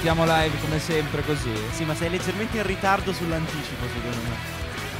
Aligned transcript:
partiamo 0.00 0.24
live 0.24 0.60
come 0.60 0.78
sempre 0.78 1.24
così. 1.24 1.50
Sì, 1.72 1.84
ma 1.84 1.92
sei 1.92 2.08
leggermente 2.08 2.58
in 2.58 2.62
ritardo 2.64 3.12
sull'anticipo, 3.12 3.84
secondo 3.92 4.16
me. 4.28 4.36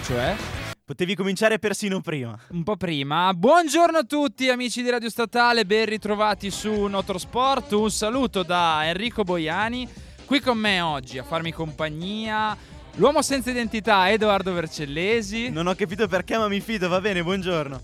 Cioè? 0.02 0.36
Potevi 0.84 1.14
cominciare 1.14 1.60
persino 1.60 2.00
prima. 2.00 2.36
Un 2.48 2.64
po' 2.64 2.76
prima. 2.76 3.32
Buongiorno 3.32 3.98
a 3.98 4.02
tutti 4.02 4.48
amici 4.48 4.82
di 4.82 4.90
Radio 4.90 5.08
Statale, 5.08 5.64
ben 5.66 5.86
ritrovati 5.86 6.50
su 6.50 6.86
Notorsport. 6.86 7.70
Un 7.72 7.92
saluto 7.92 8.42
da 8.42 8.88
Enrico 8.88 9.22
Boiani. 9.22 9.88
Qui 10.24 10.40
con 10.40 10.58
me 10.58 10.80
oggi 10.80 11.18
a 11.18 11.22
farmi 11.22 11.52
compagnia 11.52 12.56
l'uomo 12.96 13.22
senza 13.22 13.50
identità 13.50 14.10
Edoardo 14.10 14.52
Vercellesi. 14.52 15.48
Non 15.50 15.68
ho 15.68 15.76
capito 15.76 16.08
perché, 16.08 16.36
ma 16.36 16.48
mi 16.48 16.58
fido, 16.58 16.88
va 16.88 17.00
bene, 17.00 17.22
buongiorno. 17.22 17.80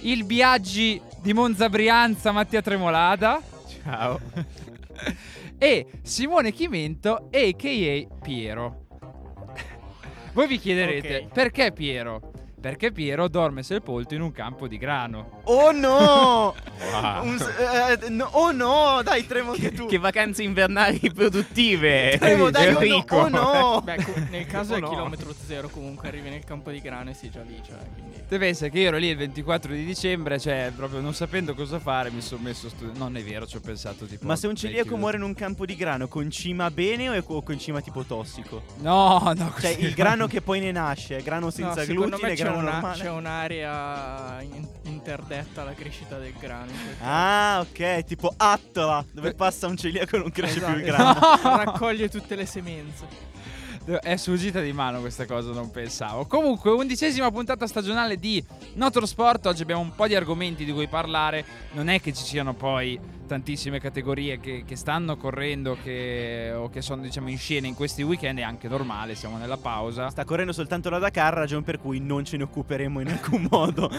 Il 0.00 0.24
Biaggi 0.24 1.00
di 1.22 1.32
Monza 1.32 1.70
Brianza 1.70 2.30
Mattia 2.30 2.60
Tremolada. 2.60 3.40
Ciao. 3.82 4.20
e 5.62 5.86
Simone 6.02 6.50
Chimento, 6.50 7.28
a.k.a. 7.30 8.16
Piero. 8.20 8.86
Voi 10.34 10.48
vi 10.48 10.58
chiederete 10.58 11.26
Ok. 11.26 11.32
perché 11.32 11.70
Piero? 11.70 12.31
Perché 12.62 12.92
Piero 12.92 13.26
dorme 13.26 13.64
sepolto 13.64 14.14
in 14.14 14.20
un 14.20 14.30
campo 14.30 14.68
di 14.68 14.78
grano. 14.78 15.40
Oh 15.46 15.72
no! 15.72 16.54
Wow. 16.92 17.24
Un 17.24 17.36
eh, 17.58 18.08
no- 18.10 18.28
Oh 18.34 18.52
no! 18.52 19.00
Dai, 19.02 19.26
tremo 19.26 19.50
anche 19.50 19.72
tu. 19.72 19.86
Che 19.86 19.98
vacanze 19.98 20.44
invernali 20.44 21.00
produttive, 21.12 22.16
Tremo, 22.20 22.50
dai, 22.50 22.68
oh 22.68 22.70
no, 22.72 22.78
Enrico. 22.78 23.16
oh 23.16 23.28
no! 23.28 23.80
Beh, 23.84 23.96
co- 23.96 24.12
nel 24.30 24.46
caso 24.48 24.74
Oh 24.74 24.76
è 24.76 24.80
no. 24.80 24.88
chilometro 24.90 25.34
zero 25.44 25.68
comunque 25.68 26.06
arrivi 26.06 26.30
nel 26.30 26.44
campo 26.44 26.70
di 26.70 26.80
grano 26.80 27.10
e 27.10 27.14
sei 27.14 27.30
già 27.30 27.42
lì, 27.42 27.60
cioè, 27.66 27.74
quindi... 27.94 28.22
Te 28.28 28.38
pensa 28.38 28.68
che 28.68 28.78
io 28.78 28.86
ero 28.88 28.96
lì 28.96 29.08
il 29.08 29.16
24 29.16 29.72
di 29.72 29.84
dicembre, 29.84 30.38
cioè 30.38 30.70
proprio 30.74 31.00
non 31.00 31.14
sapendo 31.14 31.54
cosa 31.54 31.80
fare 31.80 32.10
mi 32.12 32.20
sono 32.20 32.42
messo 32.42 32.68
a 32.68 32.70
studiare. 32.70 32.96
Non 32.96 33.16
è 33.16 33.24
vero, 33.24 33.44
ci 33.44 33.56
ho 33.56 33.60
pensato 33.60 34.06
tipo... 34.06 34.24
Ma 34.24 34.36
se 34.36 34.46
un 34.46 34.52
beh, 34.52 34.58
celiaco 34.60 34.96
muore 34.96 35.16
in 35.16 35.24
un 35.24 35.34
campo 35.34 35.66
di 35.66 35.74
grano, 35.74 36.06
concima 36.06 36.70
bene 36.70 37.08
o 37.08 37.12
è 37.12 37.24
co- 37.24 37.42
concima 37.42 37.80
tipo 37.80 38.04
tossico? 38.04 38.62
No, 38.78 39.20
no, 39.36 39.52
Cioè, 39.60 39.74
così- 39.74 39.84
il 39.84 39.94
grano 39.94 40.28
che 40.28 40.40
poi 40.40 40.60
ne 40.60 40.70
nasce, 40.70 41.16
è 41.16 41.22
grano 41.22 41.50
senza 41.50 41.84
no, 41.84 41.92
glutine, 41.92 42.34
grano 42.36 42.50
una- 42.56 42.92
c'è 42.94 43.08
un'area 43.10 44.40
in- 44.42 44.66
interdetta 44.84 45.62
alla 45.62 45.74
crescita 45.74 46.18
del 46.18 46.32
grano. 46.38 46.70
Ah, 47.00 47.58
ok, 47.60 48.04
tipo 48.04 48.32
Attola, 48.36 49.04
dove 49.12 49.34
passa 49.34 49.66
un 49.66 49.76
celiaco 49.76 50.16
e 50.16 50.18
non 50.18 50.30
cresce 50.30 50.60
più 50.60 50.74
il 50.76 50.86
Esatto. 50.88 51.40
grano. 51.42 51.56
Raccoglie 51.64 52.08
tutte 52.08 52.34
le 52.36 52.46
semenze. 52.46 53.30
È 53.84 54.14
sfuggita 54.14 54.60
di 54.60 54.72
mano 54.72 55.00
questa 55.00 55.26
cosa, 55.26 55.50
non 55.50 55.72
pensavo. 55.72 56.24
Comunque, 56.26 56.70
undicesima 56.70 57.32
puntata 57.32 57.66
stagionale 57.66 58.16
di 58.16 58.42
Notro 58.74 59.04
Sport. 59.06 59.46
Oggi 59.46 59.62
abbiamo 59.62 59.80
un 59.80 59.92
po' 59.96 60.06
di 60.06 60.14
argomenti 60.14 60.64
di 60.64 60.70
cui 60.70 60.86
parlare. 60.86 61.44
Non 61.72 61.88
è 61.88 62.00
che 62.00 62.12
ci 62.12 62.22
siano 62.22 62.54
poi 62.54 62.96
tantissime 63.26 63.80
categorie 63.80 64.38
che, 64.38 64.62
che 64.64 64.76
stanno 64.76 65.16
correndo 65.16 65.76
che- 65.82 66.52
o 66.54 66.70
che 66.70 66.80
sono 66.80 67.02
diciamo 67.02 67.28
in 67.28 67.38
scena 67.38 67.66
in 67.66 67.74
questi 67.74 68.02
weekend. 68.02 68.38
È 68.38 68.42
anche 68.42 68.68
normale, 68.68 69.16
siamo 69.16 69.36
nella 69.36 69.56
pausa. 69.56 70.10
Sta 70.10 70.24
correndo 70.24 70.52
soltanto 70.52 70.88
la 70.88 70.98
Dakar, 70.98 71.34
ragione 71.34 71.64
per 71.64 71.80
cui 71.80 71.98
non 71.98 72.24
ce 72.24 72.36
ne 72.36 72.44
occuperemo 72.44 73.00
in 73.00 73.08
alcun 73.08 73.46
modo. 73.50 73.90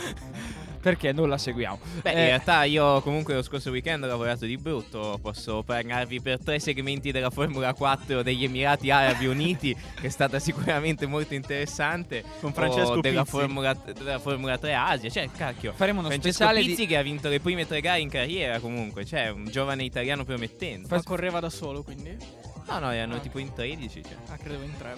Perché 0.83 1.13
non 1.13 1.29
la 1.29 1.37
seguiamo. 1.37 1.79
Beh, 2.01 2.11
Eh, 2.11 2.19
in 2.19 2.25
realtà 2.25 2.65
io 2.65 2.99
comunque 2.99 3.35
lo 3.35 3.41
scorso 3.41 3.71
weekend 3.71 4.03
ho 4.03 4.07
lavorato 4.07 4.45
di 4.45 4.57
brutto. 4.57 5.17
Posso 5.21 5.63
parlarvi 5.63 6.19
per 6.19 6.39
tre 6.43 6.59
segmenti 6.59 7.11
della 7.13 7.29
Formula 7.29 7.73
4 7.73 8.21
degli 8.21 8.43
Emirati 8.43 8.91
Arabi 8.91 9.27
Uniti, 9.27 9.73
che 9.95 10.07
è 10.07 10.09
stata 10.09 10.39
sicuramente 10.39 11.05
molto 11.05 11.33
interessante. 11.33 12.21
Con 12.41 12.51
Francesco 12.51 12.91
o 12.91 12.99
della. 12.99 13.23
Formula, 13.23 13.73
della 13.73 14.19
Formula 14.19 14.57
3 14.57 14.73
Asia. 14.73 15.09
Cioè, 15.09 15.29
cacchio. 15.31 15.71
faremo 15.73 15.99
uno 15.99 16.09
Francesco 16.09 16.33
speciale 16.33 16.59
Pizzi 16.59 16.81
di... 16.81 16.87
che 16.87 16.97
ha 16.97 17.01
vinto 17.01 17.29
le 17.29 17.39
prime 17.39 17.65
tre 17.65 17.79
gare 17.79 18.01
in 18.01 18.09
carriera 18.09 18.59
comunque. 18.59 19.05
Cioè, 19.05 19.29
un 19.29 19.45
giovane 19.45 19.85
italiano 19.85 20.25
promettente. 20.25 20.93
Ma 20.93 21.01
correva 21.01 21.39
da 21.39 21.49
solo, 21.49 21.81
quindi? 21.81 22.51
No, 22.67 22.79
no, 22.79 22.91
erano 22.91 23.19
tipo 23.19 23.39
in 23.39 23.53
13. 23.53 24.03
Cioè. 24.03 24.15
Ah, 24.29 24.37
credevo 24.37 24.63
in 24.63 24.77
tre. 24.77 24.95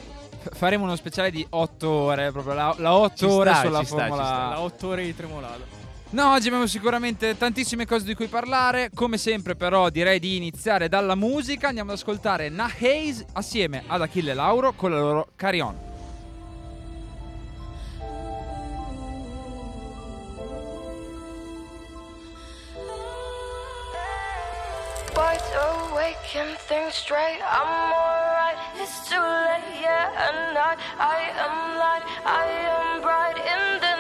Faremo 0.51 0.83
uno 0.83 0.95
speciale 0.95 1.31
di 1.31 1.45
8 1.49 1.89
ore, 1.89 2.31
proprio 2.31 2.53
la, 2.53 2.75
la 2.77 2.95
8 2.95 3.15
Ci 3.15 3.25
ore 3.25 3.49
sta, 3.51 3.61
sulla 3.61 3.79
ci 3.79 3.85
sta, 3.85 3.95
ci 3.95 4.07
Formula 4.07 4.25
sta. 4.25 4.49
La 4.49 4.59
8 4.61 4.87
ore 4.87 5.03
di 5.03 5.15
tremolata. 5.15 5.83
No, 6.11 6.31
oggi 6.31 6.47
abbiamo 6.47 6.67
sicuramente 6.67 7.35
tantissime 7.37 7.85
cose 7.85 8.05
di 8.05 8.13
cui 8.13 8.27
parlare. 8.27 8.89
Come 8.93 9.17
sempre, 9.17 9.55
però, 9.55 9.89
direi 9.89 10.19
di 10.19 10.37
iniziare 10.37 10.87
dalla 10.87 11.15
musica. 11.15 11.67
Andiamo 11.67 11.91
ad 11.91 11.97
ascoltare 11.97 12.49
Na 12.49 12.71
Hayes 12.79 13.25
assieme 13.33 13.83
ad 13.87 14.01
Achille 14.01 14.33
Lauro 14.33 14.73
con 14.73 14.91
la 14.91 14.99
loro 14.99 15.27
Carry 15.35 15.59
On. 15.59 15.93
And 26.05 26.55
think 26.59 26.91
straight. 26.91 27.39
I'm 27.41 27.91
alright. 27.91 28.57
It's 28.75 29.09
too 29.09 29.15
late, 29.15 29.81
yeah, 29.81 30.27
and 30.27 30.55
I, 30.55 30.75
I 30.99 31.17
am 31.33 31.79
light. 31.79 32.03
I 32.25 32.45
am 32.75 33.01
bright 33.01 33.37
in 33.39 33.81
the 33.81 33.94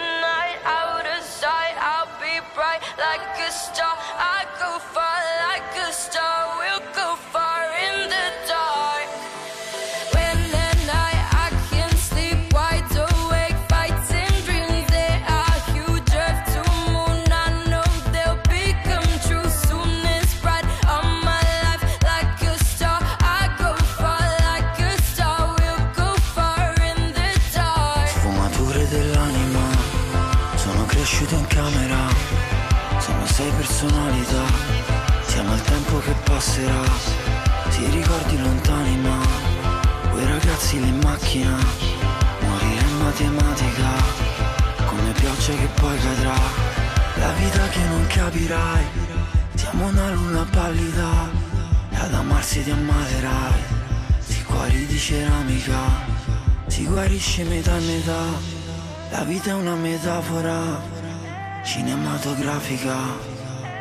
cinematografica, 62.25 62.95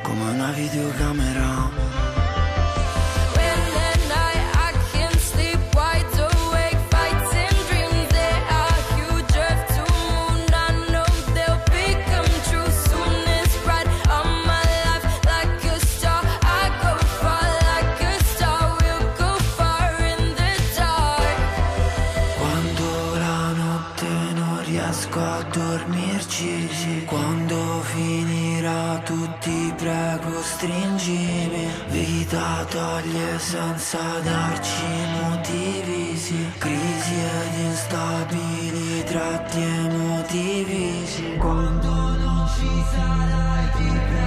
come 0.02 0.30
una 0.32 0.50
videocamera. 0.50 1.63
deep 43.76 44.23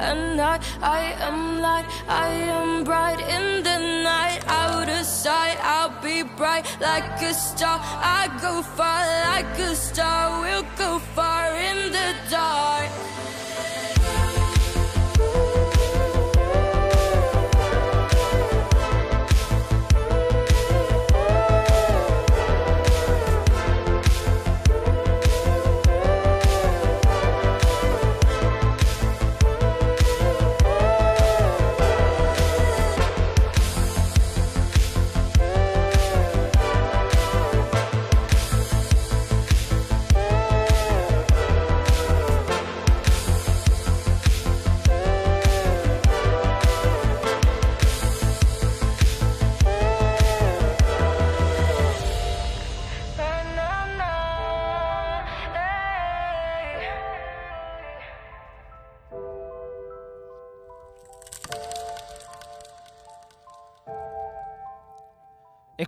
and 0.00 0.40
I, 0.40 0.60
I 0.80 1.00
am 1.28 1.60
light, 1.60 1.86
I 2.08 2.28
am 2.28 2.84
bright 2.84 3.20
in 3.20 3.62
the 3.62 3.78
night, 4.02 4.40
out 4.46 4.88
of 4.88 5.04
sight, 5.04 5.58
I'll 5.62 5.94
be 6.02 6.22
bright 6.22 6.64
like 6.80 7.20
a 7.22 7.34
star, 7.34 7.78
I 7.82 8.28
go 8.40 8.62
far 8.62 9.04
like 9.30 9.58
a 9.58 9.74
star, 9.74 10.40
we'll 10.42 10.66
go 10.76 10.98
far 11.14 11.54
in 11.56 11.92
the 11.92 12.14
dark. 12.30 12.90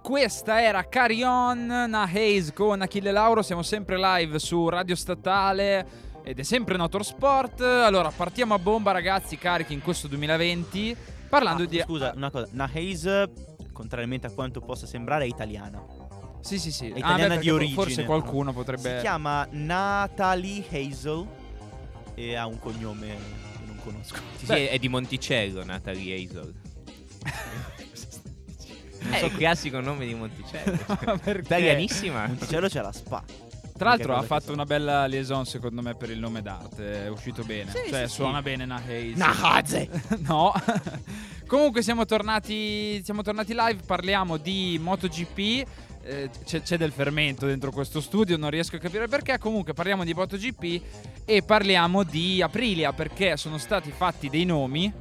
Questa 0.03 0.61
era 0.63 0.87
Carry 0.89 1.23
On, 1.23 1.65
na 1.67 2.03
Hayes 2.13 2.53
con 2.53 2.83
Achille 2.83 3.13
Lauro. 3.13 3.43
Siamo 3.43 3.63
sempre 3.63 3.97
live 3.99 4.39
su 4.39 4.69
Radio 4.69 4.95
Statale 4.97 5.87
ed 6.25 6.39
è 6.39 6.43
sempre 6.43 6.77
Notorsport. 6.77 7.61
Allora, 7.61 8.11
partiamo 8.11 8.55
a 8.55 8.59
bomba, 8.59 8.91
ragazzi, 8.93 9.39
carichi 9.39 9.73
in 9.73 9.81
questo 9.81 10.09
2020. 10.09 10.97
Parlando 11.29 11.63
Ah, 11.63 11.67
di. 11.67 11.81
Scusa, 11.81 12.13
una 12.15 12.31
cosa. 12.31 12.49
Nahase, 12.51 13.31
contrariamente 13.73 14.27
a 14.27 14.31
quanto 14.31 14.61
possa 14.61 14.87
sembrare, 14.87 15.25
è 15.25 15.29
italiana. 15.29 15.83
Sì, 16.41 16.59
sì, 16.59 16.73
sì. 16.73 16.89
È 16.89 16.95
Ah, 16.97 16.99
italiana 16.99 17.35
beh, 17.37 17.41
di 17.41 17.51
origine. 17.51 17.75
Forse 17.83 18.05
qualcuno 18.05 18.53
potrebbe. 18.53 18.97
Si 18.97 19.01
chiama 19.03 19.47
Natalie 19.53 20.65
Hazel 20.71 21.27
e 22.15 22.35
ha 22.35 22.47
un 22.47 22.59
cognome 22.59 23.07
che 23.07 23.65
non 23.67 23.79
conosco. 23.83 24.17
Sì, 24.37 24.47
Beh. 24.47 24.57
sì, 24.57 24.65
è 24.65 24.79
di 24.79 24.89
Monticello, 24.89 25.65
Natalie 25.65 26.17
Hazel. 26.17 26.53
È 29.11 29.25
il 29.25 29.37
classico 29.37 29.81
nome 29.81 30.07
di 30.07 30.15
Monticello. 30.15 30.79
Italianissima. 31.39 32.27
Monticello 32.27 32.69
c'è 32.69 32.81
la 32.81 32.93
spa. 32.93 33.23
Tra 33.77 33.91
l'altro 33.91 34.15
ha 34.15 34.23
fatto 34.23 34.47
so. 34.47 34.53
una 34.53 34.65
bella 34.65 35.07
liaison 35.07 35.45
secondo 35.45 35.83
me 35.83 35.95
per 35.95 36.11
il 36.11 36.19
nome 36.21 36.41
d'arte, 36.41 37.07
è 37.07 37.09
uscito 37.09 37.43
bene, 37.43 37.71
Sì, 37.73 37.91
cioè 37.91 38.07
sì, 38.07 38.15
suona 38.15 38.37
sì. 38.37 38.43
bene 38.45 38.65
na 38.65 38.81
Hayes. 38.87 39.17
Nahase! 39.17 39.89
no. 40.29 40.53
Comunque 41.47 41.83
siamo 41.83 42.05
tornati, 42.05 43.03
siamo 43.03 43.23
tornati 43.23 43.55
live, 43.55 43.81
parliamo 43.85 44.37
di 44.37 44.79
MotoGP. 44.81 45.67
eh, 46.05 46.31
c'è, 46.45 46.63
c'è 46.63 46.77
del 46.77 46.93
fermento 46.93 47.47
dentro 47.47 47.73
questo 47.73 48.01
studio, 48.01 48.37
non 48.37 48.51
riesco 48.51 48.77
a 48.77 48.79
capire 48.79 49.09
perché. 49.09 49.39
Comunque 49.39 49.73
parliamo 49.73 50.05
di 50.05 50.15
MotoGP 50.15 50.83
e 51.25 51.43
parliamo 51.43 52.05
di 52.05 52.41
Aprilia 52.41 52.93
perché 52.93 53.37
sono 53.37 53.59
stati 53.59 53.91
fatti 53.91 54.29
dei 54.29 54.45
nomi 54.45 54.93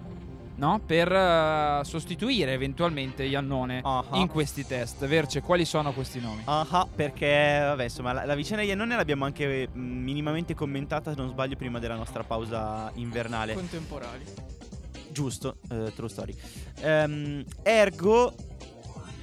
no? 0.61 0.79
per 0.85 1.11
eh, 1.11 1.81
sostituire 1.83 2.53
eventualmente 2.53 3.23
Iannone 3.23 3.81
Ah. 3.83 4.03
in 4.13 4.27
questi 4.27 4.65
test. 4.65 5.03
Verce, 5.07 5.41
quali 5.41 5.65
sono 5.65 5.91
questi 5.91 6.19
nomi? 6.21 6.43
Ah, 6.45 6.87
perché 6.93 7.59
vabbè, 7.63 7.83
insomma, 7.83 8.13
la, 8.13 8.25
la 8.25 8.35
vicenda 8.35 8.61
di 8.61 8.67
Iannone 8.69 8.95
l'abbiamo 8.95 9.25
anche 9.25 9.67
mh, 9.71 9.79
minimamente 9.79 10.53
commentata, 10.53 11.11
se 11.11 11.17
non 11.17 11.29
sbaglio, 11.29 11.55
prima 11.55 11.79
della 11.79 11.95
nostra 11.95 12.23
pausa 12.23 12.91
invernale. 12.95 13.55
Contemporanei. 13.55 14.25
Giusto, 15.09 15.57
eh, 15.71 15.91
true 15.95 16.09
story. 16.09 16.35
Ehm, 16.81 17.43
ergo, 17.63 18.33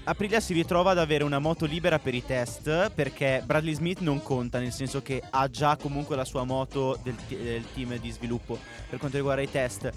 Aprilia 0.05 0.41
si 0.41 0.55
ritrova 0.55 0.91
ad 0.91 0.99
avere 0.99 1.23
una 1.23 1.39
moto 1.39 1.67
libera 1.67 1.99
per 1.99 2.15
i 2.15 2.25
test 2.25 2.91
perché 2.95 3.43
Bradley 3.45 3.75
Smith 3.75 4.01
non 4.01 4.23
conta, 4.23 4.59
nel 4.59 4.73
senso 4.73 5.03
che 5.03 5.23
ha 5.31 5.49
già 5.49 5.77
comunque 5.77 6.17
la 6.17 6.25
sua 6.25 6.45
moto 6.45 6.99
del, 7.03 7.15
ti- 7.27 7.37
del 7.37 7.65
team 7.75 7.97
di 7.99 8.11
sviluppo 8.11 8.59
per 8.89 8.99
quanto 8.99 9.17
riguarda 9.19 9.43
i 9.43 9.51
test. 9.51 9.91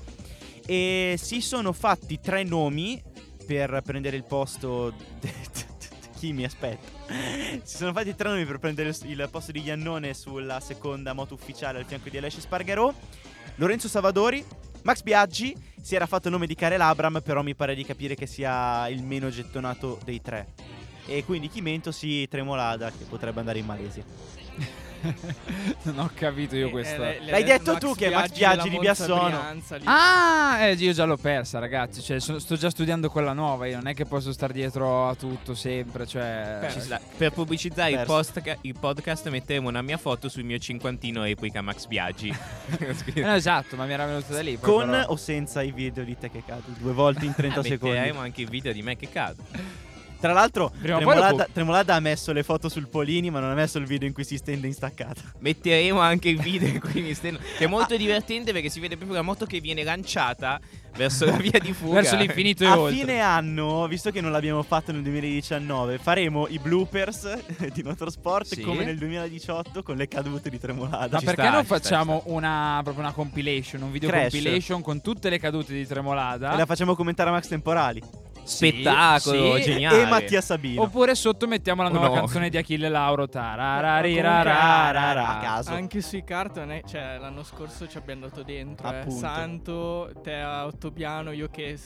E 0.66 1.16
si 1.18 1.42
sono 1.42 1.74
fatti 1.74 2.20
tre 2.20 2.44
nomi 2.44 3.02
per 3.46 3.82
prendere 3.84 4.16
il 4.16 4.24
posto. 4.24 4.94
Chi 6.18 6.34
mi 6.34 6.44
aspetta? 6.44 6.88
Si 7.64 7.78
sono 7.78 7.94
fatti 7.94 8.16
tre 8.16 8.30
nomi 8.30 8.46
per 8.46 8.60
prendere 8.60 8.90
il, 8.90 9.28
posto 9.32 9.52
di 9.52 9.62
Iannone 9.62 10.14
sulla 10.14 10.60
seconda 10.60 11.14
moto 11.14 11.34
ufficiale 11.34 11.80
al 11.80 11.86
fianco 11.86 12.10
di 12.10 12.18
Alessi 12.18 12.40
Spargaro. 12.40 12.94
Lorenzo 13.56 13.88
Savadori, 13.88 14.46
Max 14.84 15.02
Biaggi 15.02 15.56
si 15.82 15.96
era 15.96 16.06
fatto 16.06 16.28
il 16.28 16.34
nome 16.34 16.48
di 16.48 16.56
Karel 16.56 16.82
Abram, 16.82 17.22
però 17.24 17.42
mi 17.42 17.56
pare 17.56 17.76
di 17.76 17.84
capire 17.84 18.16
che 18.16 18.28
sia 18.28 18.88
il 18.90 19.04
meno 19.04 19.30
gettonato 19.30 20.00
dei 20.04 20.22
tre. 20.22 20.54
E 21.06 21.26
quindi 21.26 21.50
Chimento 21.50 21.92
si 21.92 22.28
Tremolada, 22.30 22.92
che 22.92 23.06
potrebbe 23.06 23.40
andare 23.40 23.60
in 23.60 23.66
Malesia. 23.66 24.04
non 25.84 26.00
ho 26.00 26.10
capito 26.14 26.56
io 26.56 26.68
Eh, 26.68 26.70
questa. 26.72 27.12
eh, 27.12 27.20
le- 27.22 27.32
L'hai 27.32 27.44
detto 27.44 27.78
tu 27.78 27.94
che 27.96 28.10
Max 28.10 28.32
Biaggi 28.32 28.70
di 28.70 28.78
Biassono. 28.80 29.26
Brianza 29.30 29.76
lì. 29.78 29.84
Ah, 29.86 30.58
eh, 30.62 30.74
io 30.74 30.94
già 30.94 31.06
l'ho 31.06 31.18
persa, 31.18 31.60
ragazzi. 31.60 32.02
Cioè, 32.02 32.20
sono- 32.20 32.40
sto 32.40 32.56
già 32.56 32.70
studiando 32.70 33.10
quella 33.10 33.34
nuova. 33.34 33.66
Io 33.68 33.76
non 33.78 33.88
è 33.88 33.94
che 33.94 34.06
posso 34.06 34.32
stare 34.32 34.54
dietro 34.54 35.08
a 35.10 35.16
tutto 35.16 35.54
sempre. 35.56 36.06
Cioè, 36.06 36.68
sta. 36.78 37.00
Per 37.18 37.32
pubblicizzare 37.32 37.92
il, 37.92 38.04
post- 38.06 38.42
il 38.62 38.76
podcast 38.80 39.30
metteremo 39.30 39.68
una 39.70 39.82
mia 39.82 39.98
foto 39.98 40.30
sul 40.30 40.44
mio 40.44 40.58
cinquantino 40.60 41.24
epica 41.24 41.62
Max 41.62 41.86
Biaggi. 41.88 42.30
Eh, 43.14 43.22
no, 43.22 43.34
esatto, 43.36 43.76
ma 43.76 43.86
mi 43.86 43.94
era 43.94 44.06
venuto 44.06 44.34
da 44.34 44.42
lì. 44.42 44.58
poi 44.58 44.70
Con 44.72 44.90
però- 44.90 45.06
o 45.10 45.16
senza 45.16 45.62
i 45.62 45.72
video 45.72 46.04
di 46.04 46.18
te 46.18 46.30
che 46.30 46.44
cadi 46.46 46.74
due 46.78 46.94
volte 46.94 47.26
in 47.26 47.34
30 47.36 47.60
Eh, 47.60 47.64
secondi. 47.64 47.96
Metteremo 47.96 48.20
anche 48.20 48.42
il 48.42 48.50
video 48.50 48.72
di 48.74 48.82
me 48.82 48.96
che 48.98 49.10
cado. 49.10 49.44
Tra 50.22 50.34
l'altro, 50.34 50.72
dopo- 50.80 51.46
Tremolada 51.52 51.96
ha 51.96 52.00
messo 52.00 52.32
le 52.32 52.44
foto 52.44 52.70
sul 52.70 52.88
Polini, 52.88 53.30
ma 53.32 53.40
non 53.40 53.50
ha 53.50 53.54
messo 53.56 53.80
il 53.80 53.86
video 53.86 54.08
in 54.08 54.14
cui 54.14 54.24
si 54.24 54.38
stende 54.38 54.68
in 54.68 54.74
staccata. 54.74 55.20
Metteremo 55.40 56.00
anche 56.00 56.30
il 56.30 56.40
video 56.40 56.68
in 56.70 56.80
cui 56.80 57.02
mi 57.02 57.14
stendo. 57.16 57.40
Che 57.58 57.64
è 57.64 57.68
molto 57.68 57.98
divertente 57.98 58.52
perché 58.54 58.70
si 58.70 58.80
vede 58.80 58.96
proprio 58.98 59.18
la 59.18 59.24
moto 59.24 59.46
che 59.48 59.60
viene 59.60 59.84
lanciata 59.84 60.60
verso 60.96 61.26
la 61.26 61.38
via 61.38 61.58
di 61.60 61.74
fuga. 61.74 61.96
verso 61.96 62.16
l'infinito 62.18 62.64
e 62.64 62.68
A 62.68 62.78
oltre. 62.80 63.00
fine 63.00 63.20
anno, 63.20 63.88
visto 63.88 64.12
che 64.12 64.22
non 64.22 64.32
l'abbiamo 64.32 64.62
fatto 64.62 64.92
nel 64.92 65.02
2019, 65.02 65.98
faremo 65.98 66.48
i 66.48 66.60
bloopers 66.60 67.38
di 67.74 67.82
Motorsport 67.82 68.46
Sì. 68.54 68.62
come 68.62 68.84
nel 68.86 68.98
2018 69.00 69.82
con 69.84 69.96
le 69.96 70.08
cadute 70.08 70.50
di 70.52 70.60
Tremolada. 70.60 71.08
Ma 71.14 71.20
Ci 71.20 71.26
perché 71.26 71.42
sta, 71.42 71.52
non 71.52 71.66
sta, 71.66 71.76
facciamo 71.80 72.16
ci 72.18 72.22
sta. 72.26 72.32
una 72.34 72.80
proprio 72.84 73.04
una 73.04 73.14
compilation, 73.14 73.82
un 73.82 73.92
video 73.92 74.10
Crash. 74.10 74.32
compilation 74.34 74.82
con 74.82 75.02
tutte 75.02 75.30
le 75.30 75.40
cadute 75.40 75.74
di 75.74 75.88
Tremolada? 75.88 76.54
E 76.54 76.58
la 76.58 76.66
facciamo 76.68 76.94
commentare 76.96 77.30
a 77.30 77.34
Max 77.34 77.48
Temporali. 77.48 78.02
Spettacolo, 78.44 79.56
sì. 79.56 79.62
geniale. 79.62 80.02
E 80.02 80.06
Mattia 80.06 80.42
Sabino. 80.42 80.82
Oppure 80.84 81.16
sotto 81.16 81.48
mettiamo 81.48 81.84
la 81.84 81.90
Oh 81.90 81.92
nuova 81.92 82.08
no. 82.08 82.14
canzone 82.14 82.50
di 82.50 82.58
Achille 82.58 82.90
Lauro. 82.90 83.28
A 85.26 85.40
caso. 85.42 85.72
Anche 85.72 86.02
sui 86.02 86.24
carton, 86.24 86.72
eh, 86.72 86.84
cioè 86.88 87.18
l'anno 87.20 87.44
scorso 87.44 87.88
ci 87.88 87.98
abbiamo 87.98 88.22
dato 88.28 88.44
dentro. 88.44 88.88
eh. 88.92 89.10
Santo, 89.12 90.12
te 90.22 90.36
a 90.36 90.66
Ottobiano, 90.66 91.32
io 91.32 91.48
che 91.50 91.78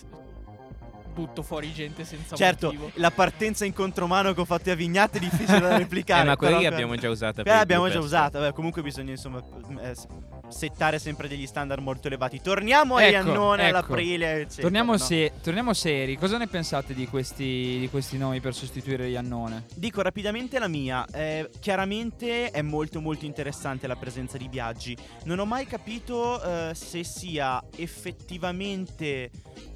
butto 1.16 1.42
fuori 1.42 1.72
gente 1.72 2.04
senza 2.04 2.36
Certo, 2.36 2.66
motivo. 2.68 2.92
la 2.96 3.10
partenza 3.12 3.64
in 3.66 3.72
contromano 3.74 4.34
che 4.34 4.42
ho 4.42 4.46
fatto 4.46 4.70
a 4.70 4.76
Vignate 4.76 5.18
è 5.18 5.22
difficile 5.22 5.60
da 5.62 5.78
replicare. 5.80 6.24
Eh, 6.24 6.26
ma 6.26 6.36
quella 6.36 6.58
però- 6.58 6.68
lì 6.68 6.74
abbiamo 6.74 6.96
già 6.98 7.10
usata. 7.10 7.42
Beh, 7.44 7.50
l'abbiamo 7.52 7.90
già 7.90 8.00
usata. 8.00 8.40
Vabbè, 8.40 8.54
comunque 8.54 8.82
bisogna 8.82 9.12
insomma 9.12 9.42
eh, 9.82 9.96
s- 9.96 10.06
settare 10.50 11.00
sempre 11.00 11.28
degli 11.28 11.48
standard 11.48 11.82
molto 11.82 12.08
elevati. 12.08 12.42
Torniamo 12.42 12.98
a 12.98 13.04
Ecco, 13.04 13.12
Iannone, 13.28 13.68
ecco. 13.68 13.78
all'aprile. 13.78 14.32
eccetera, 14.42 14.62
Torniamo, 14.62 14.92
no? 14.92 14.98
se- 14.98 15.32
torniamo 15.42 15.74
seri. 15.74 16.18
Cosa 16.18 16.38
ne 16.38 16.48
pensate 16.48 16.94
di 16.94 17.08
questi, 17.08 17.78
di 17.80 17.88
questi 17.90 18.18
nomi 18.18 18.42
per 18.42 18.54
sostituire 18.54 19.08
Iannone? 19.08 19.64
Dico 19.74 20.02
rapidamente 20.02 20.60
la 20.60 20.68
mia. 20.68 21.06
Eh, 21.14 21.50
chiaramente 21.60 22.52
è 22.52 22.62
molto 22.62 23.00
molto 23.02 23.26
interessante 23.26 23.88
la 23.88 23.96
presenza 23.96 24.38
di 24.38 24.48
Biaggi. 24.50 24.96
Non 25.24 25.40
ho 25.40 25.46
mai 25.46 25.66
capito 25.66 26.42
eh, 26.44 26.76
se 26.76 27.04
sia 27.04 27.64
effettivamente 27.78 29.30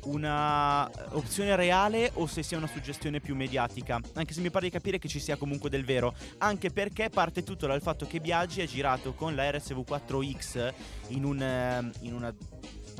una 0.05 0.87
eh, 0.89 0.91
opzione 1.29 1.55
reale 1.55 2.09
o 2.15 2.25
se 2.25 2.41
sia 2.41 2.57
una 2.57 2.65
suggestione 2.65 3.19
più 3.19 3.35
mediatica. 3.35 3.99
Anche 4.13 4.33
se 4.33 4.41
mi 4.41 4.49
pare 4.49 4.65
di 4.65 4.71
capire 4.71 4.97
che 4.97 5.07
ci 5.07 5.19
sia 5.19 5.37
comunque 5.37 5.69
del 5.69 5.85
vero. 5.85 6.15
Anche 6.39 6.71
perché 6.71 7.09
parte 7.09 7.43
tutto 7.43 7.67
dal 7.67 7.83
fatto 7.83 8.07
che 8.07 8.19
Biaggi 8.19 8.61
ha 8.61 8.65
girato 8.65 9.13
con 9.13 9.35
la 9.35 9.47
RSV4X 9.47 10.73
in, 11.09 11.23
un, 11.23 11.39
eh, 11.39 11.91
in 11.99 12.15
una 12.15 12.33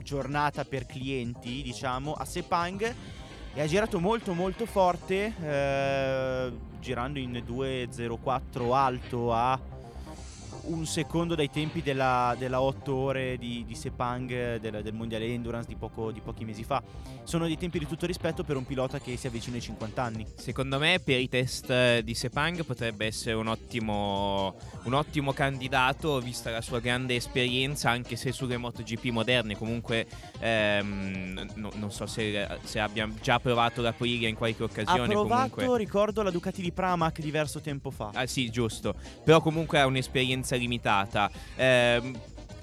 giornata 0.03 0.63
per 0.63 0.85
clienti, 0.85 1.63
diciamo, 1.63 2.13
a 2.13 2.23
Sepang. 2.23 2.95
E 3.55 3.61
ha 3.61 3.65
girato 3.65 3.99
molto 3.99 4.35
molto 4.35 4.67
forte, 4.67 5.33
eh, 5.41 6.51
girando 6.79 7.17
in 7.17 7.31
2.04 7.31 8.75
alto 8.75 9.33
a 9.33 9.59
un 10.63 10.85
secondo 10.85 11.35
dai 11.35 11.49
tempi 11.49 11.81
della, 11.81 12.35
della 12.37 12.61
8 12.61 12.93
ore 12.93 13.37
di, 13.37 13.63
di 13.65 13.75
Sepang 13.75 14.57
del, 14.57 14.81
del 14.81 14.93
mondiale 14.93 15.25
endurance 15.25 15.67
di, 15.67 15.75
poco- 15.75 16.11
di 16.11 16.19
pochi 16.19 16.45
mesi 16.45 16.63
fa. 16.63 16.81
Sono 17.23 17.45
dei 17.45 17.57
tempi 17.57 17.79
di 17.79 17.87
tutto 17.87 18.05
rispetto 18.05 18.43
per 18.43 18.55
un 18.55 18.65
pilota 18.65 18.99
che 18.99 19.15
si 19.17 19.27
avvicina 19.27 19.55
ai 19.57 19.61
50 19.61 20.01
anni. 20.01 20.25
Secondo 20.35 20.79
me 20.79 20.99
per 20.99 21.19
i 21.19 21.29
test 21.29 21.69
eh, 21.69 22.01
di 22.03 22.15
Sepang 22.15 22.63
potrebbe 22.63 23.05
essere 23.05 23.35
un 23.35 23.47
ottimo, 23.47 24.55
un 24.83 24.93
ottimo 24.93 25.33
candidato 25.33 26.19
vista 26.19 26.49
la 26.49 26.61
sua 26.61 26.79
grande 26.79 27.15
esperienza 27.15 27.89
anche 27.89 28.15
se 28.15 28.31
sulle 28.31 28.57
MotoGP 28.57 29.05
moderne 29.05 29.55
comunque 29.55 30.07
ehm, 30.39 31.51
no- 31.55 31.71
non 31.75 31.91
so 31.91 32.05
se, 32.05 32.47
se 32.63 32.79
abbia 32.79 33.07
già 33.21 33.39
provato 33.39 33.81
la 33.81 33.93
Aprilia 33.99 34.27
in 34.29 34.35
qualche 34.35 34.63
Ha 34.63 34.65
occasione 34.65 35.07
provato, 35.07 35.49
comunque 35.49 35.77
ricordo, 35.77 36.21
la 36.21 36.31
Ducati 36.31 36.61
di 36.61 36.71
Pramac 36.71 37.19
diverso 37.19 37.59
tempo 37.59 37.91
fa. 37.91 38.11
Ah 38.13 38.25
sì, 38.25 38.49
giusto. 38.49 38.95
Però 39.23 39.41
comunque 39.41 39.79
ha 39.79 39.85
un'esperienza 39.85 40.48
limitata. 40.55 41.29
Ehm, 41.55 42.17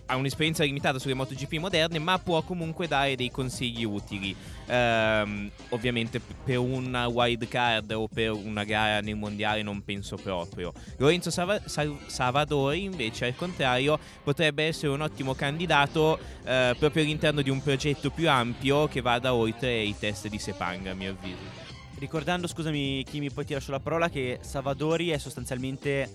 ha 0.07 0.17
un'esperienza 0.17 0.63
limitata 0.63 0.99
sulle 0.99 1.15
MotoGP 1.15 1.55
moderne, 1.55 1.99
ma 1.99 2.19
può 2.19 2.43
comunque 2.43 2.87
dare 2.87 3.17
dei 3.17 3.31
consigli 3.31 3.85
utili. 3.85 4.35
Ehm, 4.67 5.51
ovviamente 5.71 6.21
per 6.21 6.59
una 6.59 7.07
wild 7.07 7.47
card 7.49 7.91
o 7.93 8.09
per 8.09 8.31
una 8.31 8.65
gara 8.65 9.01
nel 9.01 9.17
mondiale 9.17 9.63
non 9.63 9.83
penso 9.83 10.17
proprio. 10.17 10.73
Lorenzo 10.99 11.31
Sava- 11.31 11.61
Sal- 11.65 11.99
Savadori, 12.07 12.85
invece, 12.85 13.27
al 13.27 13.35
contrario, 13.35 13.99
potrebbe 14.23 14.65
essere 14.65 14.93
un 14.93 15.01
ottimo 15.01 15.35
candidato 15.35 16.19
eh, 16.45 16.75
proprio 16.79 17.03
all'interno 17.03 17.43
di 17.43 17.51
un 17.51 17.63
progetto 17.63 18.11
più 18.11 18.29
ampio 18.31 18.87
che 18.87 19.01
vada 19.01 19.35
oltre 19.35 19.83
i 19.83 19.95
test 19.99 20.29
di 20.29 20.39
Sepang, 20.39 20.87
a 20.87 20.95
mio 20.95 21.11
avviso. 21.11 21.65
Ricordando, 21.99 22.47
scusami 22.47 23.05
Kimi, 23.05 23.31
poi 23.31 23.47
ti 23.47 23.55
lascio 23.55 23.71
la 23.71 23.81
parola, 23.81 24.11
che 24.11 24.39
Savadori 24.43 25.09
è 25.09 25.19
sostanzialmente 25.19 26.11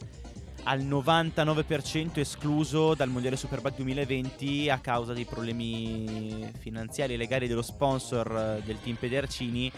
al 0.64 0.82
99% 0.82 2.20
escluso 2.20 2.94
dal 2.94 3.10
Mondiale 3.10 3.36
Superbike 3.36 3.76
2020 3.78 4.70
a 4.70 4.80
causa 4.80 5.14
dei 5.14 5.26
problemi 5.26 6.52
finanziari 6.60 7.18
legali 7.18 7.48
dello 7.48 7.62
sponsor 7.62 8.60
eh, 8.60 8.62
del 8.66 8.80
team 8.82 8.96
Pedercini 8.96 9.72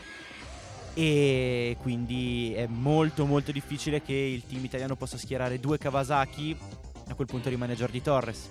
e 0.94 1.76
quindi 1.82 2.54
è 2.54 2.68
molto 2.68 3.26
molto 3.26 3.52
difficile 3.52 4.02
che 4.02 4.14
il 4.14 4.46
team 4.46 4.64
italiano 4.64 4.96
possa 4.96 5.18
schierare 5.18 5.60
due 5.60 5.78
Kawasaki, 5.78 6.56
a 7.08 7.16
quel 7.16 7.28
punto 7.28 7.50
rimane 7.50 7.76
Jordi 7.76 8.02
Torres. 8.02 8.50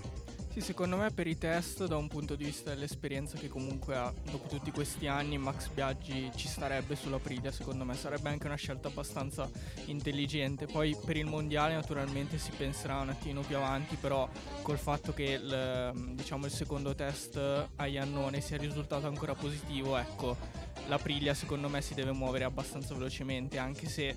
Sì, 0.52 0.60
secondo 0.60 0.98
me 0.98 1.10
per 1.10 1.26
i 1.26 1.38
test, 1.38 1.86
da 1.86 1.96
un 1.96 2.08
punto 2.08 2.34
di 2.34 2.44
vista 2.44 2.68
dell'esperienza 2.74 3.38
che 3.38 3.48
comunque 3.48 3.96
ha 3.96 4.12
dopo 4.30 4.48
tutti 4.48 4.70
questi 4.70 5.06
anni, 5.06 5.38
Max 5.38 5.68
Biaggi 5.68 6.30
ci 6.34 6.46
starebbe 6.46 6.94
sulla 6.94 7.18
Priglia, 7.18 7.50
secondo 7.50 7.86
me 7.86 7.94
sarebbe 7.94 8.28
anche 8.28 8.48
una 8.48 8.56
scelta 8.56 8.88
abbastanza 8.88 9.48
intelligente. 9.86 10.66
Poi 10.66 10.94
per 11.06 11.16
il 11.16 11.24
mondiale 11.24 11.72
naturalmente 11.72 12.36
si 12.36 12.50
penserà 12.54 13.00
un 13.00 13.08
attimo 13.08 13.40
più 13.40 13.56
avanti, 13.56 13.96
però 13.96 14.28
col 14.60 14.76
fatto 14.76 15.14
che 15.14 15.40
il, 15.42 16.12
diciamo, 16.16 16.44
il 16.44 16.52
secondo 16.52 16.94
test 16.94 17.38
a 17.38 17.86
Iannone 17.86 18.42
sia 18.42 18.58
risultato 18.58 19.06
ancora 19.06 19.34
positivo, 19.34 19.96
ecco, 19.96 20.36
la 20.86 20.98
Priglia 20.98 21.32
secondo 21.32 21.70
me 21.70 21.80
si 21.80 21.94
deve 21.94 22.12
muovere 22.12 22.44
abbastanza 22.44 22.92
velocemente, 22.92 23.56
anche 23.56 23.88
se 23.88 24.14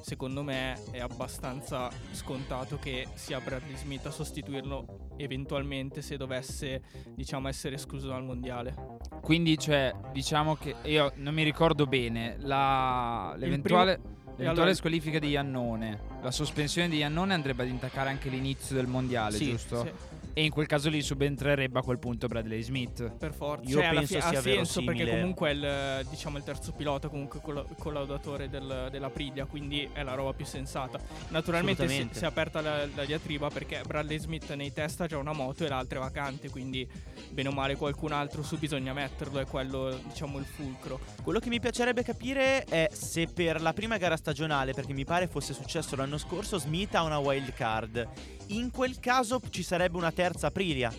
secondo 0.00 0.42
me 0.42 0.78
è 0.90 1.00
abbastanza 1.00 1.90
scontato 2.12 2.78
che 2.78 3.06
sia 3.14 3.40
Bradley 3.40 3.76
Smith 3.76 4.06
a 4.06 4.10
sostituirlo 4.10 5.08
eventualmente 5.16 6.02
se 6.02 6.16
dovesse 6.16 6.82
diciamo 7.14 7.48
essere 7.48 7.74
escluso 7.74 8.08
dal 8.08 8.24
mondiale. 8.24 8.74
Quindi, 9.22 9.58
cioè, 9.58 9.94
diciamo 10.12 10.56
che 10.56 10.74
io 10.84 11.12
non 11.16 11.34
mi 11.34 11.42
ricordo 11.42 11.86
bene 11.86 12.36
la, 12.38 13.34
l'eventuale, 13.36 14.00
l'eventuale 14.36 14.48
allora- 14.48 14.74
squalifica 14.74 15.18
di 15.18 15.28
Iannone. 15.28 16.00
La 16.22 16.30
sospensione 16.30 16.88
di 16.88 16.98
Iannone 16.98 17.34
andrebbe 17.34 17.62
ad 17.62 17.68
intaccare 17.68 18.08
anche 18.10 18.28
l'inizio 18.28 18.74
del 18.74 18.86
mondiale, 18.86 19.36
Sì, 19.36 19.50
giusto? 19.50 19.82
Sì, 19.82 19.90
E 20.32 20.44
in 20.44 20.50
quel 20.50 20.66
caso 20.66 20.88
lì 20.88 21.02
subentrerebbe 21.02 21.78
a 21.78 21.82
quel 21.82 21.98
punto 21.98 22.26
Bradley 22.26 22.62
Smith. 22.62 23.10
per 23.18 23.32
forza. 23.34 23.68
Io 23.68 23.80
Cioè, 23.80 23.90
penso 23.90 24.14
fi- 24.14 24.20
sia 24.20 24.38
ha 24.38 24.42
senso 24.42 24.84
perché 24.84 25.08
comunque 25.08 25.50
è 25.50 25.52
il, 25.52 26.06
diciamo, 26.08 26.36
il 26.38 26.44
terzo 26.44 26.72
pilota, 26.72 27.08
comunque 27.08 27.40
colla- 27.40 27.64
collaudatore 27.78 28.48
del- 28.48 28.88
della 28.90 29.10
Priglia, 29.10 29.44
quindi 29.46 29.88
è 29.92 30.02
la 30.02 30.14
roba 30.14 30.32
più 30.32 30.44
sensata. 30.44 30.98
Naturalmente 31.28 31.88
si, 31.88 32.08
si 32.12 32.24
è 32.24 32.26
aperta 32.26 32.60
la, 32.60 32.86
la 32.94 33.04
diatriba 33.04 33.48
perché 33.48 33.80
Bradley 33.86 34.18
Smith 34.18 34.50
nei 34.54 34.72
test 34.72 35.00
ha 35.00 35.06
già 35.06 35.18
una 35.18 35.32
moto 35.32 35.64
e 35.64 35.68
l'altra 35.68 35.98
è 35.98 36.02
vacante, 36.02 36.48
quindi 36.48 36.88
bene 37.30 37.48
o 37.48 37.52
male 37.52 37.76
qualcun 37.76 38.12
altro 38.12 38.42
su 38.42 38.58
bisogna 38.58 38.92
metterlo, 38.92 39.40
è 39.40 39.46
quello 39.46 39.98
diciamo 40.06 40.38
il 40.38 40.44
fulcro. 40.44 41.00
Quello 41.22 41.38
che 41.38 41.48
mi 41.48 41.60
piacerebbe 41.60 42.02
capire 42.02 42.64
è 42.64 42.88
se 42.92 43.26
per 43.26 43.60
la 43.60 43.72
prima 43.72 43.96
gara 43.96 44.16
stagionale, 44.16 44.72
perché 44.72 44.92
mi 44.92 45.04
pare 45.04 45.26
fosse 45.26 45.52
successo 45.54 45.96
l'anno 45.96 46.18
scorso, 46.18 46.58
Smith 46.58 46.94
ha 46.94 47.02
una 47.02 47.18
wild 47.18 47.52
card. 47.52 48.08
In 48.52 48.72
quel 48.72 48.98
caso 48.98 49.40
ci 49.48 49.62
sarebbe 49.62 49.96
una 49.96 50.10
terza 50.10 50.48
Aprilia 50.48 50.92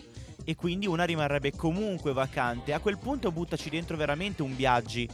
e 0.45 0.55
quindi 0.55 0.87
una 0.87 1.03
rimarrebbe 1.03 1.51
comunque 1.51 2.13
vacante. 2.13 2.71
A 2.71 2.79
quel 2.79 2.97
punto 2.97 3.29
buttaci 3.29 3.69
dentro 3.69 3.97
veramente 3.97 4.41
un 4.41 4.55
Biaggi. 4.55 5.09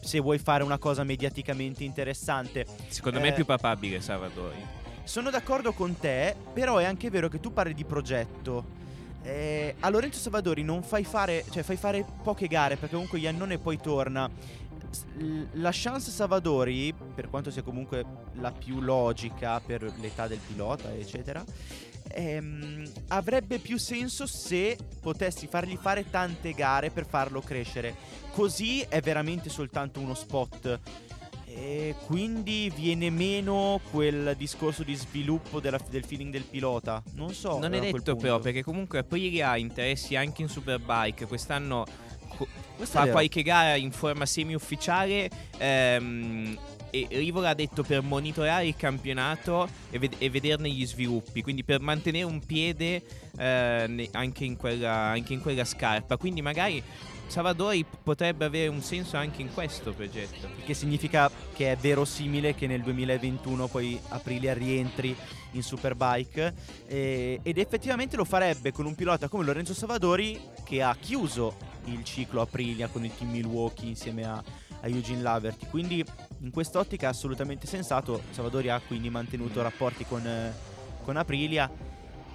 Se 0.00 0.18
vuoi 0.18 0.38
fare 0.38 0.64
una 0.64 0.78
cosa 0.78 1.04
mediaticamente 1.04 1.84
interessante. 1.84 2.66
Secondo 2.88 3.20
me 3.20 3.28
Eh, 3.28 3.30
è 3.30 3.34
più 3.34 3.44
papabile 3.44 4.00
Salvadori. 4.00 4.56
Sono 5.04 5.30
d'accordo 5.30 5.72
con 5.72 5.96
te, 5.96 6.34
però 6.52 6.78
è 6.78 6.84
anche 6.84 7.10
vero 7.10 7.28
che 7.28 7.38
tu 7.38 7.52
parli 7.52 7.74
di 7.74 7.84
progetto. 7.84 8.76
Eh, 9.22 9.76
a 9.78 9.88
Lorenzo 9.88 10.18
Savadori 10.18 10.64
non 10.64 10.82
fai 10.82 11.04
fare, 11.04 11.44
cioè 11.50 11.62
fai 11.62 11.76
fare 11.76 12.04
poche 12.24 12.48
gare 12.48 12.74
perché 12.76 12.94
comunque 12.94 13.20
Iannone 13.20 13.58
poi 13.58 13.78
torna. 13.78 14.28
La 15.54 15.70
chance 15.72 16.10
Savadori, 16.10 16.94
per 17.14 17.28
quanto 17.28 17.50
sia 17.50 17.62
comunque 17.62 18.04
la 18.34 18.52
più 18.52 18.80
logica 18.80 19.60
per 19.60 19.82
l'età 20.00 20.26
del 20.26 20.38
pilota, 20.38 20.92
eccetera, 20.94 21.44
ehm, 22.08 22.90
avrebbe 23.08 23.58
più 23.58 23.78
senso 23.78 24.26
se 24.26 24.76
potessi 25.00 25.46
fargli 25.46 25.76
fare 25.76 26.08
tante 26.08 26.52
gare 26.52 26.90
per 26.90 27.06
farlo 27.06 27.40
crescere. 27.40 27.94
Così 28.30 28.80
è 28.80 29.00
veramente 29.00 29.48
soltanto 29.48 30.00
uno 30.00 30.14
spot. 30.14 30.80
E 31.50 31.96
quindi 32.06 32.70
viene 32.74 33.10
meno 33.10 33.80
quel 33.90 34.34
discorso 34.36 34.84
di 34.84 34.94
sviluppo 34.94 35.58
della- 35.58 35.80
del 35.90 36.04
feeling 36.04 36.30
del 36.30 36.44
pilota. 36.44 37.02
Non 37.14 37.34
so. 37.34 37.58
non 37.58 37.72
è 37.74 37.80
detto 37.80 38.14
però 38.14 38.38
perché 38.38 38.62
comunque 38.62 39.00
Aprilia 39.00 39.50
ha 39.50 39.56
interessi 39.56 40.14
anche 40.14 40.42
in 40.42 40.48
Superbike. 40.48 41.26
Quest'anno 41.26 41.84
Questo 42.78 42.98
fa 42.98 43.10
qualche 43.10 43.42
gara 43.42 43.74
in 43.74 43.90
forma 43.90 44.24
semi-ufficiale. 44.24 45.28
ehm, 45.58 46.58
e 46.90 47.06
Rivola 47.10 47.50
ha 47.50 47.54
detto 47.54 47.82
per 47.82 48.00
monitorare 48.00 48.66
il 48.66 48.74
campionato 48.74 49.68
e, 49.90 49.98
ved- 49.98 50.14
e 50.16 50.30
vederne 50.30 50.70
gli 50.70 50.86
sviluppi, 50.86 51.42
quindi 51.42 51.62
per 51.62 51.80
mantenere 51.80 52.24
un 52.24 52.40
piede 52.40 53.02
eh, 53.36 53.84
ne- 53.86 54.08
anche, 54.12 54.44
in 54.46 54.56
quella, 54.56 54.90
anche 54.92 55.34
in 55.34 55.42
quella 55.42 55.64
scarpa. 55.66 56.16
Quindi 56.16 56.40
magari 56.40 56.82
Savadori 57.28 57.84
potrebbe 58.02 58.46
avere 58.46 58.68
un 58.68 58.80
senso 58.80 59.18
anche 59.18 59.42
in 59.42 59.52
questo 59.52 59.92
progetto. 59.92 60.48
Che 60.64 60.74
significa 60.74 61.30
che 61.54 61.72
è 61.72 61.76
verosimile 61.76 62.54
che 62.54 62.66
nel 62.66 62.80
2021 62.82 63.66
poi 63.68 64.00
Aprilia 64.08 64.54
rientri 64.54 65.14
in 65.52 65.62
Superbike 65.62 66.54
e- 66.86 67.40
ed 67.42 67.58
effettivamente 67.58 68.16
lo 68.16 68.24
farebbe 68.24 68.72
con 68.72 68.86
un 68.86 68.94
pilota 68.94 69.28
come 69.28 69.44
Lorenzo 69.44 69.74
Savadori 69.74 70.40
che 70.64 70.82
ha 70.82 70.96
chiuso 70.98 71.56
il 71.84 72.02
ciclo 72.02 72.40
Aprilia 72.40 72.88
con 72.88 73.04
il 73.04 73.14
team 73.14 73.30
Milwaukee 73.30 73.88
insieme 73.88 74.24
a, 74.24 74.42
a 74.80 74.88
Eugene 74.88 75.20
Laverty. 75.20 75.66
Quindi 75.68 76.02
in 76.40 76.50
quest'ottica 76.50 77.08
è 77.08 77.10
assolutamente 77.10 77.66
sensato. 77.66 78.22
Savadori 78.30 78.70
ha 78.70 78.80
quindi 78.80 79.10
mantenuto 79.10 79.60
rapporti 79.60 80.06
con, 80.06 80.26
eh, 80.26 80.52
con 81.04 81.18
Aprilia. 81.18 81.70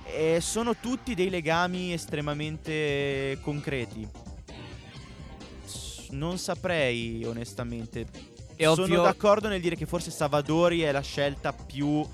E 0.06 0.40
sono 0.40 0.76
tutti 0.76 1.16
dei 1.16 1.30
legami 1.30 1.94
estremamente 1.94 3.40
concreti 3.42 4.32
non 6.14 6.38
saprei 6.38 7.24
onestamente 7.26 8.06
È 8.56 8.64
sono 8.64 8.84
ovvio- 8.84 9.02
d'accordo 9.02 9.48
nel 9.48 9.62
dire 9.62 9.76
che 9.76 9.86
forse 9.86 10.12
Savadori 10.12 10.82
è 10.82 10.92
la 10.92 11.02
scelta 11.02 11.54
più 11.54 12.06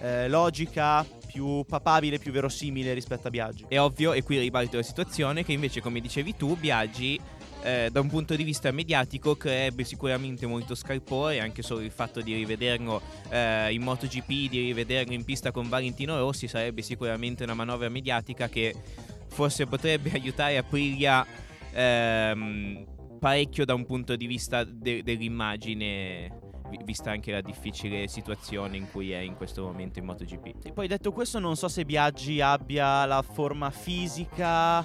eh, 0.00 0.28
logica, 0.28 1.04
più 1.26 1.64
papabile, 1.64 2.18
più 2.18 2.32
verosimile 2.32 2.94
rispetto 2.94 3.28
a 3.28 3.30
Biaggi. 3.30 3.64
È 3.68 3.78
ovvio, 3.78 4.12
e 4.12 4.22
qui 4.22 4.38
ribalto 4.38 4.76
la 4.76 4.82
situazione, 4.82 5.44
che 5.44 5.52
invece, 5.52 5.80
come 5.80 6.00
dicevi 6.00 6.36
tu, 6.36 6.56
Biaggi, 6.56 7.20
eh, 7.62 7.88
da 7.90 8.00
un 8.00 8.08
punto 8.08 8.36
di 8.36 8.44
vista 8.44 8.70
mediatico, 8.70 9.36
creerebbe 9.36 9.84
sicuramente 9.84 10.46
molto 10.46 10.74
scalpore, 10.74 11.40
anche 11.40 11.62
solo 11.62 11.80
il 11.80 11.90
fatto 11.90 12.20
di 12.20 12.34
rivederlo 12.34 13.02
eh, 13.28 13.72
in 13.72 13.82
MotoGP, 13.82 14.48
di 14.48 14.60
rivederlo 14.60 15.12
in 15.12 15.24
pista 15.24 15.50
con 15.50 15.68
Valentino 15.68 16.16
Rossi, 16.18 16.48
sarebbe 16.48 16.82
sicuramente 16.82 17.42
una 17.42 17.54
manovra 17.54 17.88
mediatica 17.88 18.48
che 18.48 18.74
forse 19.28 19.66
potrebbe 19.66 20.10
aiutare 20.14 20.56
Aprilia 20.56 21.26
ehm, 21.72 22.84
parecchio 23.18 23.64
da 23.64 23.74
un 23.74 23.84
punto 23.84 24.16
di 24.16 24.26
vista 24.26 24.64
de- 24.64 25.02
dell'immagine, 25.02 26.30
vi- 26.70 26.80
vista 26.84 27.10
anche 27.10 27.32
la 27.32 27.40
difficile 27.40 28.08
situazione 28.08 28.76
in 28.76 28.86
cui 28.90 29.10
è 29.12 29.18
in 29.18 29.34
questo 29.36 29.62
momento 29.64 29.98
in 29.98 30.04
MotoGP. 30.04 30.66
E 30.66 30.72
poi 30.72 30.86
detto 30.88 31.12
questo 31.12 31.38
non 31.38 31.56
so 31.56 31.68
se 31.68 31.84
Biaggi 31.84 32.40
abbia 32.40 33.04
la 33.04 33.22
forma 33.22 33.70
fisica 33.70 34.84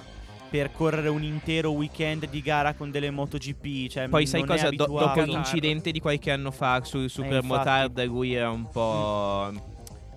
per 0.50 0.70
correre 0.70 1.08
un 1.08 1.22
intero 1.24 1.72
weekend 1.72 2.28
di 2.28 2.40
gara 2.40 2.74
con 2.74 2.90
delle 2.90 3.10
MotoGP. 3.10 3.88
Cioè, 3.88 4.08
Poi 4.08 4.26
sai 4.26 4.44
cosa? 4.44 4.70
Do- 4.70 4.86
dopo 4.86 5.20
l'incidente 5.22 5.90
di 5.90 5.98
qualche 6.00 6.30
anno 6.30 6.50
fa 6.52 6.82
sul 6.84 7.10
Super 7.10 7.42
infatti. 7.42 7.46
Motard 7.48 8.04
lui 8.04 8.34
era 8.34 8.50
un 8.50 8.68
po'... 8.68 9.52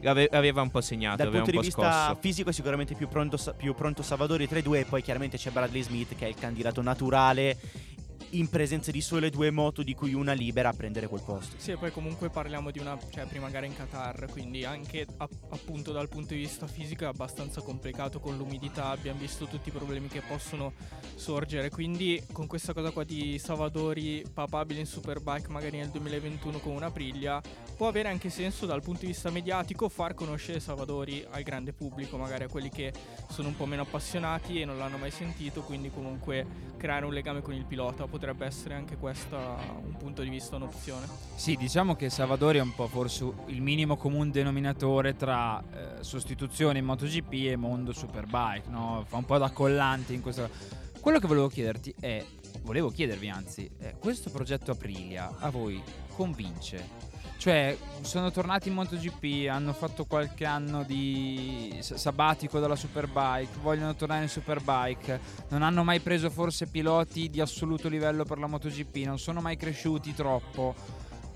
ave- 0.03 0.29
aveva 0.31 0.61
un 0.61 0.69
po' 0.69 0.79
segnato, 0.81 1.17
Dal 1.17 1.27
aveva 1.29 1.43
punto 1.43 1.57
un 1.59 1.63
di 1.65 1.71
po' 1.73 1.81
vista 1.81 2.03
scosso. 2.05 2.19
fisico 2.21 2.49
è 2.49 2.53
sicuramente 2.53 2.93
più 2.93 3.07
pronto, 3.07 3.37
più 3.57 3.73
pronto 3.73 4.03
Savadori 4.03 4.47
tra 4.47 4.59
i 4.59 4.61
due 4.61 4.81
e 4.81 4.85
poi 4.85 5.01
chiaramente 5.01 5.37
c'è 5.37 5.49
Bradley 5.49 5.81
Smith 5.81 6.15
che 6.15 6.25
è 6.25 6.29
il 6.29 6.35
candidato 6.35 6.83
naturale 6.83 7.57
in 8.31 8.49
presenza 8.49 8.91
di 8.91 9.01
sole 9.01 9.29
due 9.29 9.51
moto 9.51 9.83
di 9.83 9.93
cui 9.93 10.13
una 10.13 10.33
libera 10.33 10.69
a 10.69 10.73
prendere 10.73 11.07
quel 11.07 11.21
posto. 11.21 11.55
Sì, 11.57 11.71
e 11.71 11.77
poi 11.77 11.91
comunque 11.91 12.29
parliamo 12.29 12.71
di 12.71 12.79
una 12.79 12.97
cioè, 13.09 13.25
prima 13.25 13.49
gara 13.49 13.65
in 13.65 13.75
Qatar, 13.75 14.27
quindi 14.31 14.65
anche 14.65 15.05
a- 15.17 15.29
appunto 15.49 15.91
dal 15.91 16.09
punto 16.09 16.33
di 16.33 16.41
vista 16.41 16.67
fisico 16.67 17.03
è 17.05 17.07
abbastanza 17.07 17.61
complicato 17.61 18.19
con 18.19 18.35
l'umidità, 18.35 18.87
abbiamo 18.89 19.19
visto 19.19 19.45
tutti 19.45 19.69
i 19.69 19.71
problemi 19.71 20.07
che 20.07 20.21
possono 20.21 20.73
sorgere, 21.15 21.69
quindi 21.69 22.21
con 22.31 22.47
questa 22.47 22.73
cosa 22.73 22.91
qua 22.91 23.03
di 23.03 23.39
Savadori 23.39 24.23
papabile 24.33 24.79
in 24.79 24.85
Superbike 24.85 25.49
magari 25.49 25.77
nel 25.77 25.89
2021 25.89 26.59
con 26.59 26.73
una 26.73 26.87
Aprilia, 26.87 27.41
può 27.75 27.87
avere 27.87 28.09
anche 28.09 28.29
senso 28.29 28.65
dal 28.65 28.81
punto 28.81 29.01
di 29.01 29.07
vista 29.07 29.29
mediatico 29.29 29.89
far 29.89 30.13
conoscere 30.13 30.59
Savadori 30.59 31.25
al 31.29 31.43
grande 31.43 31.73
pubblico, 31.73 32.17
magari 32.17 32.43
a 32.45 32.47
quelli 32.47 32.69
che 32.69 32.91
sono 33.29 33.49
un 33.49 33.55
po' 33.55 33.65
meno 33.65 33.83
appassionati 33.83 34.61
e 34.61 34.65
non 34.65 34.77
l'hanno 34.77 34.97
mai 34.97 35.11
sentito, 35.11 35.61
quindi 35.61 35.91
comunque 35.91 36.45
creare 36.77 37.05
un 37.05 37.13
legame 37.13 37.41
con 37.41 37.53
il 37.53 37.65
pilota 37.65 38.05
potrebbe 38.17 38.47
essere 38.47 38.73
anche 38.73 38.97
questa 38.97 39.37
un 39.37 39.95
punto 39.95 40.23
di 40.23 40.29
vista 40.29 40.55
un'opzione. 40.55 41.05
Sì, 41.35 41.55
diciamo 41.55 41.95
che 41.95 42.09
Savadori 42.09 42.57
è 42.57 42.61
un 42.61 42.73
po' 42.73 42.87
forse 42.87 43.31
il 43.45 43.61
minimo 43.61 43.95
comune 43.95 44.31
denominatore 44.31 45.15
tra 45.15 45.61
eh, 45.61 46.03
sostituzione 46.03 46.79
in 46.79 46.85
MotoGP 46.85 47.31
e 47.33 47.55
mondo 47.55 47.93
Superbike, 47.93 48.69
no? 48.69 49.05
Fa 49.07 49.17
un 49.17 49.25
po' 49.25 49.37
da 49.37 49.51
collante 49.51 50.13
in 50.13 50.21
questo. 50.21 50.49
Quello 50.99 51.19
che 51.19 51.27
volevo 51.27 51.47
chiederti 51.47 51.93
è, 51.99 52.25
volevo 52.63 52.89
chiedervi 52.89 53.29
anzi, 53.29 53.69
è, 53.77 53.95
questo 53.99 54.31
progetto 54.31 54.71
Aprilia 54.71 55.35
a 55.37 55.49
voi 55.51 55.81
convince? 56.15 57.06
Cioè, 57.37 57.77
sono 58.01 58.31
tornati 58.31 58.67
in 58.67 58.73
MotoGP, 58.73 59.47
hanno 59.47 59.71
fatto 59.71 60.05
qualche 60.05 60.43
anno 60.43 60.83
di 60.83 61.77
sabbatico 61.79 62.59
dalla 62.59 62.75
Superbike, 62.75 63.59
vogliono 63.61 63.95
tornare 63.95 64.23
in 64.23 64.29
Superbike, 64.29 65.19
non 65.49 65.61
hanno 65.61 65.83
mai 65.83 65.99
preso 65.99 66.29
forse 66.31 66.67
piloti 66.67 67.29
di 67.29 67.39
assoluto 67.39 67.89
livello 67.89 68.25
per 68.25 68.39
la 68.39 68.47
MotoGP, 68.47 69.05
non 69.05 69.19
sono 69.19 69.39
mai 69.39 69.55
cresciuti 69.55 70.15
troppo. 70.15 70.73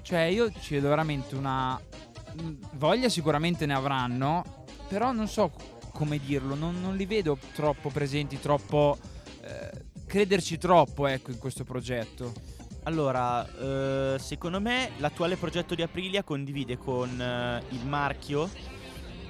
Cioè, 0.01 0.21
io 0.21 0.51
ci 0.59 0.73
vedo 0.73 0.89
veramente 0.89 1.35
una 1.35 1.75
mh, 1.75 2.51
voglia 2.73 3.07
sicuramente 3.07 3.65
ne 3.67 3.73
avranno, 3.75 4.65
però 4.87 5.11
non 5.11 5.27
so 5.27 5.51
come 5.93 6.17
dirlo, 6.17 6.55
non, 6.55 6.81
non 6.81 6.95
li 6.95 7.05
vedo 7.05 7.37
troppo 7.53 7.89
presenti, 7.89 8.39
troppo 8.39 8.97
eh, 9.43 9.85
crederci 10.07 10.57
troppo, 10.57 11.05
ecco, 11.05 11.31
in 11.31 11.37
questo 11.37 11.63
progetto. 11.63 12.33
Allora, 12.83 13.47
eh, 13.47 14.15
secondo 14.17 14.59
me 14.59 14.91
l'attuale 14.97 15.35
progetto 15.35 15.75
di 15.75 15.83
Aprilia 15.83 16.23
condivide 16.23 16.77
con 16.77 17.21
eh, 17.21 17.61
il 17.69 17.85
marchio. 17.85 18.49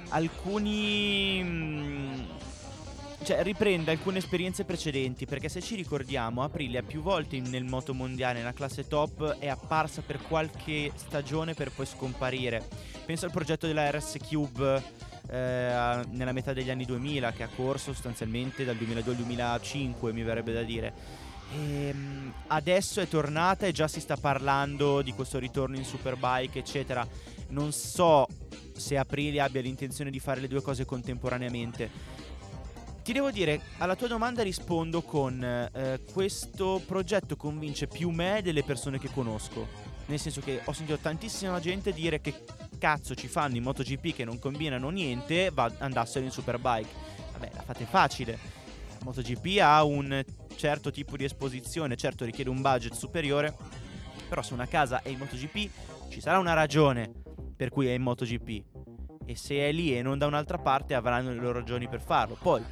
Alcuni... 0.08 1.42
mm, 1.42 2.20
cioè 3.22 3.42
riprende 3.42 3.90
alcune 3.90 4.18
esperienze 4.18 4.64
precedenti 4.64 5.26
perché 5.26 5.48
se 5.48 5.60
ci 5.60 5.76
ricordiamo 5.76 6.42
Aprilia 6.42 6.82
più 6.82 7.02
volte 7.02 7.38
nel 7.38 7.62
moto 7.62 7.94
mondiale 7.94 8.38
nella 8.38 8.52
classe 8.52 8.88
top 8.88 9.36
è 9.38 9.48
apparsa 9.48 10.02
per 10.02 10.20
qualche 10.22 10.90
stagione 10.94 11.52
per 11.52 11.70
poi 11.72 11.84
scomparire. 11.84 12.66
Penso 13.04 13.26
al 13.26 13.32
progetto 13.32 13.66
della 13.66 13.90
RS 13.90 14.16
Cube 14.26 14.82
eh, 15.28 16.04
nella 16.10 16.32
metà 16.32 16.54
degli 16.54 16.70
anni 16.70 16.86
2000 16.86 17.32
che 17.32 17.42
ha 17.42 17.48
corso 17.54 17.92
sostanzialmente 17.92 18.64
dal 18.64 18.76
2002 18.76 19.12
al 19.12 19.18
2005 19.18 20.12
mi 20.12 20.22
verrebbe 20.22 20.52
da 20.54 20.62
dire 20.62 21.21
Ehm, 21.54 22.32
adesso 22.48 23.00
è 23.00 23.08
tornata 23.08 23.66
e 23.66 23.72
già 23.72 23.88
si 23.88 24.00
sta 24.00 24.16
parlando 24.16 25.02
di 25.02 25.12
questo 25.12 25.38
ritorno 25.38 25.76
in 25.76 25.84
Superbike, 25.84 26.58
eccetera. 26.58 27.06
Non 27.48 27.72
so 27.72 28.26
se 28.74 28.96
Aprilia 28.96 29.44
abbia 29.44 29.60
l'intenzione 29.60 30.10
di 30.10 30.18
fare 30.18 30.40
le 30.40 30.48
due 30.48 30.62
cose 30.62 30.84
contemporaneamente. 30.84 32.20
Ti 33.02 33.12
devo 33.12 33.30
dire, 33.30 33.60
alla 33.78 33.96
tua 33.96 34.06
domanda 34.06 34.42
rispondo 34.42 35.02
con 35.02 35.42
eh, 35.42 36.00
questo 36.12 36.80
progetto 36.86 37.36
convince 37.36 37.88
più 37.88 38.10
me 38.10 38.40
delle 38.42 38.62
persone 38.62 38.98
che 38.98 39.10
conosco. 39.10 39.90
Nel 40.06 40.20
senso 40.20 40.40
che 40.40 40.60
ho 40.64 40.72
sentito 40.72 40.98
tantissima 40.98 41.58
gente 41.58 41.92
dire 41.92 42.20
che 42.20 42.44
cazzo 42.78 43.14
ci 43.14 43.28
fanno 43.28 43.56
in 43.56 43.62
MotoGP 43.64 44.14
che 44.14 44.24
non 44.24 44.38
combinano 44.38 44.88
niente, 44.90 45.50
va, 45.50 45.70
andassero 45.78 46.24
in 46.24 46.30
Superbike. 46.30 46.88
Vabbè, 47.32 47.50
la 47.54 47.62
fate 47.62 47.84
facile. 47.84 48.38
MotoGP 49.02 49.58
ha 49.60 49.82
un 49.82 50.24
certo 50.56 50.90
tipo 50.90 51.16
di 51.16 51.24
esposizione, 51.24 51.96
certo 51.96 52.24
richiede 52.24 52.50
un 52.50 52.60
budget 52.60 52.94
superiore, 52.94 53.54
però 54.28 54.42
se 54.42 54.54
una 54.54 54.66
casa 54.66 55.02
è 55.02 55.08
in 55.08 55.18
MotoGP 55.18 55.70
ci 56.08 56.20
sarà 56.20 56.38
una 56.38 56.54
ragione 56.54 57.10
per 57.56 57.70
cui 57.70 57.86
è 57.86 57.92
in 57.92 58.02
MotoGP 58.02 58.64
e 59.24 59.36
se 59.36 59.56
è 59.56 59.72
lì 59.72 59.96
e 59.96 60.02
non 60.02 60.18
da 60.18 60.26
un'altra 60.26 60.58
parte 60.58 60.94
avranno 60.94 61.30
le 61.30 61.36
loro 61.36 61.58
ragioni 61.60 61.88
per 61.88 62.00
farlo. 62.00 62.36
Poi 62.40 62.62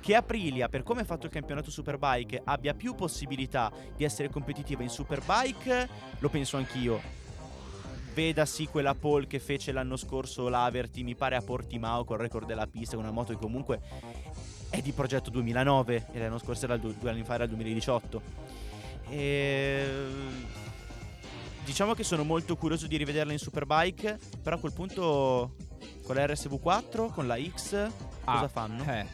che 0.00 0.14
Aprilia, 0.14 0.68
per 0.68 0.82
come 0.82 1.02
è 1.02 1.04
fatto 1.04 1.26
il 1.26 1.32
campionato 1.32 1.70
Superbike, 1.70 2.40
abbia 2.44 2.74
più 2.74 2.94
possibilità 2.94 3.72
di 3.96 4.04
essere 4.04 4.30
competitiva 4.30 4.82
in 4.82 4.88
Superbike, 4.88 5.88
lo 6.20 6.28
penso 6.28 6.56
anch'io. 6.56 7.00
Vedasi 8.14 8.66
quella 8.66 8.94
pole 8.94 9.26
che 9.26 9.40
fece 9.40 9.72
l'anno 9.72 9.96
scorso 9.96 10.48
l'Averty, 10.48 11.02
mi 11.02 11.16
pare 11.16 11.34
a 11.34 11.42
Portimao 11.42 12.04
col 12.04 12.18
record 12.18 12.46
della 12.46 12.68
pista, 12.68 12.96
una 12.96 13.10
moto 13.10 13.32
che 13.32 13.38
comunque 13.38 13.80
è 14.70 14.80
di 14.80 14.92
progetto 14.92 15.30
2009 15.30 16.06
e 16.12 16.18
l'anno 16.18 16.38
scorso 16.38 16.64
era 16.64 16.76
due 16.76 16.94
anni 17.10 17.22
fa 17.24 17.34
era 17.34 17.44
il 17.44 17.50
2018. 17.50 18.22
E... 19.08 19.86
Diciamo 21.64 21.94
che 21.94 22.04
sono 22.04 22.22
molto 22.22 22.56
curioso 22.56 22.86
di 22.86 22.96
rivederla 22.96 23.32
in 23.32 23.38
Superbike, 23.38 24.18
però 24.40 24.56
a 24.56 24.58
quel 24.60 24.72
punto 24.72 25.54
con 26.04 26.14
la 26.14 26.24
RSV4, 26.26 27.12
con 27.12 27.26
la 27.26 27.36
X, 27.36 27.70
cosa 28.24 28.44
Ah, 28.44 28.48
fanno? 28.48 28.84
eh. 28.84 29.04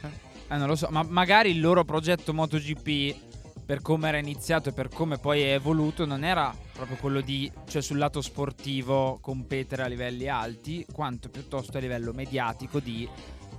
Eh, 0.49 0.57
non 0.59 0.67
lo 0.69 0.77
so, 0.77 0.89
ma 0.91 1.03
magari 1.03 1.51
il 1.51 1.61
loro 1.61 1.83
progetto 1.85 2.35
MotoGP 2.35 3.31
per 3.65 3.81
come 3.81 4.09
era 4.09 4.19
iniziato 4.19 4.69
e 4.69 4.73
per 4.73 4.89
come 4.89 5.17
poi 5.17 5.41
è 5.41 5.55
evoluto 5.55 6.05
non 6.05 6.25
era 6.25 6.55
proprio 6.75 6.99
quello 6.99 7.23
di, 7.23 7.51
cioè 7.67 7.81
sul 7.81 7.97
lato 7.97 8.21
sportivo, 8.21 9.19
competere 9.23 9.85
a 9.85 9.87
livelli 9.87 10.29
alti, 10.29 10.85
quanto 10.93 11.31
piuttosto 11.31 11.79
a 11.79 11.81
livello 11.81 12.13
mediatico 12.13 12.81
di 12.81 13.09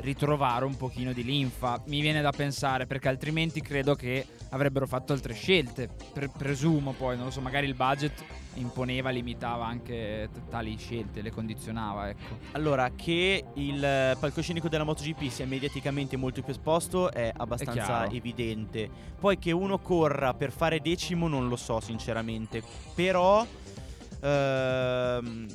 ritrovare 0.03 0.65
un 0.65 0.75
pochino 0.77 1.13
di 1.13 1.23
linfa. 1.23 1.81
Mi 1.87 2.01
viene 2.01 2.21
da 2.21 2.31
pensare, 2.31 2.85
perché 2.85 3.07
altrimenti 3.07 3.61
credo 3.61 3.95
che 3.95 4.25
avrebbero 4.49 4.85
fatto 4.85 5.13
altre 5.13 5.33
scelte. 5.33 5.89
Pre- 6.13 6.29
presumo 6.29 6.91
poi, 6.91 7.15
non 7.15 7.25
lo 7.25 7.31
so, 7.31 7.39
magari 7.41 7.65
il 7.67 7.73
budget 7.73 8.23
imponeva, 8.55 9.09
limitava 9.09 9.65
anche 9.65 10.29
t- 10.31 10.49
tali 10.49 10.77
scelte, 10.77 11.21
le 11.21 11.31
condizionava, 11.31 12.09
ecco. 12.09 12.37
Allora, 12.51 12.91
che 12.95 13.43
il 13.55 13.79
palcoscenico 14.19 14.67
della 14.69 14.83
MotoGP 14.83 15.29
sia 15.29 15.47
mediaticamente 15.47 16.17
molto 16.17 16.41
più 16.43 16.51
esposto 16.51 17.09
è 17.11 17.29
È 17.29 17.33
abbastanza 17.37 17.83
chiaro. 17.85 18.11
evidente. 18.11 18.89
Poi 19.19 19.39
che 19.39 19.51
uno 19.51 19.79
corra 19.79 20.33
per 20.33 20.51
fare 20.51 20.81
decimo 20.81 21.27
non 21.29 21.47
lo 21.47 21.55
so 21.55 21.79
sinceramente, 21.79 22.61
però 22.93 23.45
ehm, 24.21 25.47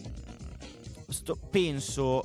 sto- 1.09 1.39
penso 1.51 2.23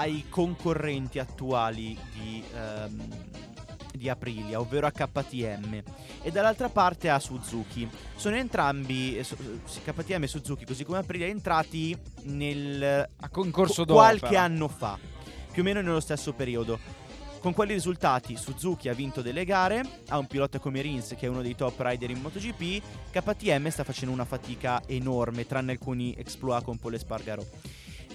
ai 0.00 0.24
concorrenti 0.30 1.18
attuali 1.18 1.94
di, 2.14 2.42
ehm, 2.54 3.08
di 3.92 4.08
Aprilia, 4.08 4.58
ovvero 4.58 4.86
a 4.86 4.90
KTM 4.90 5.82
e 6.22 6.30
dall'altra 6.30 6.70
parte 6.70 7.10
a 7.10 7.18
Suzuki. 7.18 7.86
Sono 8.16 8.36
entrambi, 8.36 9.18
eh, 9.18 9.24
su- 9.24 9.36
KTM 9.84 10.22
e 10.22 10.26
Suzuki, 10.26 10.64
così 10.64 10.84
come 10.84 10.98
Aprilia, 10.98 11.26
entrati 11.26 11.94
nel 12.22 12.82
A 13.20 13.28
concorso 13.28 13.84
dopo. 13.84 13.98
qualche 14.00 14.36
anno 14.36 14.68
fa, 14.68 14.98
più 15.52 15.60
o 15.60 15.64
meno 15.66 15.82
nello 15.82 16.00
stesso 16.00 16.32
periodo. 16.32 16.78
Con 17.40 17.52
quali 17.52 17.72
risultati? 17.74 18.36
Suzuki 18.36 18.88
ha 18.88 18.94
vinto 18.94 19.20
delle 19.22 19.44
gare, 19.44 19.82
ha 20.08 20.18
un 20.18 20.26
pilota 20.26 20.58
come 20.58 20.80
Rins 20.82 21.14
che 21.18 21.26
è 21.26 21.28
uno 21.28 21.40
dei 21.42 21.54
top 21.54 21.78
rider 21.78 22.10
in 22.10 22.20
MotoGP, 22.20 22.82
KTM 23.10 23.68
sta 23.68 23.84
facendo 23.84 24.12
una 24.14 24.26
fatica 24.26 24.82
enorme, 24.86 25.46
tranne 25.46 25.72
alcuni 25.72 26.14
exploit 26.18 26.62
con 26.64 26.78
Paul 26.78 26.94
Espargaro. 26.94 27.46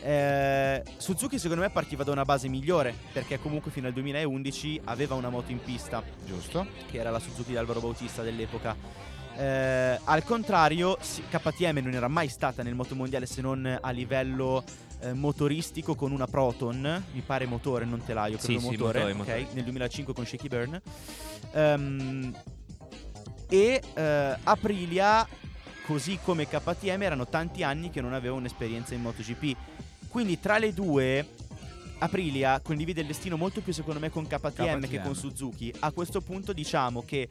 Eh, 0.05 0.83
Suzuki 0.97 1.39
secondo 1.39 1.63
me 1.63 1.71
partiva 1.71 2.03
da 2.03 2.11
una 2.11 2.25
base 2.25 2.47
migliore, 2.47 2.93
perché 3.11 3.39
comunque 3.39 3.71
fino 3.71 3.87
al 3.87 3.93
2011 3.93 4.81
aveva 4.83 5.15
una 5.15 5.29
moto 5.29 5.51
in 5.51 5.59
pista, 5.59 6.03
Giusto? 6.23 6.67
che 6.91 6.99
era 6.99 7.09
la 7.09 7.17
Suzuki 7.17 7.49
di 7.49 7.57
Alvaro 7.57 7.79
Bautista 7.79 8.21
dell'epoca. 8.21 8.75
Eh, 9.35 9.99
al 10.03 10.23
contrario, 10.23 10.99
sì, 11.01 11.23
KTM 11.27 11.79
non 11.79 11.95
era 11.95 12.07
mai 12.07 12.27
stata 12.27 12.61
nel 12.61 12.75
motomondiale 12.75 13.25
se 13.25 13.41
non 13.41 13.79
a 13.81 13.89
livello 13.89 14.63
eh, 14.99 15.13
motoristico 15.13 15.95
con 15.95 16.11
una 16.11 16.27
Proton, 16.27 17.03
mi 17.11 17.21
pare 17.21 17.47
motore, 17.47 17.85
non 17.85 18.03
telaio, 18.05 18.37
Sì, 18.37 18.45
credo 18.45 18.59
sì, 18.59 18.65
motore, 18.67 18.99
motore, 18.99 19.11
ok, 19.11 19.17
motore. 19.17 19.47
nel 19.53 19.63
2005 19.63 20.13
con 20.13 20.25
Shaky 20.27 20.47
Byrne. 20.47 20.81
Ehm, 21.53 22.31
e 23.49 23.81
eh, 23.91 24.37
Aprilia, 24.43 25.27
così 25.87 26.19
come 26.23 26.47
KTM, 26.47 27.01
erano 27.01 27.27
tanti 27.27 27.63
anni 27.63 27.89
che 27.89 28.01
non 28.01 28.13
aveva 28.13 28.35
un'esperienza 28.35 28.93
in 28.93 29.01
MotoGP. 29.01 29.57
Quindi 30.15 30.39
tra 30.39 30.57
le 30.59 30.73
due 30.73 31.27
Aprilia 31.97 32.61
condivide 32.61 33.01
il 33.01 33.07
destino 33.07 33.35
molto 33.35 33.59
più 33.59 33.73
secondo 33.73 33.99
me 33.99 34.09
con 34.09 34.25
KTM, 34.25 34.79
che 34.79 34.87
KTM. 34.87 35.03
con 35.03 35.13
Suzuki. 35.13 35.73
A 35.79 35.91
questo 35.91 36.21
punto 36.21 36.53
diciamo 36.53 37.03
che 37.03 37.27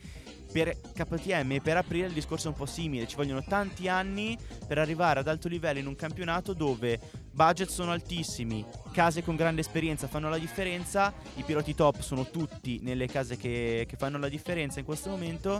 per 0.52 0.78
KTM 0.92 1.52
e 1.52 1.60
per 1.62 1.78
Aprilia 1.78 2.08
il 2.08 2.12
discorso 2.12 2.48
è 2.48 2.50
un 2.50 2.56
po' 2.56 2.66
simile, 2.66 3.06
ci 3.06 3.16
vogliono 3.16 3.42
tanti 3.42 3.88
anni 3.88 4.36
per 4.66 4.76
arrivare 4.76 5.20
ad 5.20 5.28
alto 5.28 5.48
livello 5.48 5.78
in 5.78 5.86
un 5.86 5.96
campionato 5.96 6.52
dove 6.52 7.00
budget 7.32 7.70
sono 7.70 7.90
altissimi, 7.90 8.62
case 8.92 9.24
con 9.24 9.34
grande 9.34 9.62
esperienza 9.62 10.06
fanno 10.06 10.28
la 10.28 10.36
differenza, 10.36 11.10
i 11.36 11.42
piloti 11.42 11.74
top 11.74 12.02
sono 12.02 12.28
tutti 12.28 12.80
nelle 12.82 13.06
case 13.06 13.38
che, 13.38 13.86
che 13.88 13.96
fanno 13.96 14.18
la 14.18 14.28
differenza 14.28 14.78
in 14.78 14.84
questo 14.84 15.08
momento 15.08 15.58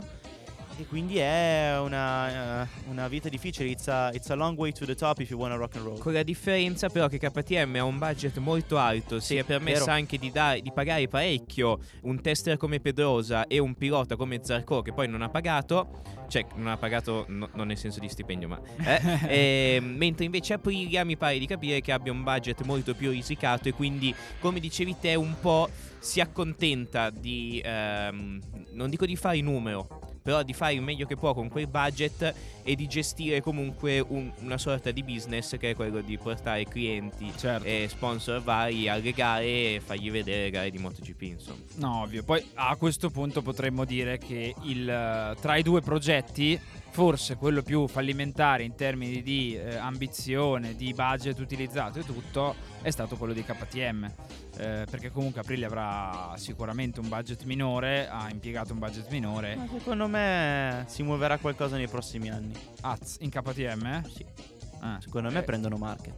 e 0.77 0.85
quindi 0.87 1.17
è 1.17 1.77
una, 1.79 2.63
eh, 2.63 2.67
una 2.89 3.07
vita 3.07 3.29
difficile, 3.29 3.69
it's 3.69 3.87
a, 3.87 4.11
it's 4.13 4.29
a 4.29 4.35
long 4.35 4.57
way 4.57 4.71
to 4.71 4.85
the 4.85 4.95
top 4.95 5.19
if 5.19 5.29
you 5.29 5.39
wanna 5.39 5.55
rock 5.55 5.75
and 5.75 5.85
roll. 5.85 5.97
Con 5.99 6.11
la 6.13 6.23
differenza 6.23 6.89
però 6.89 7.07
che 7.07 7.17
KTM 7.17 7.75
ha 7.77 7.83
un 7.85 7.97
budget 7.97 8.37
molto 8.39 8.77
alto, 8.77 9.19
si 9.19 9.27
Sì, 9.27 9.35
è 9.37 9.43
permessa 9.43 9.79
vero. 9.85 9.91
anche 9.93 10.17
di, 10.17 10.31
dare- 10.31 10.61
di 10.61 10.71
pagare 10.73 11.07
parecchio 11.07 11.79
un 12.01 12.19
tester 12.21 12.57
come 12.57 12.79
Pedrosa 12.79 13.47
e 13.47 13.57
un 13.59 13.75
pilota 13.75 14.15
come 14.17 14.41
Zarco 14.43 14.81
che 14.81 14.91
poi 14.91 15.07
non 15.07 15.21
ha 15.21 15.29
pagato, 15.29 16.01
cioè 16.27 16.45
non 16.55 16.67
ha 16.67 16.77
pagato 16.77 17.25
no- 17.29 17.49
non 17.53 17.67
nel 17.67 17.77
senso 17.77 17.99
di 17.99 18.09
stipendio 18.09 18.47
ma... 18.49 18.59
eh, 18.83 19.19
e, 19.75 19.79
mentre 19.79 20.25
invece 20.25 20.53
Aprilia 20.53 21.05
mi 21.05 21.15
pare 21.15 21.39
di 21.39 21.45
capire 21.45 21.79
che 21.79 21.91
abbia 21.93 22.11
un 22.11 22.23
budget 22.23 22.63
molto 22.63 22.93
più 22.95 23.11
risicato 23.11 23.69
e 23.69 23.71
quindi 23.73 24.13
come 24.39 24.59
dicevi 24.59 24.97
te 24.99 25.15
un 25.15 25.35
po' 25.39 25.69
si 25.99 26.19
accontenta 26.19 27.09
di, 27.09 27.61
ehm, 27.63 28.39
non 28.73 28.89
dico 28.89 29.05
di 29.05 29.15
fare 29.15 29.39
numero, 29.41 29.87
però 30.25 30.41
di 30.41 30.53
fare 30.53 30.73
il 30.73 30.81
meglio 30.81 31.05
che 31.05 31.15
può 31.15 31.35
con 31.35 31.49
quel 31.49 31.67
budget 31.67 32.33
e 32.63 32.73
di 32.75 32.87
gestire 32.87 33.41
comunque 33.41 33.99
un- 33.99 34.31
una 34.39 34.57
sorta 34.57 34.89
di 34.89 35.03
business 35.03 35.55
che 35.55 35.69
è 35.69 35.75
quello 35.75 36.01
di 36.01 36.17
portare 36.17 36.63
clienti 36.65 37.31
Certo. 37.37 37.67
e 37.67 37.85
sponsor 37.87 38.41
vari 38.41 38.89
alle 38.89 39.11
gare 39.11 39.45
e 39.45 39.81
fargli 39.85 40.09
vedere 40.09 40.45
le 40.45 40.49
gare 40.49 40.71
di 40.71 40.79
MotoGP 40.79 41.21
insomma. 41.21 41.59
No, 41.75 42.01
ovvio. 42.01 42.23
Poi 42.23 42.43
a 42.55 42.75
questo 42.75 43.11
punto 43.11 43.43
potremmo 43.43 43.85
dire 43.85 44.17
che 44.17 44.55
il, 44.63 45.37
tra 45.39 45.57
i 45.57 45.61
due 45.61 45.81
progetti, 45.81 46.59
forse 46.95 47.35
quello 47.35 47.61
più 47.61 47.89
fallimentare 47.89 48.63
in 48.63 48.73
termini 48.73 49.21
di 49.21 49.53
eh, 49.53 49.75
ambizione, 49.75 50.75
di 50.75 50.93
budget 50.93 51.37
utilizzato 51.39 51.99
e 51.99 52.05
tutto, 52.05 52.55
è 52.81 52.89
stato 52.89 53.17
quello 53.17 53.33
di 53.33 53.43
KTM. 53.43 54.05
Eh, 54.57 54.85
perché 54.89 55.11
comunque 55.11 55.41
Aprilia 55.41 55.67
avrà 55.67 56.35
sicuramente 56.37 57.01
un 57.01 57.09
budget 57.09 57.43
minore, 57.43 58.07
ha 58.07 58.29
impiegato 58.31 58.71
un 58.71 58.79
budget 58.79 59.09
minore. 59.11 59.57
Ma 59.57 59.67
secondo 59.67 60.07
me 60.07 60.85
si 60.87 61.03
muoverà 61.03 61.37
qualcosa 61.37 61.75
nei 61.75 61.89
prossimi 61.89 62.29
anni. 62.29 62.53
Az, 62.79 63.17
in 63.19 63.29
KTM? 63.29 64.01
Sì. 64.07 64.25
Ah, 64.79 64.97
Secondo 65.01 65.29
me 65.31 65.39
eh, 65.39 65.43
prendono 65.43 65.75
Marquez. 65.75 66.15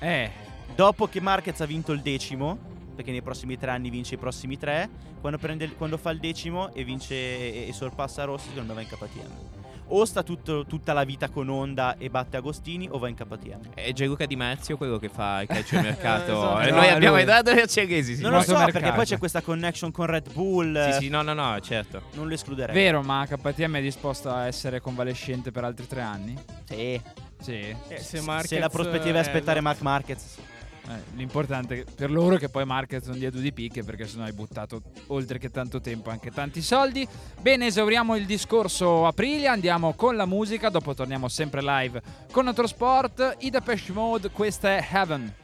Eh, 0.00 0.28
Dopo 0.74 1.06
che 1.06 1.20
Marquez 1.20 1.60
ha 1.60 1.66
vinto 1.66 1.92
il 1.92 2.00
decimo, 2.00 2.58
perché 2.96 3.12
nei 3.12 3.22
prossimi 3.22 3.56
tre 3.56 3.70
anni 3.70 3.90
vince 3.90 4.16
i 4.16 4.18
prossimi 4.18 4.58
tre, 4.58 4.90
quando, 5.20 5.38
prende 5.38 5.72
quando 5.74 5.98
fa 5.98 6.10
il 6.10 6.18
decimo 6.18 6.74
e 6.74 6.82
vince 6.82 7.14
e, 7.14 7.68
e 7.68 7.72
sorpassa 7.72 8.24
Rossi, 8.24 8.48
secondo 8.48 8.74
me 8.74 8.84
va 8.84 8.90
in 8.90 8.98
KTM. 8.98 9.63
O 9.88 10.04
sta 10.04 10.22
tutto- 10.22 10.64
tutta 10.64 10.92
la 10.92 11.04
vita 11.04 11.28
con 11.28 11.48
Honda 11.48 11.96
e 11.98 12.08
batte 12.10 12.36
Agostini, 12.36 12.88
o 12.90 12.98
va 12.98 13.08
in 13.08 13.14
KTM. 13.14 13.74
È 13.74 13.92
Gianluca 13.92 14.24
Di 14.26 14.34
Marzio 14.34 14.76
quello 14.76 14.98
che 14.98 15.08
fa 15.08 15.42
il 15.42 15.48
calciomercato. 15.48 16.32
Esatto. 16.34 16.60
E 16.60 16.70
No, 16.70 16.76
noi 16.76 16.86
è 16.86 16.90
abbiamo 16.90 17.14
lui. 17.16 17.22
i 17.22 17.26
dati 17.26 17.68
Cerchesi. 17.68 18.16
Sì, 18.16 18.22
non 18.22 18.32
lo 18.32 18.40
so, 18.42 18.52
mercato. 18.52 18.72
perché 18.72 18.92
poi 18.92 19.04
c'è 19.04 19.18
questa 19.18 19.42
connection 19.42 19.90
con 19.92 20.06
Red 20.06 20.32
Bull. 20.32 20.92
sì, 20.92 21.04
sì, 21.04 21.08
no, 21.08 21.22
no, 21.22 21.34
no, 21.34 21.58
certo. 21.60 22.02
Non 22.14 22.28
lo 22.28 22.34
escluderei. 22.34 22.74
vero, 22.74 23.02
ma 23.02 23.26
KTM 23.28 23.76
è 23.76 23.80
disposta 23.82 24.34
a 24.36 24.46
essere 24.46 24.80
convalescente 24.80 25.50
per 25.50 25.64
altri 25.64 25.86
tre 25.86 26.00
anni? 26.00 26.34
Sì. 26.68 27.00
Sì. 27.40 27.52
Eh, 27.88 27.98
se, 27.98 28.20
Se 28.44 28.58
la 28.58 28.68
prospettiva 28.70 29.14
è 29.14 29.16
eh, 29.16 29.20
aspettare 29.20 29.58
esatto. 29.58 29.62
Mark 29.62 29.80
Marquez. 29.82 30.36
Eh, 30.86 31.16
l'importante 31.16 31.86
per 31.94 32.10
loro 32.10 32.36
è 32.36 32.38
che 32.38 32.50
poi 32.50 32.66
Marquez 32.66 33.06
non 33.06 33.18
dia 33.18 33.30
due 33.30 33.40
di 33.40 33.52
picche 33.52 33.82
perché 33.82 34.06
sennò 34.06 34.24
hai 34.24 34.32
buttato 34.32 34.82
oltre 35.06 35.38
che 35.38 35.50
tanto 35.50 35.80
tempo 35.80 36.10
anche 36.10 36.30
tanti 36.30 36.60
soldi. 36.60 37.06
Bene, 37.40 37.66
esauriamo 37.66 38.16
il 38.16 38.26
discorso 38.26 39.06
Aprilia, 39.06 39.52
andiamo 39.52 39.94
con 39.94 40.16
la 40.16 40.26
musica, 40.26 40.68
dopo 40.68 40.94
torniamo 40.94 41.28
sempre 41.28 41.62
live 41.62 42.02
con 42.30 42.46
Autosport. 42.48 43.36
I 43.40 43.50
Depeche 43.50 43.92
Mode, 43.92 44.30
questa 44.30 44.76
è 44.76 44.86
Heaven. 44.92 45.43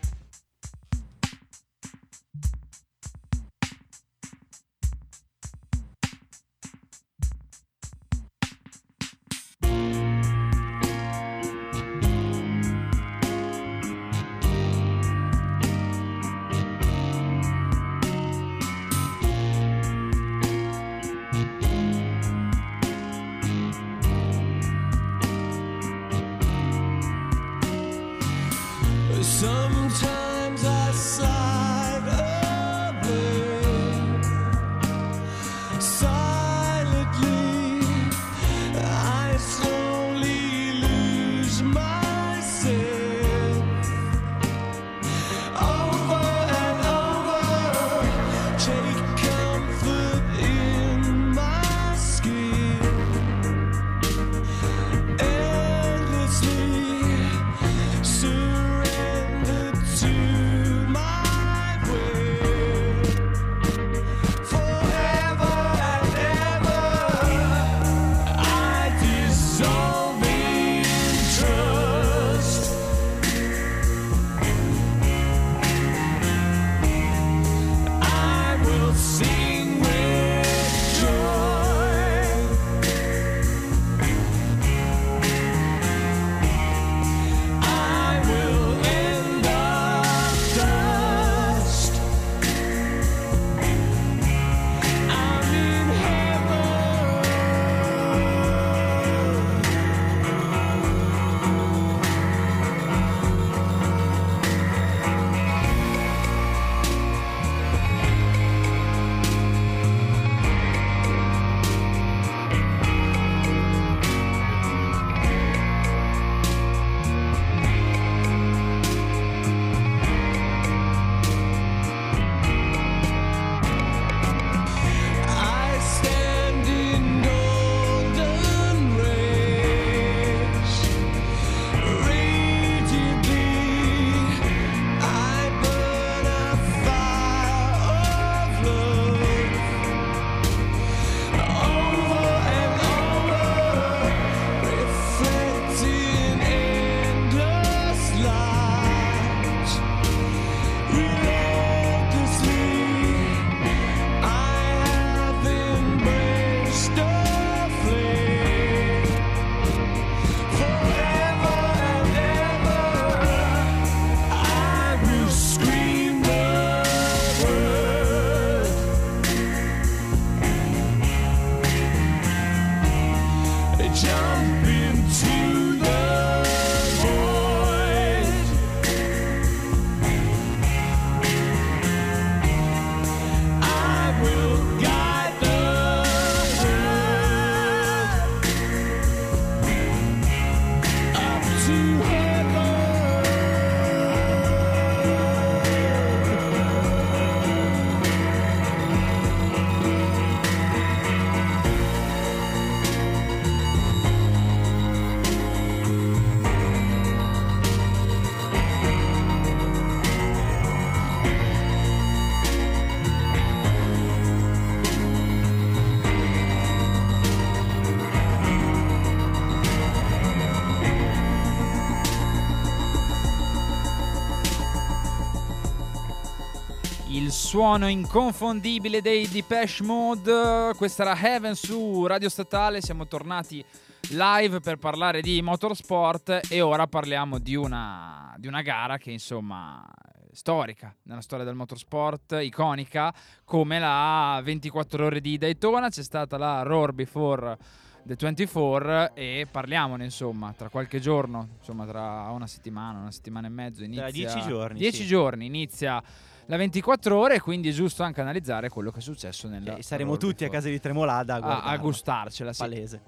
Suono 227.51 227.89
inconfondibile 227.89 229.03
dei 229.03 229.27
Depeche 229.27 229.83
Mode. 229.83 230.73
Questa 230.77 231.03
era 231.03 231.21
Heaven 231.21 231.57
su 231.57 232.07
Radio 232.07 232.29
Statale. 232.29 232.81
Siamo 232.81 233.09
tornati 233.09 233.65
live 234.11 234.61
per 234.61 234.77
parlare 234.77 235.21
di 235.21 235.43
motorsport 235.43 236.43
e 236.49 236.61
ora 236.61 236.87
parliamo 236.87 237.41
di 237.41 237.57
una, 237.57 238.33
di 238.39 238.47
una 238.47 238.63
gara 238.63 238.99
che 238.99 239.11
insomma 239.11 239.85
storica 240.31 240.95
nella 241.03 241.23
storia 241.23 241.45
del 241.45 241.57
motorsport, 241.57 242.39
iconica 242.41 243.13
come 243.43 243.81
la 243.81 244.41
24 244.45 245.07
ore 245.07 245.21
di 245.21 245.37
Daytona. 245.37 245.89
C'è 245.89 246.05
stata 246.05 246.39
la 246.39 246.63
Roar 246.63 246.93
Before 246.93 247.59
The 248.05 248.15
24 248.17 249.15
e 249.15 249.49
parliamone 249.51 250.05
insomma 250.05 250.55
tra 250.57 250.69
qualche 250.69 251.01
giorno, 251.01 251.49
insomma 251.59 251.85
tra 251.85 252.31
una 252.31 252.47
settimana, 252.47 253.01
una 253.01 253.11
settimana 253.11 253.49
e 253.49 253.51
mezzo 253.51 253.83
inizia 253.83 254.05
Tra 254.05 254.13
dieci 254.13 254.41
giorni, 254.41 254.79
10 254.79 254.97
sì. 254.97 255.07
giorni 255.07 255.47
inizia 255.47 256.03
la 256.51 256.57
24 256.57 257.17
ore, 257.17 257.39
quindi 257.39 257.69
è 257.69 257.73
giusto 257.73 258.03
anche 258.03 258.21
analizzare 258.21 258.69
quello 258.69 258.91
che 258.91 258.99
è 258.99 259.03
successo 259.03 259.47
nel 259.47 259.77
Eh, 259.79 259.83
saremo 259.85 260.17
tutti 260.17 260.45
a 260.45 260.49
casa 260.49 260.69
di 260.69 260.81
Tremolada 260.81 261.37
a, 261.37 261.63
a, 261.63 261.77
gustarcela, 261.77 262.53
sì. 262.53 262.59
Palese. 262.59 263.01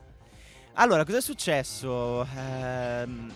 Allora, 0.75 1.05
cosa 1.05 1.19
è 1.19 1.21
successo? 1.21 2.25
Ehm, 2.37 3.33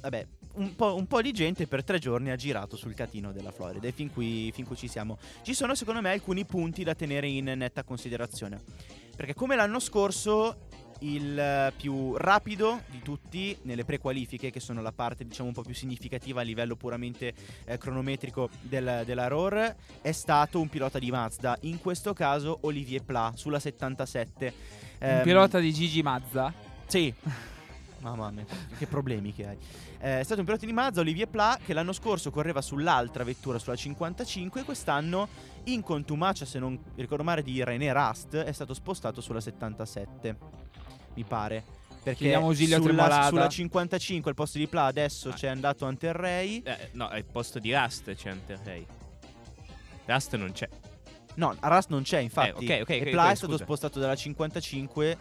vabbè, 0.00 0.26
un 0.54 0.76
po', 0.76 0.94
un 0.94 1.08
po' 1.08 1.20
di 1.20 1.32
gente 1.32 1.66
per 1.66 1.82
tre 1.82 1.98
giorni 1.98 2.30
ha 2.30 2.36
girato 2.36 2.76
sul 2.76 2.94
catino 2.94 3.32
della 3.32 3.50
Florida 3.50 3.88
e 3.88 3.90
fin 3.90 4.12
qui, 4.12 4.52
fin 4.52 4.64
qui 4.64 4.76
ci 4.76 4.86
siamo. 4.86 5.18
Ci 5.42 5.54
sono 5.54 5.74
secondo 5.74 6.00
me 6.00 6.12
alcuni 6.12 6.44
punti 6.44 6.84
da 6.84 6.94
tenere 6.94 7.26
in 7.26 7.46
netta 7.46 7.82
considerazione. 7.82 8.62
Perché 9.16 9.34
come 9.34 9.56
l'anno 9.56 9.80
scorso 9.80 10.68
il 11.04 11.38
eh, 11.38 11.72
più 11.76 12.16
rapido 12.16 12.80
di 12.90 13.00
tutti 13.02 13.56
nelle 13.62 13.84
prequalifiche, 13.84 14.50
che 14.50 14.60
sono 14.60 14.80
la 14.82 14.92
parte 14.92 15.24
diciamo 15.26 15.48
un 15.48 15.54
po' 15.54 15.62
più 15.62 15.74
significativa 15.74 16.40
a 16.40 16.44
livello 16.44 16.76
puramente 16.76 17.34
eh, 17.64 17.78
cronometrico 17.78 18.48
del- 18.60 19.02
della 19.04 19.26
ROR, 19.26 19.74
è 20.00 20.12
stato 20.12 20.60
un 20.60 20.68
pilota 20.68 20.98
di 20.98 21.10
Mazda, 21.10 21.56
in 21.62 21.78
questo 21.80 22.12
caso 22.12 22.58
Olivier 22.62 23.02
Pla 23.02 23.32
sulla 23.34 23.58
77. 23.60 24.46
Un 25.00 25.08
Ehm, 25.08 25.22
pilota 25.22 25.58
di 25.58 25.72
Gigi 25.72 26.02
Mazza. 26.02 26.52
sì. 26.86 27.12
Mamma 28.00 28.30
mia, 28.30 28.44
che 28.76 28.86
problemi 28.86 29.32
che 29.32 29.46
hai. 29.46 29.56
Eh, 29.98 30.20
è 30.20 30.22
stato 30.24 30.40
un 30.40 30.46
pilota 30.46 30.66
di 30.66 30.72
Mazda, 30.74 31.00
Olivier 31.00 31.26
Pla, 31.26 31.58
che 31.64 31.72
l'anno 31.72 31.94
scorso 31.94 32.30
correva 32.30 32.60
sull'altra 32.60 33.24
vettura, 33.24 33.58
sulla 33.58 33.76
55, 33.76 34.60
e 34.60 34.64
quest'anno, 34.64 35.26
in 35.64 35.82
contumacia, 35.82 36.44
se 36.44 36.58
non 36.58 36.78
ricordo 36.96 37.24
male, 37.24 37.42
di 37.42 37.64
René 37.64 37.90
Rast, 37.94 38.36
è 38.36 38.52
stato 38.52 38.74
spostato 38.74 39.22
sulla 39.22 39.40
77. 39.40 40.36
Mi 41.14 41.24
pare. 41.24 41.62
Perché 42.02 42.18
Chiediamo 42.18 42.46
ausilio 42.48 42.76
a 42.76 42.80
sulla, 42.80 43.26
sulla 43.28 43.48
55 43.48 44.30
al 44.30 44.36
posto 44.36 44.58
di 44.58 44.66
Pla 44.68 44.84
adesso 44.84 45.30
Ah. 45.30 45.32
c'è 45.32 45.48
andato 45.48 45.86
Anterrey. 45.86 46.60
Eh, 46.62 46.90
no, 46.92 47.08
al 47.08 47.24
posto 47.24 47.58
di 47.58 47.74
Rust 47.74 48.14
c'è 48.14 48.28
Anterrey. 48.30 48.84
Rust 50.04 50.36
non 50.36 50.52
c'è. 50.52 50.68
No, 51.36 51.56
a 51.58 51.68
Rast 51.68 51.88
non 51.90 52.02
c'è, 52.02 52.18
infatti. 52.18 52.66
Eh, 52.66 52.82
ok, 52.82 52.82
ok, 52.82 52.90
e 52.90 53.10
Pla 53.10 53.24
ok, 53.26 53.32
è 53.32 53.34
stato 53.34 53.56
spostato 53.56 53.98
dalla 53.98 54.14
55 54.14 55.16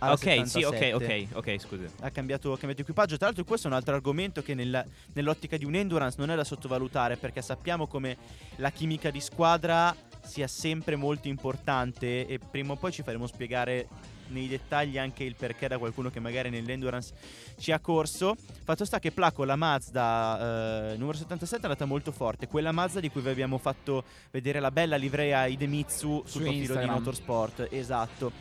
alla 0.00 0.12
ok, 0.14 0.18
sì, 0.46 0.60
77. 0.60 0.92
ok, 0.94 1.28
ok, 1.32 1.36
ok, 1.36 1.60
scusa. 1.60 1.84
ha 2.00 2.10
cambiato, 2.10 2.52
ha 2.52 2.58
cambiato 2.58 2.82
equipaggio. 2.82 3.16
Tra 3.16 3.26
l'altro, 3.26 3.44
questo 3.44 3.68
è 3.68 3.70
un 3.70 3.76
altro 3.76 3.94
argomento 3.94 4.42
che 4.42 4.54
nella- 4.54 4.84
nell'ottica 5.14 5.56
di 5.56 5.64
un 5.64 5.74
endurance 5.74 6.16
non 6.18 6.30
è 6.30 6.36
da 6.36 6.44
sottovalutare 6.44 7.16
perché 7.16 7.42
sappiamo 7.42 7.86
come 7.86 8.16
la 8.56 8.70
chimica 8.70 9.10
di 9.10 9.20
squadra 9.20 9.94
sia 10.22 10.46
sempre 10.48 10.96
molto 10.96 11.28
importante 11.28 12.26
e 12.26 12.38
prima 12.38 12.72
o 12.72 12.76
poi 12.76 12.92
ci 12.92 13.02
faremo 13.02 13.26
spiegare 13.26 13.88
nei 14.28 14.46
dettagli 14.46 14.96
anche 14.96 15.24
il 15.24 15.34
perché 15.34 15.66
da 15.66 15.76
qualcuno 15.78 16.08
che 16.08 16.20
magari 16.20 16.50
nell'endurance 16.50 17.12
ci 17.58 17.72
ha 17.72 17.80
corso. 17.80 18.36
Fatto 18.62 18.84
sta 18.84 19.00
che 19.00 19.10
Pla 19.10 19.32
con 19.32 19.46
la 19.48 19.56
Mazda 19.56 20.92
eh, 20.92 20.96
numero 20.98 21.16
77 21.18 21.62
è 21.62 21.64
andata 21.66 21.84
molto 21.84 22.12
forte, 22.12 22.46
quella 22.46 22.70
Mazda 22.70 23.00
di 23.00 23.10
cui 23.10 23.22
vi 23.22 23.30
abbiamo 23.30 23.58
fatto 23.58 24.04
vedere 24.30 24.60
la 24.60 24.70
bella 24.70 24.94
livrea 24.96 25.46
Idemitsu 25.46 26.22
sul 26.24 26.28
Su 26.30 26.38
profilo 26.38 26.52
di 26.52 26.58
Instagram. 26.60 26.94
Motorsport. 26.94 27.66
Esatto. 27.70 28.32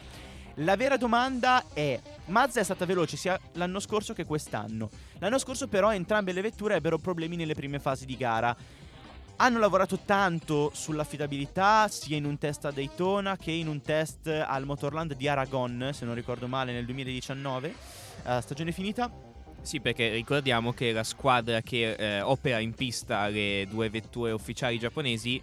La 0.55 0.75
vera 0.75 0.97
domanda 0.97 1.63
è: 1.73 1.99
Mazda 2.25 2.59
è 2.59 2.63
stata 2.63 2.85
veloce 2.85 3.17
sia 3.17 3.39
l'anno 3.53 3.79
scorso 3.79 4.13
che 4.13 4.25
quest'anno. 4.25 4.89
L'anno 5.19 5.37
scorso, 5.37 5.67
però, 5.67 5.93
entrambe 5.93 6.31
le 6.31 6.41
vetture 6.41 6.75
ebbero 6.75 6.97
problemi 6.97 7.35
nelle 7.35 7.53
prime 7.53 7.79
fasi 7.79 8.05
di 8.05 8.17
gara. 8.17 8.55
Hanno 9.37 9.59
lavorato 9.59 9.99
tanto 9.99 10.69
sull'affidabilità, 10.73 11.87
sia 11.87 12.17
in 12.17 12.25
un 12.25 12.37
test 12.37 12.65
a 12.65 12.71
Daytona 12.71 13.37
che 13.37 13.51
in 13.51 13.69
un 13.69 13.81
test 13.81 14.27
al 14.27 14.65
Motorland 14.65 15.15
di 15.15 15.29
Aragon, 15.29 15.91
se 15.93 16.03
non 16.03 16.13
ricordo 16.13 16.47
male, 16.47 16.73
nel 16.73 16.83
2019, 16.83 17.73
eh, 18.25 18.41
stagione 18.41 18.73
finita. 18.73 19.09
Sì, 19.61 19.79
perché 19.79 20.09
ricordiamo 20.09 20.73
che 20.73 20.91
la 20.91 21.03
squadra 21.03 21.61
che 21.61 21.93
eh, 21.93 22.21
opera 22.21 22.59
in 22.59 22.73
pista 22.73 23.27
le 23.27 23.65
due 23.69 23.89
vetture 23.89 24.31
ufficiali 24.31 24.77
giapponesi, 24.77 25.41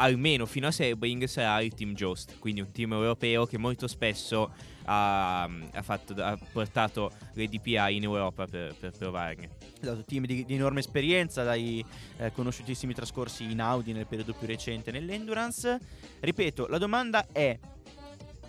almeno 0.00 0.46
fino 0.46 0.66
a 0.66 0.70
Sebring, 0.70 1.24
sarà 1.24 1.60
il 1.60 1.74
team 1.74 1.94
Jost, 1.94 2.38
quindi 2.38 2.60
un 2.60 2.72
team 2.72 2.92
europeo 2.92 3.46
che 3.46 3.58
molto 3.58 3.86
spesso 3.86 4.52
ha, 4.84 5.42
ha 5.42 5.82
fatto- 5.82 6.14
ha 6.22 6.38
portato 6.52 7.12
le 7.34 7.46
DPI 7.46 7.96
in 7.96 8.02
Europa 8.02 8.46
per, 8.46 8.74
per 8.78 8.92
provarne. 8.92 9.50
Esatto, 9.80 10.02
team 10.04 10.24
di, 10.24 10.44
di 10.44 10.54
enorme 10.54 10.80
esperienza, 10.80 11.44
dai 11.44 11.84
eh, 12.16 12.32
conosciutissimi 12.32 12.94
trascorsi 12.94 13.50
in 13.50 13.60
Audi 13.60 13.92
nel 13.92 14.06
periodo 14.06 14.32
più 14.32 14.46
recente 14.46 14.90
nell'endurance. 14.90 15.78
Ripeto, 16.20 16.66
la 16.66 16.78
domanda 16.78 17.26
è: 17.30 17.58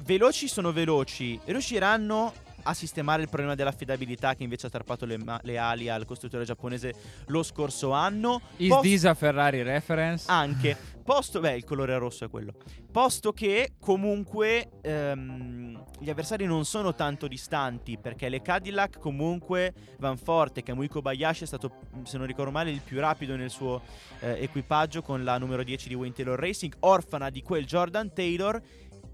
veloci 0.04 0.48
sono 0.48 0.72
veloci, 0.72 1.40
riusciranno 1.46 2.34
a 2.64 2.74
sistemare 2.74 3.22
il 3.22 3.30
problema 3.30 3.56
dell'affidabilità 3.56 4.36
che 4.36 4.44
invece 4.44 4.68
ha 4.68 4.70
tarpato 4.70 5.06
le, 5.06 5.18
ma- 5.18 5.40
le 5.44 5.58
ali 5.58 5.90
al 5.90 6.06
costruttore 6.06 6.44
giapponese 6.46 6.94
lo 7.28 7.44
scorso 7.44 7.92
anno? 7.92 8.42
Is 8.58 8.70
Post- 8.70 8.82
this 8.84 9.06
a 9.06 9.14
Ferrari 9.14 9.62
reference? 9.64 10.26
anche 10.30 10.78
posto 11.04 11.40
beh 11.40 11.56
il 11.56 11.64
colore 11.64 11.98
rosso 11.98 12.26
è 12.26 12.30
quello 12.30 12.54
posto 12.92 13.34
che 13.34 13.74
comunque 13.80 14.70
ehm, 14.82 15.84
gli 16.00 16.10
avversari 16.10 16.46
non 16.46 16.64
sono 16.64 16.94
tanto 16.94 17.28
distanti 17.28 17.98
perché 17.98 18.30
le 18.30 18.42
Cadillac 18.42 19.00
comunque 19.00 19.74
van 19.98 20.18
forte 20.18 20.62
Kamui 20.62 20.88
Kobayashi 20.88 21.44
è 21.44 21.48
stato 21.48 21.72
se 22.04 22.18
non 22.18 22.28
ricordo 22.28 22.52
male 22.52 22.70
il 22.70 22.82
più 22.82 23.00
rapido 23.00 23.36
nel 23.36 23.50
suo 23.50 23.82
eh, 24.20 24.44
equipaggio 24.44 25.02
con 25.02 25.24
la 25.24 25.38
numero 25.40 25.64
10 25.64 25.88
di 25.88 25.96
Wayne 25.96 26.14
Taylor 26.14 26.40
Racing 26.40 26.76
orfana 26.82 27.30
di 27.32 27.42
quel 27.42 27.66
Jordan 27.66 28.14
Taylor 28.14 28.62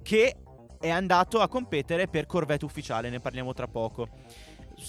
che 0.03 0.35
è 0.79 0.89
andato 0.89 1.41
a 1.41 1.47
competere 1.47 2.07
per 2.07 2.25
Corvette 2.25 2.65
ufficiale 2.65 3.09
ne 3.09 3.19
parliamo 3.19 3.53
tra 3.53 3.67
poco 3.67 4.09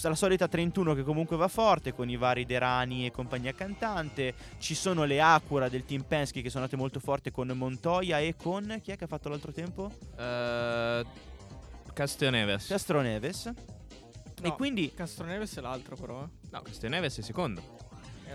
la 0.03 0.15
solita 0.15 0.47
31 0.47 0.93
che 0.93 1.03
comunque 1.03 1.35
va 1.35 1.47
forte 1.47 1.93
con 1.93 2.09
i 2.09 2.15
vari 2.15 2.45
Derani 2.45 3.05
e 3.05 3.11
compagnia 3.11 3.53
cantante. 3.53 4.33
Ci 4.59 4.75
sono 4.75 5.03
le 5.03 5.19
Acura 5.19 5.67
del 5.67 5.83
team 5.83 6.03
Penske 6.03 6.41
che 6.41 6.49
sono 6.49 6.63
andate 6.63 6.79
molto 6.79 6.99
forte 6.99 7.31
con 7.31 7.47
Montoya 7.49 8.19
e 8.19 8.35
con 8.35 8.79
chi 8.83 8.91
è 8.91 8.95
che 8.95 9.05
ha 9.05 9.07
fatto 9.07 9.29
l'altro 9.29 9.51
tempo? 9.51 9.91
Uh, 10.15 11.05
Castroneves. 11.93 12.67
Castro 12.67 13.01
Neves. 13.01 13.45
E 13.47 13.53
No, 14.47 14.55
quindi 14.55 14.93
Castroneves 14.93 15.57
è 15.57 15.61
l'altro 15.61 15.95
però. 15.95 16.23
eh. 16.23 16.47
No, 16.51 16.61
Castroneves 16.61 17.17
è 17.17 17.21
secondo. 17.21 17.61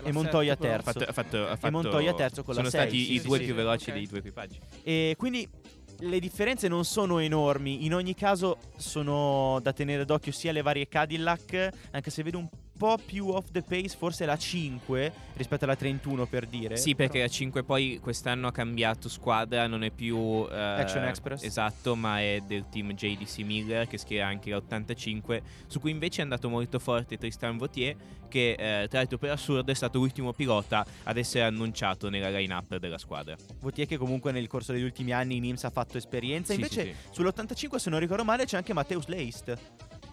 E 0.03 0.11
Montoya. 0.11 0.53
Ha 0.53 0.81
fatto, 0.81 1.05
fatto, 1.11 1.45
fatto- 1.45 1.71
Montoya 1.71 2.13
terzo 2.13 2.43
con 2.43 2.53
la 2.53 2.59
Sono 2.59 2.69
sei, 2.69 2.81
stati 2.81 3.03
sì, 3.03 3.13
i 3.13 3.19
sì, 3.19 3.25
due 3.25 3.37
sì, 3.37 3.43
più 3.45 3.53
sì, 3.53 3.57
veloci 3.59 3.89
ok. 3.89 3.95
dei 3.95 4.07
due 4.07 4.17
equipaggi. 4.19 4.59
E 4.83 5.15
quindi 5.17 5.49
le 5.99 6.19
differenze 6.19 6.67
non 6.67 6.85
sono 6.85 7.19
enormi. 7.19 7.85
In 7.85 7.93
ogni 7.93 8.13
caso 8.13 8.57
sono 8.77 9.59
da 9.61 9.73
tenere 9.73 10.05
d'occhio 10.05 10.31
sia 10.31 10.51
le 10.51 10.61
varie 10.61 10.87
Cadillac, 10.87 11.69
anche 11.91 12.09
se 12.09 12.23
vedo 12.23 12.37
un 12.37 12.47
po' 12.77 12.97
più 13.03 13.29
off 13.29 13.51
the 13.51 13.61
pace, 13.61 13.95
forse 13.97 14.25
la 14.25 14.37
5 14.37 15.11
rispetto 15.35 15.65
alla 15.65 15.75
31 15.75 16.25
per 16.25 16.45
dire. 16.45 16.77
Sì, 16.77 16.95
perché 16.95 17.19
la 17.19 17.27
5 17.27 17.63
poi 17.63 17.99
quest'anno 18.01 18.47
ha 18.47 18.51
cambiato 18.51 19.09
squadra, 19.09 19.67
non 19.67 19.83
è 19.83 19.91
più 19.91 20.47
eh, 20.49 20.55
Action 20.55 21.03
Express. 21.05 21.43
Esatto, 21.43 21.95
ma 21.95 22.19
è 22.19 22.41
del 22.45 22.67
team 22.69 22.93
JDC 22.93 23.39
Miller 23.39 23.87
che 23.87 23.97
schiera 23.97 24.27
anche 24.27 24.51
l'85, 24.51 25.41
su 25.67 25.79
cui 25.79 25.91
invece 25.91 26.19
è 26.19 26.23
andato 26.23 26.49
molto 26.49 26.79
forte 26.79 27.17
Tristan 27.17 27.57
Vautier, 27.57 27.95
che 28.27 28.51
eh, 28.51 28.87
tra 28.87 28.99
l'altro 28.99 29.17
per 29.17 29.31
assurdo 29.31 29.71
è 29.71 29.75
stato 29.75 29.97
l'ultimo 29.97 30.33
pilota 30.33 30.85
ad 31.03 31.17
essere 31.17 31.43
annunciato 31.43 32.09
nella 32.09 32.29
line-up 32.29 32.77
della 32.77 32.97
squadra. 32.97 33.35
Vautier 33.59 33.87
che 33.87 33.97
comunque 33.97 34.31
nel 34.31 34.47
corso 34.47 34.71
degli 34.71 34.83
ultimi 34.83 35.11
anni 35.11 35.37
in 35.37 35.45
IMSS 35.45 35.65
ha 35.65 35.69
fatto 35.69 35.97
esperienza. 35.97 36.53
Sì, 36.53 36.59
Invece 36.59 36.83
sì, 36.83 36.95
sì. 37.11 37.21
sull'85 37.21 37.75
se 37.75 37.89
non 37.89 37.99
ricordo 37.99 38.23
male 38.23 38.45
c'è 38.45 38.57
anche 38.57 38.73
Matteus 38.73 39.07
Leist. 39.07 39.57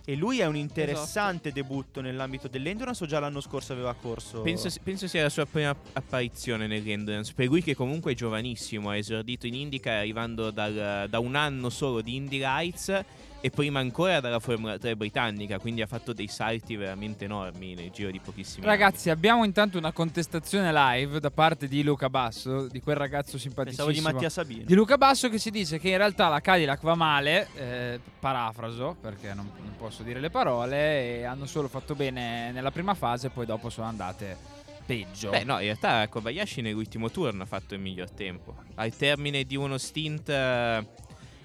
E 0.04 0.16
lui 0.16 0.40
è 0.40 0.46
un 0.46 0.56
interessante 0.56 1.52
debutto 1.52 2.00
nell'ambito 2.00 2.48
dell'endurance 2.48 3.04
o 3.04 3.06
già 3.06 3.20
l'anno 3.20 3.40
scorso 3.40 3.72
aveva 3.72 3.94
corso? 3.94 4.40
Penso, 4.40 4.68
penso 4.82 5.06
sia 5.06 5.22
la 5.22 5.28
sua 5.28 5.46
prima 5.46 5.74
apparizione 5.92 6.66
nell'endurance. 6.66 7.32
Per 7.34 7.46
lui 7.46 7.62
che 7.62 7.76
comunque 7.76 8.12
è 8.12 8.14
giovanissimo, 8.16 8.90
ha 8.90 8.96
esordito 8.96 9.46
in 9.46 9.54
Indica 9.54 9.92
arrivando 9.92 10.50
dal- 10.50 11.06
da 11.08 11.18
un 11.20 11.36
anno 11.36 11.70
solo 11.70 12.00
di 12.00 12.16
Indy 12.16 12.38
Lights 12.38 13.04
e 13.42 13.50
prima 13.50 13.80
ancora 13.80 14.20
dalla 14.20 14.38
Formula 14.38 14.78
3 14.78 14.94
britannica, 14.94 15.58
quindi 15.58 15.82
ha 15.82 15.86
fatto 15.86 16.12
dei 16.12 16.28
salti 16.28 16.76
veramente 16.76 17.24
enormi 17.24 17.74
nel 17.74 17.90
giro 17.90 18.12
di 18.12 18.20
pochissimi 18.20 18.64
Ragazzi, 18.64 19.10
abbiamo 19.10 19.44
intanto 19.44 19.78
una 19.78 19.90
contestazione 19.90 20.72
live 20.72 21.18
da 21.18 21.32
parte 21.32 21.66
di 21.66 21.82
Luca 21.82 22.08
Basso, 22.08 22.68
di 22.68 22.80
quel 22.80 22.94
ragazzo 22.94 23.32
Pensavo 23.32 23.66
di 23.66 23.74
simpaticissimo. 23.74 24.12
Mattia 24.12 24.30
Sabino. 24.30 24.62
Di 24.64 24.74
Luca 24.74 24.96
Basso 24.96 25.28
che 25.28 25.40
ci 25.40 25.50
dice 25.50 25.80
che 25.80 25.88
in 25.88 25.96
realtà 25.96 26.28
la 26.28 26.40
Cadillac 26.40 26.80
va 26.82 26.94
male, 26.94 27.48
eh, 27.56 28.00
parafraso 28.20 28.96
perché 29.00 29.34
non, 29.34 29.50
non 29.60 29.74
posso 29.76 30.04
dire 30.04 30.20
le 30.20 30.30
parole, 30.30 31.18
e 31.18 31.24
hanno 31.24 31.46
solo 31.46 31.66
fatto 31.66 31.96
bene 31.96 32.52
nella 32.52 32.70
prima 32.70 32.94
fase, 32.94 33.30
poi 33.30 33.44
dopo 33.44 33.70
sono 33.70 33.88
andate 33.88 34.60
peggio. 34.86 35.30
Beh, 35.30 35.44
no, 35.44 35.54
in 35.54 35.64
realtà 35.64 36.06
Kobayashi 36.08 36.60
nell'ultimo 36.60 37.10
turno 37.10 37.42
ha 37.42 37.46
fatto 37.46 37.74
il 37.74 37.80
miglior 37.80 38.10
tempo. 38.10 38.54
Al 38.76 38.94
termine 38.94 39.44
di 39.44 39.56
uno 39.56 39.78
stint. 39.78 40.30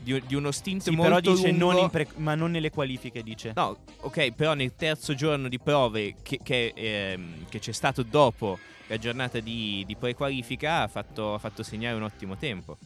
Di, 0.07 0.23
di 0.25 0.35
uno 0.35 0.51
stint 0.51 0.83
Sì, 0.83 0.91
molto 0.91 1.19
però 1.19 1.35
dice 1.35 1.49
lungo. 1.51 1.71
non 1.73 1.89
pre- 1.89 2.07
ma 2.15 2.33
non 2.33 2.51
nelle 2.51 2.69
qualifiche, 2.69 3.21
dice. 3.21 3.51
No, 3.55 3.77
ok, 3.99 4.31
però 4.31 4.53
nel 4.53 4.73
terzo 4.75 5.13
giorno 5.13 5.49
di 5.49 5.59
prove 5.59 6.15
che, 6.23 6.39
che, 6.41 6.71
ehm, 6.73 7.47
che 7.49 7.59
c'è 7.59 7.73
stato 7.73 8.03
dopo 8.03 8.57
la 8.87 8.97
giornata 8.97 9.39
di, 9.41 9.83
di 9.85 9.95
pre-qualifica 9.97 10.83
ha 10.83 10.87
fatto, 10.87 11.33
ha 11.33 11.37
fatto 11.37 11.61
segnare 11.61 11.95
un 11.97 12.03
ottimo 12.03 12.37
tempo. 12.37 12.77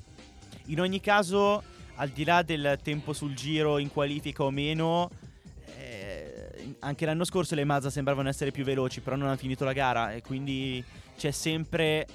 In 0.65 0.81
ogni 0.81 0.99
caso, 0.99 1.61
al 1.95 2.09
di 2.09 2.23
là 2.23 2.41
del 2.41 2.79
tempo 2.81 3.13
sul 3.13 3.35
giro 3.35 3.77
in 3.77 3.91
qualifica 3.91 4.43
o 4.43 4.49
meno, 4.49 5.09
eh, 5.77 6.75
anche 6.79 7.05
l'anno 7.05 7.23
scorso 7.23 7.53
le 7.53 7.65
Mazda 7.65 7.91
sembravano 7.91 8.29
essere 8.29 8.49
più 8.51 8.63
veloci, 8.63 9.01
però 9.01 9.15
non 9.15 9.27
hanno 9.27 9.37
finito 9.37 9.63
la 9.63 9.73
gara 9.73 10.11
e 10.13 10.21
quindi 10.23 10.83
c'è 11.17 11.29
sempre 11.29 12.07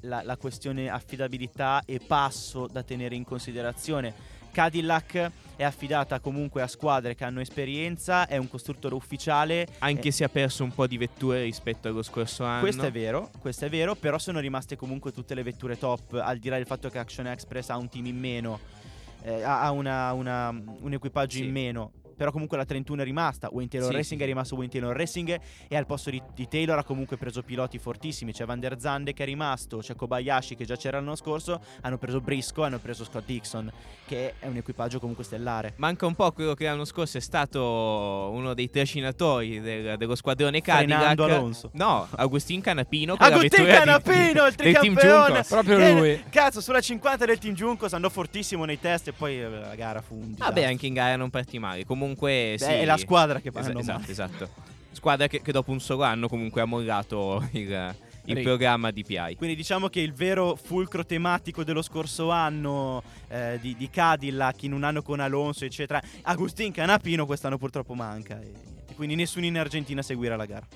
la, 0.00 0.22
la 0.22 0.36
questione 0.36 0.88
affidabilità 0.88 1.82
e 1.84 2.00
passo 2.00 2.66
da 2.66 2.82
tenere 2.82 3.14
in 3.14 3.24
considerazione. 3.24 4.36
Cadillac 4.50 5.30
è 5.56 5.62
affidata 5.62 6.18
comunque 6.20 6.62
a 6.62 6.66
squadre 6.66 7.14
che 7.14 7.24
hanno 7.24 7.40
esperienza, 7.40 8.26
è 8.26 8.38
un 8.38 8.48
costruttore 8.48 8.94
ufficiale. 8.94 9.66
Anche 9.78 10.08
eh, 10.08 10.10
se 10.10 10.24
ha 10.24 10.28
perso 10.28 10.64
un 10.64 10.72
po' 10.72 10.86
di 10.86 10.96
vetture 10.96 11.42
rispetto 11.42 11.86
allo 11.88 12.02
scorso 12.02 12.44
anno. 12.44 12.60
Questo 12.60 12.84
è 12.86 12.90
vero, 12.90 13.30
questo 13.40 13.66
è 13.66 13.68
vero, 13.68 13.94
però 13.94 14.18
sono 14.18 14.40
rimaste 14.40 14.74
comunque 14.76 15.12
tutte 15.12 15.34
le 15.34 15.42
vetture 15.42 15.78
top, 15.78 16.14
al 16.14 16.38
di 16.38 16.48
là 16.48 16.56
del 16.56 16.66
fatto 16.66 16.88
che 16.88 16.98
Action 16.98 17.26
Express 17.28 17.68
ha 17.68 17.76
un 17.76 17.88
team 17.88 18.06
in 18.06 18.18
meno, 18.18 18.58
eh, 19.22 19.42
ha 19.42 19.70
una- 19.70 20.12
una- 20.12 20.48
un 20.50 20.92
equipaggio 20.92 21.36
Sì. 21.36 21.44
in 21.44 21.52
meno. 21.52 21.92
Però 22.18 22.32
comunque 22.32 22.56
la 22.56 22.64
31 22.64 23.00
è 23.02 23.04
rimasta, 23.04 23.48
Wayne 23.52 23.68
Taylor 23.70 23.90
Sì, 23.90 23.96
Racing 23.96 24.18
sì. 24.18 24.24
è 24.24 24.28
rimasto 24.28 24.54
Wayne 24.56 24.70
Taylor 24.72 24.94
Racing 24.96 25.40
e 25.68 25.76
al 25.76 25.86
posto 25.86 26.10
di, 26.10 26.20
di 26.34 26.48
Taylor 26.48 26.76
ha 26.78 26.82
comunque 26.84 27.16
preso 27.16 27.42
piloti 27.44 27.78
fortissimi, 27.78 28.32
c'è 28.32 28.44
Van 28.44 28.58
der 28.58 28.78
Zande 28.80 29.12
che 29.12 29.22
è 29.22 29.26
rimasto, 29.26 29.78
c'è 29.78 29.94
Kobayashi 29.94 30.56
che 30.56 30.64
già 30.64 30.74
c'era 30.76 30.98
l'anno 30.98 31.14
scorso, 31.14 31.60
hanno 31.82 31.96
preso 31.96 32.20
Briscoe, 32.20 32.66
hanno 32.66 32.78
preso 32.80 33.04
Scott 33.04 33.24
Dixon, 33.24 33.70
che 34.04 34.34
è 34.40 34.46
un 34.48 34.56
equipaggio 34.56 34.98
comunque 34.98 35.22
stellare. 35.22 35.74
Manca 35.76 36.06
un 36.06 36.16
po' 36.16 36.30
quello 36.32 36.54
che 36.54 36.64
l'anno 36.64 36.84
scorso 36.84 37.18
è 37.18 37.20
stato 37.20 38.30
uno 38.32 38.52
dei 38.54 38.68
trascinatori 38.68 39.60
del- 39.60 39.96
dello 39.96 40.14
squadrone 40.16 40.60
Cadillac. 40.60 41.18
Alonso. 41.20 41.70
No, 41.74 42.06
Agustin 42.16 42.60
Canapino. 42.60 43.14
Agustin 43.14 43.48
vettura 43.64 43.64
di- 43.66 44.02
Canapino, 44.02 44.46
il 44.46 44.54
del 44.56 44.74
team 44.74 44.94
tricampeone. 44.94 45.26
Juncos. 45.28 45.48
Proprio 45.48 45.76
Che- 45.78 45.92
lui. 45.92 46.24
Cazzo, 46.30 46.60
sulla 46.60 46.80
50 46.80 47.24
del 47.24 47.38
team 47.38 47.54
Juncos 47.54 47.92
andò 47.92 48.08
fortissimo 48.08 48.64
nei 48.64 48.80
test 48.80 49.08
e 49.08 49.12
poi 49.12 49.40
eh, 49.40 49.48
la 49.48 49.74
gara 49.74 50.00
fu 50.00 50.14
un 50.14 50.32
disastro. 50.32 50.46
Vabbè, 50.46 50.64
anche 50.64 50.86
in 50.86 50.94
gara 50.94 51.14
non 51.16 51.30
partì 51.30 51.58
male. 51.58 51.84
Comunque, 51.84 52.06
Beh, 52.14 52.56
sì. 52.58 52.64
è 52.64 52.84
la 52.84 52.96
squadra 52.96 53.40
che 53.40 53.48
Esa- 53.48 53.60
vanno 53.60 53.80
esatto, 53.80 53.98
male. 54.00 54.10
esatto. 54.12 54.48
Squadra 54.92 55.26
che, 55.26 55.42
che 55.42 55.52
dopo 55.52 55.70
un 55.70 55.80
solo 55.80 56.02
anno 56.02 56.28
comunque 56.28 56.60
ha 56.60 56.64
mollato 56.64 57.46
il, 57.52 57.94
il 58.24 58.42
programma 58.42 58.90
DPI. 58.90 59.36
Quindi 59.36 59.54
diciamo 59.54 59.88
che 59.88 60.00
il 60.00 60.12
vero 60.12 60.56
fulcro 60.56 61.04
tematico 61.06 61.62
dello 61.62 61.82
scorso 61.82 62.30
anno 62.30 63.02
eh, 63.28 63.58
di, 63.60 63.76
di 63.76 63.88
Cadillac 63.90 64.62
in 64.64 64.72
un 64.72 64.82
anno 64.84 65.02
con 65.02 65.20
Alonso 65.20 65.64
eccetera 65.64 66.00
Agustin 66.22 66.72
Canapino 66.72 67.26
quest'anno 67.26 67.58
purtroppo 67.58 67.94
manca 67.94 68.40
e, 68.40 68.50
e 68.88 68.94
quindi 68.94 69.14
nessuno 69.14 69.46
in 69.46 69.56
Argentina 69.58 70.02
seguirà 70.02 70.34
la 70.36 70.46
gara 70.46 70.66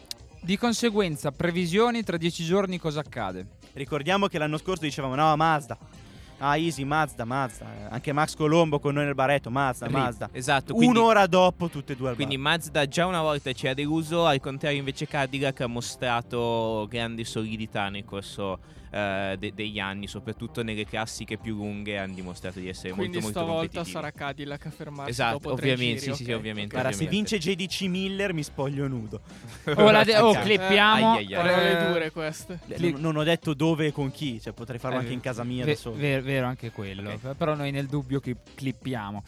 Di 0.41 0.57
conseguenza, 0.57 1.33
previsioni 1.33 2.03
tra 2.05 2.17
dieci 2.17 2.45
giorni 2.45 2.79
cosa 2.79 3.01
accade? 3.01 3.47
ricordiamo 3.75 4.27
che 4.29 4.39
l'anno 4.39 4.59
scorso 4.59 4.83
dicevamo 4.83 5.15
no 5.15 5.35
Mazda 5.35 5.77
ah 6.43 6.57
easy 6.57 6.85
Mazda 6.85 7.25
Mazda 7.25 7.67
anche 7.89 8.13
Max 8.13 8.35
Colombo 8.35 8.79
con 8.81 8.95
noi 8.95 9.05
nel 9.05 9.15
baretto 9.15 9.51
Mazda 9.51 9.87
Lì, 9.87 9.93
Mazda 9.93 10.29
Esatto, 10.33 10.75
quindi, 10.75 10.99
un'ora 10.99 11.27
dopo 11.27 11.69
tutte 11.69 11.93
e 11.93 11.97
due 11.97 12.11
al 12.11 12.15
quindi 12.15 12.37
bar. 12.37 12.53
Mazda 12.53 12.87
già 12.87 13.07
una 13.07 13.23
volta 13.23 13.53
ci 13.53 13.69
ha 13.69 13.75
deluso, 13.75 14.27
al 14.27 14.41
contrario 14.41 14.79
invece 14.79 15.07
Cadillac 15.07 15.61
ha 15.61 15.67
mostrato 15.67 16.87
grande 16.91 17.25
solidità 17.25 17.89
nel 17.89 18.05
corso 18.05 18.59
eh, 18.93 19.37
de- 19.39 19.53
degli 19.55 19.79
anni, 19.79 20.07
soprattutto 20.07 20.63
nelle 20.63 20.85
classiche 20.85 21.39
più 21.39 21.57
lunghe 21.57 21.97
hanno 21.99 22.15
dimostrato 22.15 22.61
di 22.61 22.69
essere 22.69 22.93
Quindi 22.93 23.19
molto 23.21 23.23
molto 23.23 23.39
stavolta 23.39 23.61
competitivi. 23.79 23.91
sarà 23.91 24.11
Cadillac 24.13 24.67
a 24.67 24.71
fermarsi 24.71 25.11
Esatto, 25.11 25.39
dopo 25.39 25.55
tre 25.55 25.73
ovviamente, 25.73 26.01
giri, 26.03 26.15
sì, 26.15 26.25
sì, 26.25 26.31
ok, 26.33 26.37
ovviamente. 26.39 26.75
Guarda, 26.79 26.93
se 26.93 27.07
vince 27.07 27.39
JDC 27.39 27.81
Miller 27.83 28.33
mi 28.35 28.43
spoglio 28.43 28.87
nudo. 28.87 29.21
Oh, 29.75 29.91
la 29.91 30.05
de- 30.05 30.19
oh, 30.19 30.35
Eh, 30.35 30.41
clippiamo. 30.43 31.19
Parole 31.31 31.81
eh, 31.81 31.87
dure 31.89 32.11
queste. 32.11 32.61
Non, 32.77 32.95
non 32.99 33.17
ho 33.17 33.23
detto 33.23 33.55
dove 33.55 33.87
e 33.87 33.93
con 33.93 34.11
chi, 34.11 34.41
cioè 34.41 34.53
potrei 34.53 34.79
farlo 34.79 34.99
Eh, 34.99 35.01
anche 35.01 35.13
in 35.13 35.21
casa 35.21 35.43
mia 35.45 35.65
ve- 35.65 35.75
solo. 35.77 35.97
ver- 35.97 36.23
vero 36.23 36.47
anche 36.47 36.71
quello. 36.71 37.11
Ok. 37.13 37.35
Però 37.37 37.55
noi 37.55 37.71
nel 37.71 37.87
dubbio 37.87 38.21
che 38.21 38.37
clippiamo. 38.55 39.23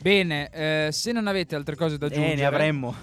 Bene, 0.00 0.48
eh, 0.50 0.88
se 0.92 1.12
non 1.12 1.26
avete 1.26 1.54
altre 1.56 1.76
cose 1.76 1.98
da 1.98 2.06
aggiungere, 2.06 2.32
Eh, 2.32 2.36
ne 2.36 2.44
avremmo. 2.46 2.94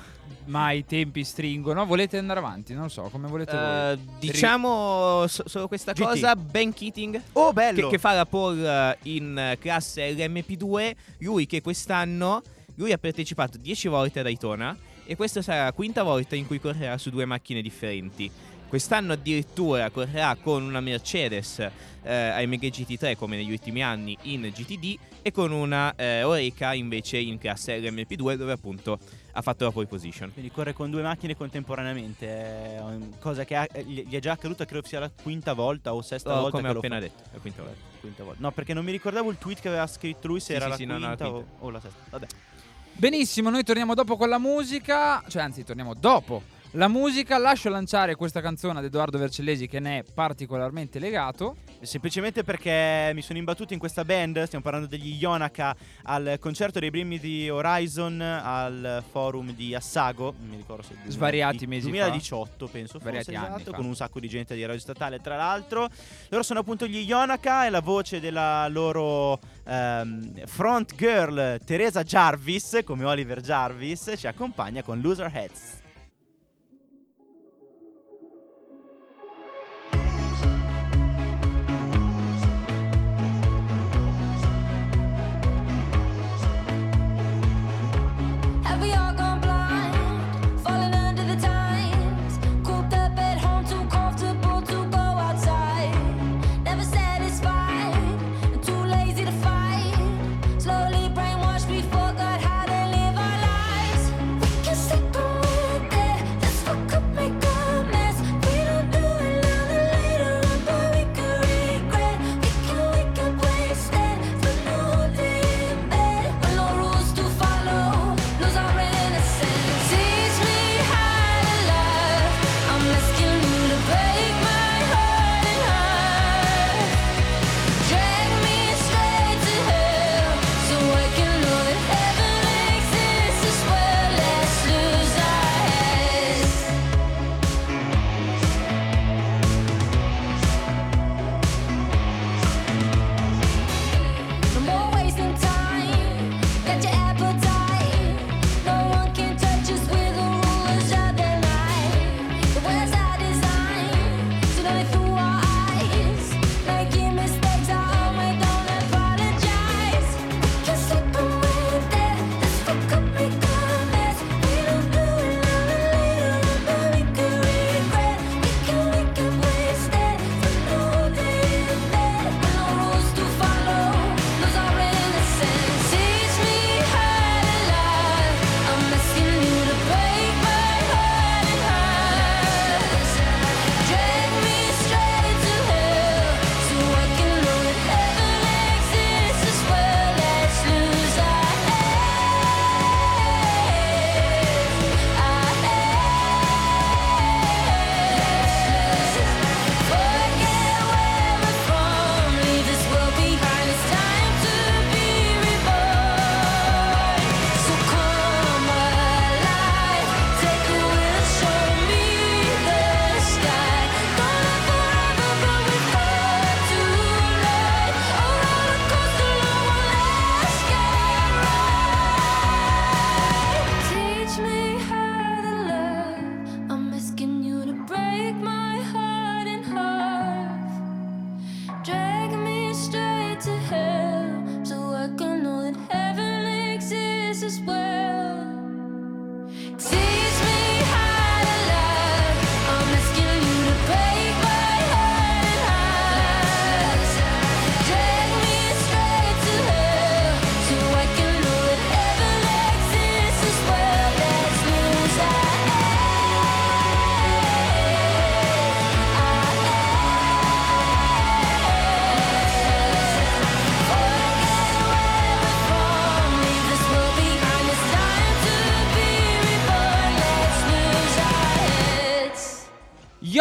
Ma 0.45 0.71
i 0.71 0.85
tempi 0.85 1.23
stringono, 1.23 1.85
volete 1.85 2.17
andare 2.17 2.39
avanti? 2.39 2.73
Non 2.73 2.89
so, 2.89 3.03
come 3.11 3.27
volete 3.27 3.51
voi. 3.51 3.91
Eh, 3.93 3.97
diciamo 4.19 5.25
so- 5.27 5.43
solo 5.47 5.67
questa 5.67 5.93
GT. 5.93 6.01
cosa, 6.03 6.35
Ben 6.35 6.73
Keating 6.73 7.21
Oh, 7.33 7.47
che, 7.47 7.53
bello! 7.53 7.89
che 7.89 7.97
fa 7.97 8.13
la 8.13 8.25
pole 8.25 8.67
eh, 8.67 8.97
in 9.03 9.37
eh, 9.37 9.57
classe 9.59 10.09
LMP2, 10.11 10.95
lui 11.19 11.45
che 11.45 11.61
quest'anno 11.61 12.41
lui 12.75 12.91
ha 12.91 12.97
partecipato 12.97 13.57
10 13.57 13.87
volte 13.87 14.19
a 14.19 14.23
Daytona 14.23 14.77
e 15.05 15.15
questa 15.15 15.41
sarà 15.41 15.63
la 15.65 15.73
quinta 15.73 16.03
volta 16.03 16.35
in 16.35 16.45
cui 16.45 16.59
correrà 16.59 16.97
su 16.97 17.09
due 17.09 17.25
macchine 17.25 17.61
differenti. 17.61 18.29
Quest'anno 18.67 19.13
addirittura 19.13 19.89
correrà 19.89 20.35
con 20.35 20.61
una 20.61 20.81
Mercedes 20.81 21.59
eh, 22.03 22.13
AMG 22.13 22.65
GT3 22.69 23.15
come 23.15 23.37
negli 23.37 23.51
ultimi 23.51 23.81
anni 23.81 24.17
in 24.23 24.41
GTD 24.53 24.97
e 25.21 25.31
con 25.31 25.51
una 25.51 25.95
eh, 25.95 26.23
Oreca 26.23 26.73
invece 26.73 27.17
in 27.17 27.37
classe 27.37 27.79
LMP2 27.79 28.33
dove 28.35 28.51
appunto 28.51 28.99
ha 29.37 29.41
fatto 29.43 29.65
la 29.65 29.71
pole 29.71 29.85
position. 29.85 30.31
Quindi 30.33 30.49
corre 30.51 30.73
con 30.73 30.89
due 30.89 31.03
macchine 31.03 31.35
contemporaneamente, 31.35 32.77
una 32.81 33.07
cosa 33.19 33.43
che 33.45 33.55
ha- 33.55 33.67
gli 33.85 34.03
gli 34.07 34.15
è 34.15 34.19
già 34.19 34.31
accaduta, 34.31 34.65
credo 34.65 34.87
sia 34.87 34.99
la 34.99 35.11
quinta 35.11 35.53
volta 35.53 35.93
o 35.93 36.01
sesta 36.01 36.31
Oh, 36.37 36.41
volta 36.41 36.57
come 36.57 36.69
che 36.69 36.73
ho 36.73 36.77
appena 36.79 36.95
fa. 36.95 37.01
detto, 37.01 37.23
la 37.33 37.39
quinta 37.39 37.61
volta. 37.61 37.77
Quinta 37.99 38.23
volta. 38.23 38.39
No, 38.41 38.51
perché 38.51 38.73
non 38.73 38.83
mi 38.83 38.91
ricordavo 38.91 39.29
il 39.29 39.37
tweet 39.37 39.59
che 39.59 39.67
aveva 39.67 39.85
scritto 39.85 40.27
lui 40.27 40.39
se 40.39 40.45
Sì, 40.47 40.53
era 40.53 40.63
sì, 40.65 40.69
la 40.71 40.75
sì, 40.77 40.85
no, 40.85 40.93
no, 40.93 40.99
la 40.99 41.07
quinta 41.15 41.27
o, 41.29 41.33
quinta. 41.33 41.51
o 41.65 41.69
la 41.69 41.79
sesta. 41.79 41.99
Vabbè. 42.09 42.27
Benissimo, 42.93 43.49
noi 43.51 43.63
torniamo 43.63 43.93
dopo 43.93 44.17
con 44.17 44.27
la 44.27 44.39
musica, 44.39 45.23
cioè 45.27 45.43
anzi 45.43 45.63
torniamo 45.63 45.93
dopo 45.93 46.41
la 46.77 46.87
musica. 46.87 47.37
Lascio 47.37 47.69
lanciare 47.69 48.15
questa 48.15 48.39
canzone 48.39 48.79
ad 48.79 48.85
Edoardo 48.85 49.17
Vercellesi 49.17 49.67
che 49.67 49.79
ne 49.79 49.99
è 49.99 50.03
particolarmente 50.03 50.99
legato. 50.99 51.57
Semplicemente 51.81 52.43
perché 52.43 53.11
mi 53.13 53.21
sono 53.21 53.37
imbattuto 53.39 53.73
in 53.73 53.79
questa 53.79 54.05
band, 54.05 54.43
stiamo 54.43 54.63
parlando 54.63 54.87
degli 54.87 55.15
Yonaka, 55.15 55.75
al 56.03 56.37
concerto 56.39 56.79
dei 56.79 56.89
primi 56.89 57.19
di 57.19 57.49
Horizon 57.49 58.21
al 58.21 59.03
forum 59.11 59.53
di 59.53 59.75
Assago, 59.75 60.33
mi 60.47 60.55
ricordo 60.55 60.83
se 60.83 60.95
Svariati 61.07 61.67
mesi 61.67 61.85
fa. 61.85 61.97
2018 61.97 62.67
penso, 62.67 62.99
Svariati 62.99 63.35
anni 63.35 63.55
esatto, 63.55 63.71
fa. 63.71 63.77
con 63.77 63.85
un 63.85 63.95
sacco 63.95 64.19
di 64.19 64.27
gente 64.27 64.55
di 64.55 64.65
Radio 64.65 64.79
Statale 64.79 65.19
tra 65.19 65.35
l'altro. 65.35 65.89
Loro 66.29 66.43
sono 66.43 66.59
appunto 66.59 66.87
gli 66.87 66.99
Yonaka 66.99 67.65
e 67.65 67.69
la 67.69 67.81
voce 67.81 68.19
della 68.19 68.67
loro 68.69 69.39
ehm, 69.65 70.45
front 70.45 70.95
girl 70.95 71.59
Teresa 71.63 72.03
Jarvis, 72.03 72.79
come 72.83 73.03
Oliver 73.05 73.41
Jarvis, 73.41 74.13
ci 74.17 74.27
accompagna 74.27 74.81
con 74.83 74.99
Loser 75.01 75.31
Heads. 75.33 75.76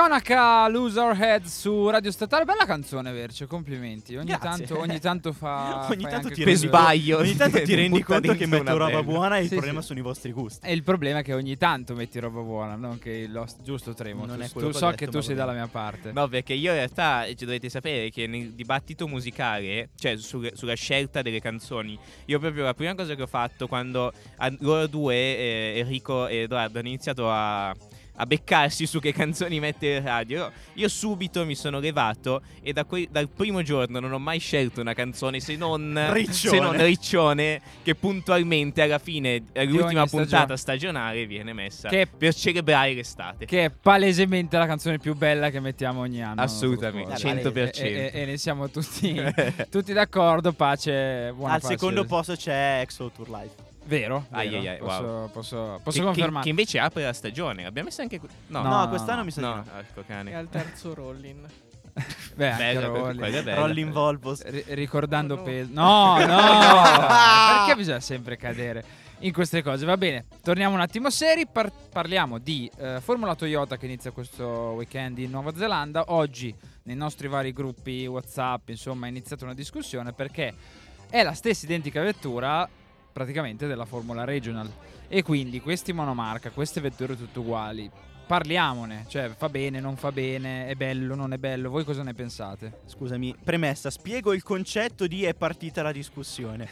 Gionaka 0.00 0.68
Lose 0.68 1.00
Our 1.00 1.18
Head 1.18 1.44
su 1.46 1.88
Radio 1.88 2.10
Statale. 2.10 2.44
Bella 2.44 2.66
canzone, 2.66 3.12
Verce. 3.12 3.46
Complimenti. 3.46 4.14
Ogni, 4.14 4.26
Grazie. 4.26 4.66
tanto, 4.66 4.78
ogni 4.78 5.00
tanto 5.00 5.32
fa. 5.32 5.86
Ogni 5.90 6.02
tanto 6.02 6.28
ti 6.28 6.44
rendi- 6.44 6.66
sbaglio. 6.66 7.16
Ogni 7.16 7.34
tanto 7.34 7.62
ti 7.64 7.74
rendi 7.74 8.02
conto 8.02 8.34
che 8.34 8.44
metto 8.44 8.72
roba 8.76 8.86
bella. 8.88 9.02
buona 9.02 9.38
e 9.38 9.44
il 9.44 9.48
Sì, 9.48 9.54
problema 9.54 9.80
sì. 9.80 9.86
sono 9.86 9.98
i 10.00 10.02
vostri 10.02 10.32
gusti. 10.32 10.66
E 10.66 10.74
il 10.74 10.82
problema 10.82 11.20
è 11.20 11.22
che 11.22 11.32
ogni 11.32 11.56
tanto 11.56 11.94
metti 11.94 12.18
roba 12.18 12.42
buona, 12.42 12.74
non 12.76 12.98
che 12.98 13.26
lo 13.26 13.46
giusto 13.64 13.94
Tremo. 13.94 14.26
Non 14.26 14.36
tu 14.36 14.42
è 14.44 14.50
quello 14.50 14.66
tu 14.66 14.72
che 14.74 14.78
so 14.80 14.90
detto, 14.90 15.04
che 15.06 15.10
tu 15.10 15.20
sei 15.22 15.34
dalla 15.34 15.52
mia 15.54 15.66
parte. 15.66 16.12
No, 16.12 16.28
perché 16.28 16.52
io 16.52 16.72
in 16.72 16.76
realtà 16.76 17.22
cioè, 17.24 17.34
dovete 17.34 17.70
sapere 17.70 18.10
che 18.10 18.26
nel 18.26 18.52
dibattito 18.52 19.08
musicale, 19.08 19.88
cioè 19.98 20.18
su- 20.18 20.46
sulla 20.52 20.74
scelta 20.74 21.22
delle 21.22 21.40
canzoni, 21.40 21.98
io 22.26 22.38
proprio 22.38 22.64
la 22.64 22.74
prima 22.74 22.94
cosa 22.94 23.14
che 23.14 23.22
ho 23.22 23.26
fatto 23.26 23.66
quando 23.66 24.12
a- 24.36 24.54
loro 24.58 24.86
due, 24.88 25.14
eh, 25.14 25.74
Enrico 25.78 26.26
e 26.26 26.40
Edoardo, 26.40 26.80
hanno 26.80 26.88
iniziato 26.88 27.30
a, 27.30 27.74
a 28.16 28.26
beccarsi 28.26 28.86
su 28.86 28.98
che 29.00 29.12
canzoni 29.12 29.60
mettere 29.60 29.98
in 29.98 30.04
radio, 30.04 30.50
io 30.74 30.88
subito 30.88 31.44
mi 31.44 31.54
sono 31.54 31.78
levato 31.80 32.42
e 32.62 32.72
da 32.72 32.84
quei- 32.84 33.08
dal 33.10 33.28
primo 33.28 33.62
giorno 33.62 34.00
non 34.00 34.12
ho 34.12 34.18
mai 34.18 34.38
scelto 34.38 34.80
una 34.80 34.94
canzone 34.94 35.40
se 35.40 35.56
non 35.56 36.08
Riccione. 36.12 36.56
se 36.56 36.58
non 36.62 36.76
Riccione, 36.82 37.60
che 37.82 37.94
puntualmente 37.94 38.82
alla 38.82 38.98
fine, 38.98 39.42
all'ultima 39.54 40.00
ogni 40.02 40.08
puntata 40.10 40.56
stagione. 40.56 40.56
stagionale, 40.56 41.26
viene 41.26 41.52
messa 41.52 41.88
Che- 41.88 42.06
per 42.06 42.34
celebrare 42.34 42.94
l'estate. 42.94 43.44
Che 43.46 43.64
è 43.66 43.70
palesemente 43.70 44.56
la 44.58 44.66
canzone 44.66 44.98
più 44.98 45.14
bella 45.14 45.50
che 45.50 45.60
mettiamo 45.60 46.00
ogni 46.00 46.22
anno. 46.22 46.40
Assolutamente, 46.40 47.16
sullo 47.16 47.38
sport. 47.38 47.54
100%. 47.54 47.82
E, 47.82 48.10
e- 48.12 48.20
e 48.22 48.24
ne 48.24 48.36
siamo 48.38 48.68
tutti, 48.70 49.14
tutti 49.70 49.92
d'accordo. 49.92 50.52
Pace, 50.52 51.32
buona 51.34 51.54
Al 51.54 51.60
pace. 51.60 51.72
secondo 51.74 52.04
posto 52.04 52.34
c'è 52.34 52.80
Exo 52.80 53.10
Tour 53.14 53.28
Live. 53.30 53.50
Vero? 53.86 54.26
Ai, 54.30 54.48
vero. 54.48 54.60
ai, 54.60 54.68
ai, 54.68 54.78
posso, 54.78 55.02
wow. 55.02 55.30
posso, 55.30 55.80
posso 55.82 55.98
che, 56.00 56.04
confermare. 56.04 56.36
che, 56.38 56.42
che 56.42 56.48
invece 56.50 56.78
apre 56.78 57.04
la 57.04 57.12
stagione. 57.12 57.64
Abbiamo 57.66 57.88
messo 57.88 58.02
anche. 58.02 58.20
No, 58.48 58.62
No, 58.62 58.68
No, 58.68 58.78
no, 58.82 58.88
quest'anno 58.88 59.18
no. 59.18 59.24
mi 59.24 59.30
sa 59.30 59.40
di 59.40 59.46
no, 59.46 59.54
no. 59.54 59.64
ecco 59.78 60.00
E 60.00 60.04
cane. 60.06 60.34
al 60.34 60.48
terzo 60.48 60.94
roll-in. 60.94 61.46
Beh, 62.34 62.52
è 62.56 63.42
bella. 63.42 63.54
Rolling 63.54 63.90
Volvos. 63.92 64.44
Ri- 64.44 64.64
ricordando 64.68 65.34
No, 65.36 65.40
no. 65.40 65.46
peso. 65.46 65.70
No, 65.72 66.18
no, 66.26 66.82
perché 67.56 67.74
bisogna 67.76 68.00
sempre 68.00 68.36
cadere 68.36 68.84
in 69.20 69.32
queste 69.32 69.62
cose? 69.62 69.86
Va 69.86 69.96
bene, 69.96 70.26
torniamo 70.42 70.74
un 70.74 70.80
attimo 70.80 71.08
seri. 71.08 71.46
par- 71.46 71.72
parliamo 71.90 72.38
di 72.38 72.70
eh, 72.78 73.00
Formula 73.00 73.34
Toyota 73.34 73.78
che 73.78 73.86
inizia 73.86 74.10
questo 74.10 74.44
weekend 74.76 75.18
in 75.18 75.30
Nuova 75.30 75.54
Zelanda. 75.54 76.04
Oggi, 76.08 76.54
nei 76.82 76.96
nostri 76.96 77.28
vari 77.28 77.52
gruppi 77.54 78.04
WhatsApp, 78.06 78.68
insomma, 78.68 79.06
è 79.06 79.08
iniziata 79.08 79.44
una 79.44 79.54
discussione 79.54 80.12
perché 80.12 80.52
è 81.08 81.22
la 81.22 81.32
stessa 81.32 81.64
identica 81.64 82.02
vettura 82.02 82.68
praticamente 83.16 83.66
della 83.66 83.86
Formula 83.86 84.24
Regional. 84.24 84.70
E 85.08 85.22
quindi 85.22 85.62
questi 85.62 85.94
monomarca, 85.94 86.50
queste 86.50 86.82
vetture 86.82 87.16
tutte 87.16 87.38
uguali. 87.38 87.90
Parliamone, 88.26 89.06
cioè 89.08 89.30
fa 89.34 89.48
bene, 89.48 89.80
non 89.80 89.96
fa 89.96 90.12
bene, 90.12 90.66
è 90.66 90.74
bello, 90.74 91.14
non 91.14 91.32
è 91.32 91.38
bello. 91.38 91.70
Voi 91.70 91.82
cosa 91.84 92.02
ne 92.02 92.12
pensate? 92.12 92.80
Scusami, 92.84 93.34
premessa, 93.42 93.88
spiego 93.88 94.34
il 94.34 94.42
concetto 94.42 95.06
di 95.06 95.24
è 95.24 95.32
partita 95.32 95.80
la 95.80 95.92
discussione. 95.92 96.68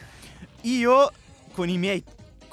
Io, 0.63 1.11
con 1.53 1.71
i 1.71 1.79
miei 1.79 2.05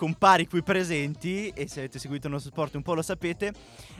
compari 0.02 0.48
qui 0.48 0.64
presenti, 0.64 1.50
e 1.50 1.68
se 1.68 1.82
avete 1.82 2.00
seguito 2.00 2.26
il 2.26 2.34
nostro 2.34 2.50
sport 2.50 2.74
un 2.74 2.82
po' 2.82 2.96
lo 2.96 3.04
sapete, 3.04 3.54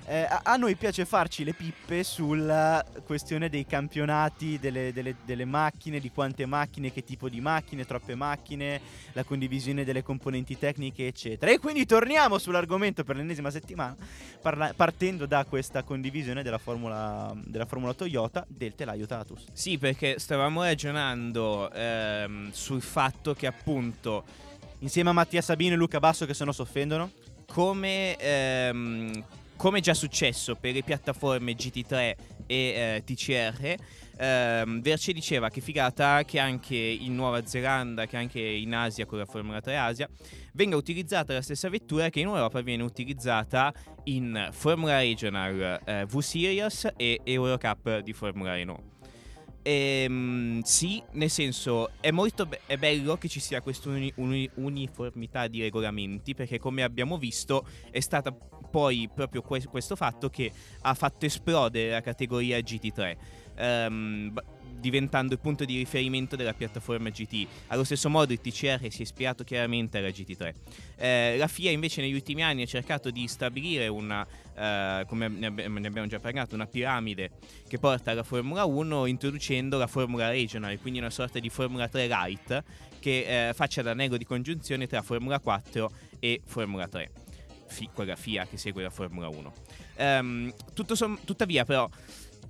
eh, 0.08 0.26
a, 0.28 0.56
noi 0.56 0.76
piace 0.76 1.06
farci 1.06 1.44
le 1.44 1.54
pippe 1.54 2.04
sulla 2.04 2.84
questione 3.06 3.50
dei 3.50 3.68
campionati, 3.68 4.58
delle, 4.58 4.92
delle- 4.94 5.18
delle 5.24 5.46
macchine, 5.46 6.00
di 6.00 6.10
quante 6.10 6.48
macchine, 6.48 6.92
che 6.92 7.04
tipo 7.04 7.30
di 7.30 7.40
macchine, 7.40 7.86
troppe 7.86 8.16
macchine, 8.16 8.82
la 9.12 9.24
condivisione 9.24 9.84
delle 9.84 10.02
componenti 10.02 10.58
tecniche, 10.58 11.06
eccetera. 11.06 11.52
E 11.52 11.60
quindi 11.60 11.86
torniamo 11.86 12.40
sull'argomento 12.40 13.04
per 13.04 13.16
l'ennesima 13.16 13.52
settimana, 13.52 13.96
parla- 14.42 14.74
partendo 14.76 15.28
da 15.28 15.46
questa 15.46 15.84
condivisione 15.84 16.42
della 16.42 16.58
Formula, 16.58 17.32
della 17.46 17.68
Formula 17.68 17.94
Toyota 17.94 18.44
del 18.50 18.74
telaio 18.74 19.06
Tatus. 19.06 19.46
Sì, 19.54 19.78
perché 19.78 20.18
stavamo 20.18 20.64
ragionando 20.64 21.72
ehm, 21.72 22.50
sul 22.50 22.82
fatto 22.82 23.36
che 23.36 23.46
appunto 23.46 24.50
Insieme 24.82 25.10
a 25.12 25.14
Mattia 25.14 25.42
Sabino 25.44 25.76
e 25.76 25.78
Luca 25.78 26.00
Basso 26.00 26.26
che 26.26 26.34
se 26.34 26.44
no 26.44 26.52
si 26.52 26.62
offendono. 26.62 27.12
come, 27.46 28.16
ehm, 28.16 29.24
come 29.58 29.80
già 29.82 29.94
successo 29.94 30.56
per 30.56 30.74
le 30.74 30.84
piattaforme 30.84 31.54
GT3 31.54 31.94
e 31.94 32.16
eh, 32.48 33.04
TCR, 33.06 33.76
ehm, 34.18 34.82
Verce 34.82 35.12
diceva 35.12 35.50
che 35.50 35.60
figata 35.62 36.24
che 36.24 36.40
anche 36.40 36.76
in 36.76 37.14
Nuova 37.14 37.46
Zelanda, 37.46 38.06
che 38.08 38.18
anche 38.18 38.40
in 38.40 38.74
Asia 38.74 39.06
con 39.06 39.18
la 39.18 39.26
Formula 39.26 39.60
3 39.60 39.78
Asia, 39.78 40.10
venga 40.54 40.78
utilizzata 40.78 41.34
la 41.34 41.42
stessa 41.42 41.70
vettura 41.70 42.10
che 42.10 42.22
in 42.22 42.28
Europa 42.28 42.62
viene 42.62 42.84
utilizzata 42.84 43.74
in 44.06 44.50
Formula 44.52 44.98
Regional 45.00 45.82
eh, 45.86 46.06
V-Series 46.06 46.94
e 46.96 47.20
Eurocup 47.24 48.00
di 48.00 48.14
Formula 48.14 48.54
Renault. 48.54 48.91
Ehm, 49.64 50.62
sì, 50.62 51.02
nel 51.12 51.30
senso 51.30 51.92
è 52.00 52.10
molto 52.10 52.46
be- 52.48 52.62
è 52.66 52.78
bello 52.78 53.18
che 53.18 53.28
ci 53.28 53.40
sia 53.40 53.62
questa 53.62 53.90
uni- 53.90 54.12
uni- 54.16 54.50
uniformità 54.56 55.48
di 55.48 55.62
regolamenti 55.62 56.34
perché 56.34 56.58
come 56.58 56.82
abbiamo 56.82 57.18
visto 57.18 57.66
è 57.92 58.00
stata 58.00 58.32
poi 58.32 59.08
proprio 59.14 59.42
que- 59.42 59.66
questo 59.66 59.96
fatto 59.96 60.30
che 60.30 60.52
ha 60.82 60.94
fatto 60.96 61.26
esplodere 61.26 61.92
la 61.92 62.02
categoria 62.02 62.58
GT3 62.60 63.18
ehm, 63.56 64.34
diventando 64.82 65.34
il 65.34 65.40
punto 65.40 65.64
di 65.64 65.78
riferimento 65.78 66.36
della 66.36 66.54
piattaforma 66.54 67.10
GT. 67.10 67.48
Allo 67.68 67.86
stesso 67.86 68.10
modo 68.10 68.34
il 68.34 68.42
TCR 68.42 68.80
si 68.90 69.00
è 69.00 69.02
ispirato 69.04 69.46
chiaramente 69.46 70.00
alla 70.00 70.10
GT3. 70.10 70.54
Eh, 70.98 71.36
la 71.38 71.48
FIA 71.48 71.72
invece 71.72 72.02
negli 72.02 72.14
ultimi 72.14 72.44
anni 72.44 72.64
ha 72.64 72.66
cercato 72.66 73.12
di 73.12 73.28
stabilire 73.28 73.88
una, 73.88 74.28
eh, 74.56 75.06
come 75.08 75.30
ne 75.30 75.46
abbi- 75.46 75.68
ne 75.70 75.88
abbiamo 75.88 76.08
già 76.08 76.20
parlato, 76.20 76.56
una 76.56 76.66
piramide 76.66 77.32
che 77.68 77.78
porta 77.80 78.12
alla 78.12 78.24
Formula 78.24 78.66
1 78.66 79.06
introducendo 79.06 79.78
la 79.78 79.88
Formula 79.88 80.30
Regional, 80.30 80.78
quindi 80.80 81.00
una 81.00 81.10
sorta 81.10 81.40
di 81.40 81.50
Formula 81.50 81.88
3 81.88 82.08
Light 82.08 82.64
che 83.00 83.50
eh, 83.50 83.54
faccia 83.54 83.82
nego 83.94 84.18
di 84.18 84.26
congiunzione 84.26 84.88
tra 84.88 85.02
Formula 85.02 85.40
4 85.40 85.92
e 86.20 86.42
Formula 86.46 86.88
3. 86.88 87.12
Fi- 87.68 87.90
quella 87.94 88.16
FIA 88.16 88.46
che 88.48 88.58
segue 88.58 88.84
la 88.84 88.90
Formula 88.90 89.30
1. 89.30 89.54
Ehm, 89.96 90.54
tutto 90.74 90.96
som- 90.96 91.20
tuttavia, 91.24 91.64
però, 91.64 91.90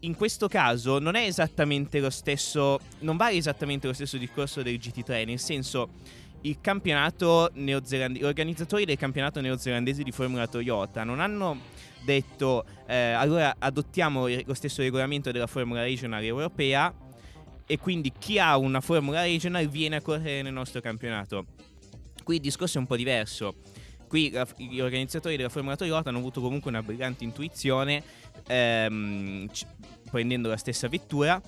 in 0.01 0.15
questo 0.15 0.47
caso 0.47 0.99
non 0.99 1.15
è 1.15 1.25
esattamente 1.25 1.99
lo 1.99 2.09
stesso. 2.09 2.79
Non 2.99 3.17
vale 3.17 3.35
esattamente 3.35 3.87
lo 3.87 3.93
stesso 3.93 4.17
discorso 4.17 4.61
del 4.61 4.77
GT3, 4.77 5.25
nel 5.25 5.39
senso. 5.39 5.89
Il 6.41 6.57
campionato 6.59 7.51
neozelandese, 7.53 8.23
gli 8.23 8.27
organizzatori 8.27 8.85
del 8.85 8.97
campionato 8.97 9.41
neozelandese 9.41 10.01
di 10.01 10.11
Formula 10.11 10.47
Toyota 10.47 11.03
non 11.03 11.19
hanno 11.19 11.59
detto 12.03 12.65
eh, 12.87 13.11
allora 13.11 13.55
adottiamo 13.59 14.27
lo 14.27 14.53
stesso 14.55 14.81
regolamento 14.81 15.31
della 15.31 15.45
Formula 15.45 15.83
Regional 15.83 16.23
europea 16.23 16.91
e 17.67 17.77
quindi 17.77 18.11
chi 18.17 18.39
ha 18.39 18.57
una 18.57 18.81
Formula 18.81 19.21
Regional 19.21 19.67
viene 19.67 19.97
a 19.97 20.01
correre 20.01 20.41
nel 20.41 20.53
nostro 20.53 20.81
campionato. 20.81 21.45
Qui 22.23 22.35
il 22.35 22.41
discorso 22.41 22.77
è 22.77 22.81
un 22.81 22.87
po' 22.87 22.95
diverso. 22.95 23.55
Qui 24.11 24.29
la- 24.29 24.45
gli 24.57 24.81
organizzatori 24.81 25.37
della 25.37 25.47
Formula 25.47 25.77
Toyota 25.77 26.09
hanno 26.09 26.17
avuto 26.17 26.41
comunque 26.41 26.69
una 26.69 26.83
brillante 26.83 27.23
intuizione 27.23 28.03
ehm, 28.45 29.49
prendendo 30.09 30.49
la 30.49 30.57
stessa 30.57 30.89
vettura 30.89 31.41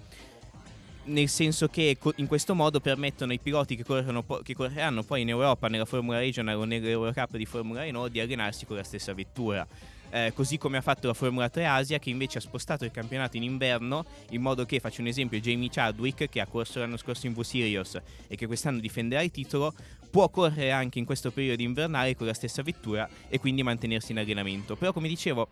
nel 1.04 1.28
senso 1.28 1.68
che 1.68 1.98
in 2.16 2.28
questo 2.28 2.56
modo 2.56 2.80
permettono 2.80 3.34
ai 3.34 3.40
piloti 3.40 3.76
che, 3.76 3.84
corrono 3.84 4.24
che 4.44 4.56
correranno 4.56 5.04
poi 5.04 5.24
in 5.24 5.28
Europa 5.28 5.68
nella 5.68 5.84
Formula 5.84 6.20
Regional 6.20 6.58
o 6.58 6.64
nell'Eurocup 6.64 7.36
di 7.36 7.46
Formula 7.46 7.82
Renault 7.82 8.10
di 8.10 8.22
allenarsi 8.22 8.66
con 8.66 8.78
la 8.78 8.84
stessa 8.84 9.14
vettura. 9.14 9.68
Eh, 10.16 10.32
così 10.36 10.60
come 10.60 10.78
ha 10.78 10.82
fatto 10.82 11.08
la 11.08 11.16
Formula 11.16 11.50
3 11.50 11.66
Asia 11.66 11.98
che 11.98 12.12
invece 12.12 12.38
ha 12.38 12.42
spostato 12.42 12.86
il 12.86 12.92
campionato 12.92 13.36
in 13.36 13.42
inverno 13.42 14.06
in 14.30 14.42
modo 14.42 14.64
che, 14.64 14.80
faccio 14.80 15.02
un 15.02 15.08
esempio, 15.08 15.40
Jamie 15.40 15.70
Chadwick 15.72 16.30
che 16.30 16.40
ha 16.40 16.46
corso 16.46 16.78
l'anno 16.78 16.98
scorso 16.98 17.26
in 17.26 17.34
V-Series 17.34 18.00
e 18.28 18.36
che 18.36 18.46
quest'anno 18.46 18.80
difenderà 18.80 19.24
il 19.24 19.32
titolo 19.32 19.74
può 20.12 20.30
correre 20.30 20.72
anche 20.72 21.00
in 21.00 21.06
questo 21.06 21.32
periodo 21.32 21.64
invernale 21.64 22.16
con 22.16 22.28
la 22.28 22.36
stessa 22.36 22.62
vettura 22.62 23.10
e 23.28 23.40
quindi 23.40 23.64
mantenersi 23.64 24.12
in 24.12 24.20
allenamento. 24.20 24.76
Però 24.76 24.94
come 24.94 25.08
dicevo 25.08 25.50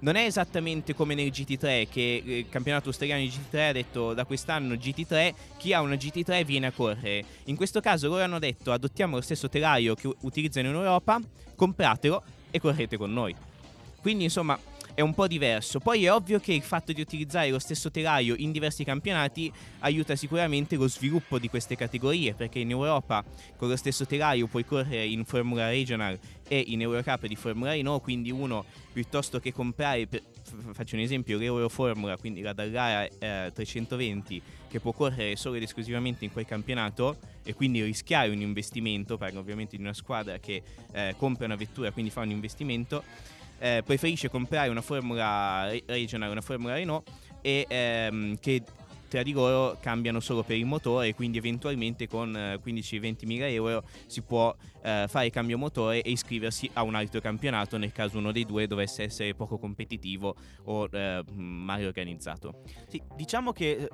non 0.00 0.16
è 0.16 0.24
esattamente 0.24 0.92
come 0.92 1.14
nel 1.14 1.28
GT3 1.28 1.86
che 1.88 2.22
eh, 2.24 2.38
il 2.38 2.48
campionato 2.48 2.88
australiano 2.88 3.20
di 3.22 3.28
GT3 3.28 3.68
ha 3.68 3.72
detto 3.72 4.12
da 4.12 4.24
quest'anno 4.24 4.74
GT3 4.74 5.34
chi 5.56 5.72
ha 5.72 5.82
una 5.82 5.94
GT3 5.94 6.44
viene 6.44 6.66
a 6.66 6.72
correre. 6.72 7.24
In 7.44 7.54
questo 7.54 7.80
caso 7.80 8.08
loro 8.08 8.24
hanno 8.24 8.40
detto 8.40 8.72
adottiamo 8.72 9.14
lo 9.14 9.22
stesso 9.22 9.48
telaio 9.48 9.94
che 9.94 10.12
utilizzano 10.22 10.68
in 10.68 10.74
Europa, 10.74 11.20
compratelo 11.54 12.24
e 12.50 12.58
correte 12.58 12.96
con 12.96 13.12
noi. 13.12 13.49
Quindi 14.00 14.24
insomma 14.24 14.58
è 14.94 15.02
un 15.02 15.14
po' 15.14 15.26
diverso. 15.26 15.78
Poi 15.78 16.04
è 16.04 16.12
ovvio 16.12 16.38
che 16.40 16.52
il 16.52 16.62
fatto 16.62 16.92
di 16.92 17.00
utilizzare 17.00 17.50
lo 17.50 17.58
stesso 17.58 17.90
telaio 17.90 18.34
in 18.36 18.52
diversi 18.52 18.84
campionati 18.84 19.50
aiuta 19.80 20.16
sicuramente 20.16 20.76
lo 20.76 20.88
sviluppo 20.88 21.38
di 21.38 21.48
queste 21.48 21.76
categorie, 21.76 22.34
perché 22.34 22.58
in 22.58 22.70
Europa 22.70 23.24
con 23.56 23.68
lo 23.68 23.76
stesso 23.76 24.06
telaio 24.06 24.46
puoi 24.46 24.64
correre 24.64 25.06
in 25.06 25.24
Formula 25.24 25.68
Regional 25.68 26.18
e 26.46 26.62
in 26.66 26.80
Eurocup 26.82 27.26
di 27.26 27.36
Formula 27.36 27.70
Renault, 27.72 28.02
quindi 28.02 28.30
uno 28.30 28.64
piuttosto 28.92 29.38
che 29.38 29.52
comprare, 29.52 30.06
per- 30.06 30.22
faccio 30.72 30.96
un 30.96 31.02
esempio, 31.02 31.38
l'Euroformula, 31.38 32.16
quindi 32.16 32.40
la 32.40 32.52
Dallara 32.52 33.06
eh, 33.06 33.52
320 33.54 34.42
che 34.68 34.80
può 34.80 34.92
correre 34.92 35.36
solo 35.36 35.54
ed 35.54 35.62
esclusivamente 35.62 36.24
in 36.24 36.32
quel 36.32 36.44
campionato 36.44 37.16
e 37.42 37.54
quindi 37.54 37.82
rischiare 37.82 38.30
un 38.30 38.40
investimento, 38.40 39.16
parlo 39.16 39.40
ovviamente 39.40 39.76
di 39.76 39.82
una 39.82 39.94
squadra 39.94 40.38
che 40.38 40.62
eh, 40.92 41.14
compra 41.16 41.46
una 41.46 41.56
vettura, 41.56 41.90
quindi 41.90 42.10
fa 42.10 42.20
un 42.20 42.30
investimento 42.30 43.02
eh, 43.60 43.82
preferisce 43.84 44.28
comprare 44.28 44.68
una 44.68 44.80
formula 44.82 45.68
re- 45.68 45.82
regional, 45.86 46.30
una 46.30 46.40
formula 46.40 46.74
Renault 46.74 47.08
e 47.40 47.64
ehm, 47.68 48.38
che 48.40 48.62
tra 49.08 49.24
di 49.24 49.32
loro 49.32 49.76
cambiano 49.80 50.20
solo 50.20 50.44
per 50.44 50.56
il 50.56 50.64
motore, 50.66 51.14
quindi 51.16 51.36
eventualmente 51.38 52.06
con 52.06 52.36
eh, 52.36 52.60
15-20 52.64 53.26
mila 53.26 53.48
euro 53.48 53.82
si 54.06 54.22
può 54.22 54.54
eh, 54.82 55.06
fare 55.08 55.26
il 55.26 55.32
cambio 55.32 55.58
motore 55.58 56.00
e 56.00 56.12
iscriversi 56.12 56.70
a 56.74 56.82
un 56.84 56.94
altro 56.94 57.20
campionato 57.20 57.76
nel 57.76 57.90
caso 57.90 58.18
uno 58.18 58.30
dei 58.30 58.46
due 58.46 58.68
dovesse 58.68 59.02
essere 59.02 59.34
poco 59.34 59.58
competitivo 59.58 60.36
o 60.66 60.88
eh, 60.92 61.24
male 61.34 61.86
organizzato. 61.86 62.62
Sì, 62.86 63.02
diciamo 63.16 63.52
che. 63.52 63.70
eh, 63.82 63.88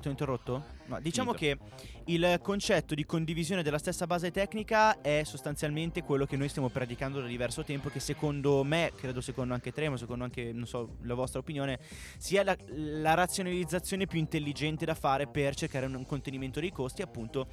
Ti 0.00 0.06
ho 0.06 0.10
interrotto? 0.10 0.64
No, 0.86 1.00
diciamo 1.00 1.32
Finito. 1.32 1.64
che 1.66 2.01
il 2.06 2.38
concetto 2.42 2.94
di 2.94 3.04
condivisione 3.04 3.62
della 3.62 3.78
stessa 3.78 4.06
base 4.06 4.30
tecnica 4.30 5.00
è 5.00 5.22
sostanzialmente 5.24 6.02
quello 6.02 6.26
che 6.26 6.36
noi 6.36 6.48
stiamo 6.48 6.68
praticando 6.68 7.20
da 7.20 7.26
diverso 7.26 7.64
tempo. 7.64 7.88
Che 7.88 8.00
secondo 8.00 8.64
me, 8.64 8.92
credo 8.96 9.20
secondo 9.20 9.54
anche 9.54 9.72
Tremo, 9.72 9.96
secondo 9.96 10.24
anche, 10.24 10.54
so, 10.64 10.96
la 11.02 11.14
vostra 11.14 11.40
opinione, 11.40 11.78
sia 12.18 12.42
la, 12.42 12.56
la 12.68 13.14
razionalizzazione 13.14 14.06
più 14.06 14.18
intelligente 14.18 14.84
da 14.84 14.94
fare 14.94 15.26
per 15.26 15.54
cercare 15.54 15.86
un, 15.86 15.94
un 15.94 16.06
contenimento 16.06 16.60
dei 16.60 16.72
costi, 16.72 17.02
appunto. 17.02 17.46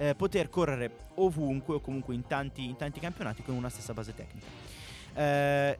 eh, 0.00 0.14
poter 0.14 0.48
correre 0.48 1.08
ovunque 1.16 1.74
o 1.74 1.80
comunque 1.80 2.14
in 2.14 2.26
tanti, 2.26 2.64
in 2.64 2.76
tanti 2.76 3.00
campionati 3.00 3.42
con 3.42 3.54
una 3.54 3.68
stessa 3.68 3.92
base 3.92 4.14
tecnica. 4.14 4.46
Eh, 5.14 5.78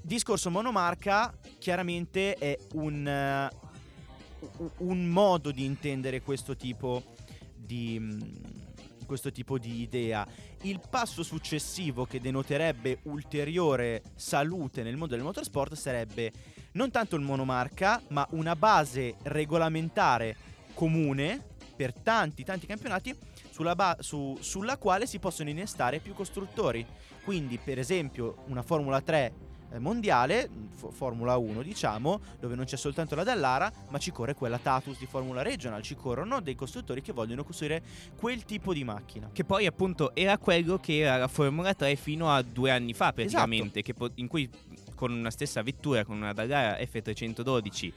discorso 0.00 0.50
monomarca 0.50 1.34
chiaramente 1.58 2.34
è 2.34 2.56
un, 2.74 3.06
eh, 3.06 3.48
u- 4.58 4.70
un 4.78 5.06
modo 5.06 5.50
di 5.50 5.64
intendere 5.64 6.22
questo 6.22 6.56
tipo 6.56 7.02
di, 7.66 7.98
mm, 8.00 8.20
questo 9.06 9.30
tipo 9.32 9.58
di 9.58 9.82
idea. 9.82 10.26
Il 10.62 10.80
passo 10.88 11.22
successivo 11.22 12.06
che 12.06 12.20
denoterebbe 12.20 13.00
ulteriore 13.04 14.02
salute 14.14 14.82
nel 14.82 14.96
mondo 14.96 15.14
del 15.14 15.24
motorsport 15.24 15.74
sarebbe 15.74 16.32
non 16.72 16.90
tanto 16.90 17.16
il 17.16 17.22
monomarca, 17.22 18.00
ma 18.08 18.26
una 18.30 18.56
base 18.56 19.16
regolamentare 19.24 20.36
comune 20.74 21.54
per 21.76 21.92
tanti 21.92 22.42
tanti 22.42 22.66
campionati 22.66 23.14
sulla, 23.50 23.74
ba- 23.74 23.96
su- 24.00 24.36
sulla 24.40 24.76
quale 24.76 25.06
si 25.06 25.18
possono 25.18 25.48
innestare 25.48 25.98
più 26.00 26.14
costruttori. 26.14 26.84
Quindi, 27.24 27.58
per 27.58 27.78
esempio, 27.78 28.44
una 28.46 28.62
Formula 28.62 29.00
3 29.00 29.18
eh, 29.18 29.32
mondiale, 29.78 30.48
f- 30.74 30.92
Formula 30.92 31.36
1 31.36 31.62
diciamo, 31.62 32.20
dove 32.40 32.54
non 32.54 32.64
c'è 32.64 32.76
soltanto 32.76 33.14
la 33.14 33.24
Dallara, 33.24 33.70
ma 33.88 33.98
ci 33.98 34.10
corre 34.10 34.34
quella 34.34 34.58
Tatus 34.58 34.98
di 34.98 35.06
Formula 35.06 35.42
Regional, 35.42 35.82
ci 35.82 35.94
corrono 35.94 36.40
dei 36.40 36.54
costruttori 36.54 37.02
che 37.02 37.12
vogliono 37.12 37.44
costruire 37.44 37.82
quel 38.18 38.44
tipo 38.44 38.72
di 38.72 38.84
macchina. 38.84 39.28
Che 39.32 39.44
poi 39.44 39.66
appunto 39.66 40.14
era 40.14 40.38
quello 40.38 40.78
che 40.78 40.98
era 41.00 41.16
la 41.16 41.28
Formula 41.28 41.74
3 41.74 41.96
fino 41.96 42.30
a 42.30 42.42
due 42.42 42.70
anni 42.70 42.94
fa 42.94 43.12
praticamente, 43.12 43.82
che 43.82 43.94
po- 43.94 44.10
in 44.14 44.28
cui 44.28 44.48
con 44.94 45.12
una 45.12 45.30
stessa 45.30 45.62
vettura, 45.62 46.04
con 46.04 46.16
una 46.16 46.32
Dallara 46.32 46.78
F312, 46.78 47.92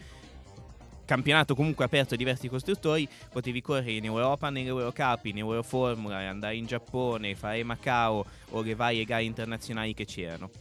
campionato 1.06 1.56
comunque 1.56 1.86
aperto 1.86 2.14
a 2.14 2.18
diversi 2.18 2.48
costruttori, 2.48 3.08
potevi 3.32 3.62
correre 3.62 3.94
in 3.94 4.06
Europa, 4.06 4.52
nell'Eurocup, 4.52 5.26
in 5.26 5.40
Euroformula, 5.40 6.18
andare 6.18 6.56
in 6.56 6.68
Giappone, 6.68 7.34
fare 7.34 7.64
Macao 7.64 8.24
o 8.52 8.62
le 8.62 8.76
varie 8.76 9.06
gare 9.06 9.24
internazionali 9.24 9.96
che 9.96 10.06
c'erano. 10.06 10.52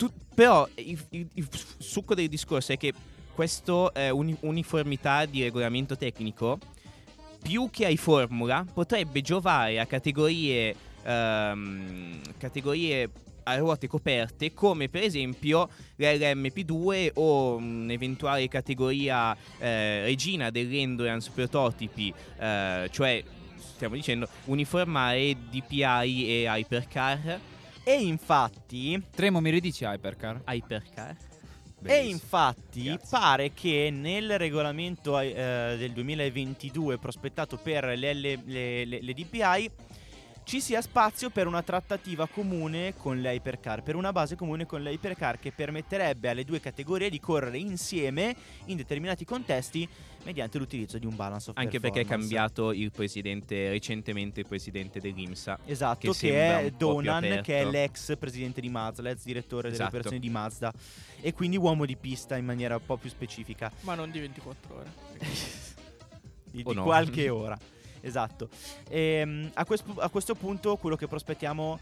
Tu- 0.00 0.10
però 0.34 0.66
il, 0.76 0.98
il- 1.10 1.28
il 1.34 1.48
succo 1.76 2.14
del 2.14 2.28
discorso 2.28 2.72
è 2.72 2.78
che 2.78 2.94
questa 3.34 3.92
uniformità 4.12 5.26
di 5.26 5.42
regolamento 5.42 5.94
tecnico 5.94 6.58
più 7.42 7.68
che 7.70 7.84
ai 7.84 7.98
Formula 7.98 8.64
potrebbe 8.72 9.20
giovare 9.20 9.78
a 9.78 9.84
categorie, 9.84 10.74
ehm, 11.02 12.18
categorie 12.38 13.10
a 13.42 13.56
ruote 13.56 13.88
coperte 13.88 14.54
come 14.54 14.88
per 14.88 15.02
esempio 15.02 15.68
l'LMP2 15.96 17.10
o 17.14 17.56
un'eventuale 17.56 18.48
categoria 18.48 19.36
eh, 19.58 20.02
regina 20.04 20.48
dell'Endurance 20.50 21.30
prototipi, 21.34 22.12
eh, 22.38 22.88
cioè 22.90 23.22
stiamo 23.58 23.94
dicendo 23.96 24.28
uniformare 24.46 25.36
DPI 25.50 26.26
e 26.26 26.44
Hypercar. 26.46 27.40
E 27.84 27.94
infatti, 28.02 29.02
Tremo, 29.14 29.40
mi 29.40 29.50
ridici 29.50 29.84
Hypercar? 29.84 30.42
Hypercar? 30.46 31.10
e 31.10 31.16
Bellissimo. 31.82 32.10
infatti 32.10 32.82
Grazie. 32.84 33.06
pare 33.08 33.52
che 33.54 33.88
nel 33.90 34.36
regolamento 34.38 35.18
eh, 35.18 35.76
del 35.78 35.92
2022 35.92 36.98
prospettato 36.98 37.56
per 37.56 37.84
le, 37.96 38.12
le- 38.12 38.38
le- 38.44 38.84
le 38.84 39.14
DPI 39.14 39.70
ci 40.44 40.60
sia 40.60 40.80
spazio 40.80 41.30
per 41.30 41.46
una 41.46 41.62
trattativa 41.62 42.26
comune 42.26 42.94
con 42.96 43.20
le 43.20 43.34
hypercar, 43.34 43.82
per 43.82 43.94
una 43.94 44.12
base 44.12 44.36
comune 44.36 44.66
con 44.66 44.82
le 44.82 44.90
hypercar 44.92 45.38
che 45.38 45.52
permetterebbe 45.52 46.28
alle 46.28 46.44
due 46.44 46.60
categorie 46.60 47.10
di 47.10 47.20
correre 47.20 47.58
insieme 47.58 48.34
in 48.66 48.76
determinati 48.76 49.24
contesti 49.24 49.88
mediante 50.24 50.58
l'utilizzo 50.58 50.98
di 50.98 51.06
un 51.06 51.16
balance 51.16 51.50
of 51.50 51.56
Anche 51.56 51.80
perché 51.80 52.00
è 52.00 52.04
cambiato 52.04 52.72
il 52.72 52.90
presidente, 52.90 53.70
recentemente 53.70 54.40
il 54.40 54.46
presidente 54.46 55.00
dell'IMSA. 55.00 55.58
Esatto, 55.64 56.12
che 56.12 56.18
che, 56.18 56.58
è 56.58 56.70
Donan, 56.70 57.40
che 57.42 57.60
è 57.60 57.64
l'ex 57.64 58.16
presidente 58.18 58.60
di 58.60 58.68
Mazda, 58.68 59.02
l'ex 59.02 59.22
direttore 59.24 59.62
delle 59.62 59.74
Esatto. 59.74 59.90
operazioni 59.90 60.18
di 60.18 60.30
Mazda 60.30 60.72
e 61.20 61.32
quindi 61.32 61.56
uomo 61.56 61.86
di 61.86 61.96
pista 61.96 62.36
in 62.36 62.44
maniera 62.44 62.76
un 62.76 62.84
po' 62.84 62.96
più 62.96 63.08
specifica. 63.08 63.70
Ma 63.80 63.94
non 63.94 64.10
di 64.10 64.20
24 64.20 64.74
ore. 64.74 64.92
di, 66.50 66.62
di 66.62 66.74
no. 66.74 66.82
qualche 66.82 67.28
ora. 67.30 67.58
Esatto. 68.00 68.48
Ehm, 68.88 69.50
a, 69.54 69.64
quest- 69.64 69.84
a 69.98 70.08
questo 70.08 70.34
punto 70.34 70.76
quello 70.76 70.96
che 70.96 71.06
prospettiamo 71.06 71.78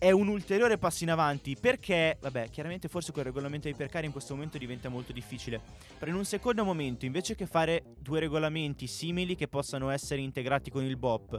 è 0.00 0.10
un 0.12 0.28
ulteriore 0.28 0.78
passo 0.78 1.04
in 1.04 1.10
avanti 1.10 1.56
perché, 1.60 2.16
vabbè, 2.18 2.48
chiaramente 2.48 2.88
forse 2.88 3.12
con 3.12 3.20
il 3.20 3.26
regolamento 3.26 3.68
ipercar 3.68 4.04
in 4.04 4.12
questo 4.12 4.34
momento 4.34 4.56
diventa 4.56 4.88
molto 4.88 5.12
difficile. 5.12 5.60
Però 5.98 6.10
in 6.10 6.16
un 6.16 6.24
secondo 6.24 6.64
momento, 6.64 7.04
invece 7.04 7.34
che 7.34 7.44
fare 7.44 7.82
due 7.98 8.18
regolamenti 8.18 8.86
simili 8.86 9.36
che 9.36 9.46
possano 9.46 9.90
essere 9.90 10.22
integrati 10.22 10.70
con 10.70 10.84
il 10.84 10.96
BOP, 10.96 11.38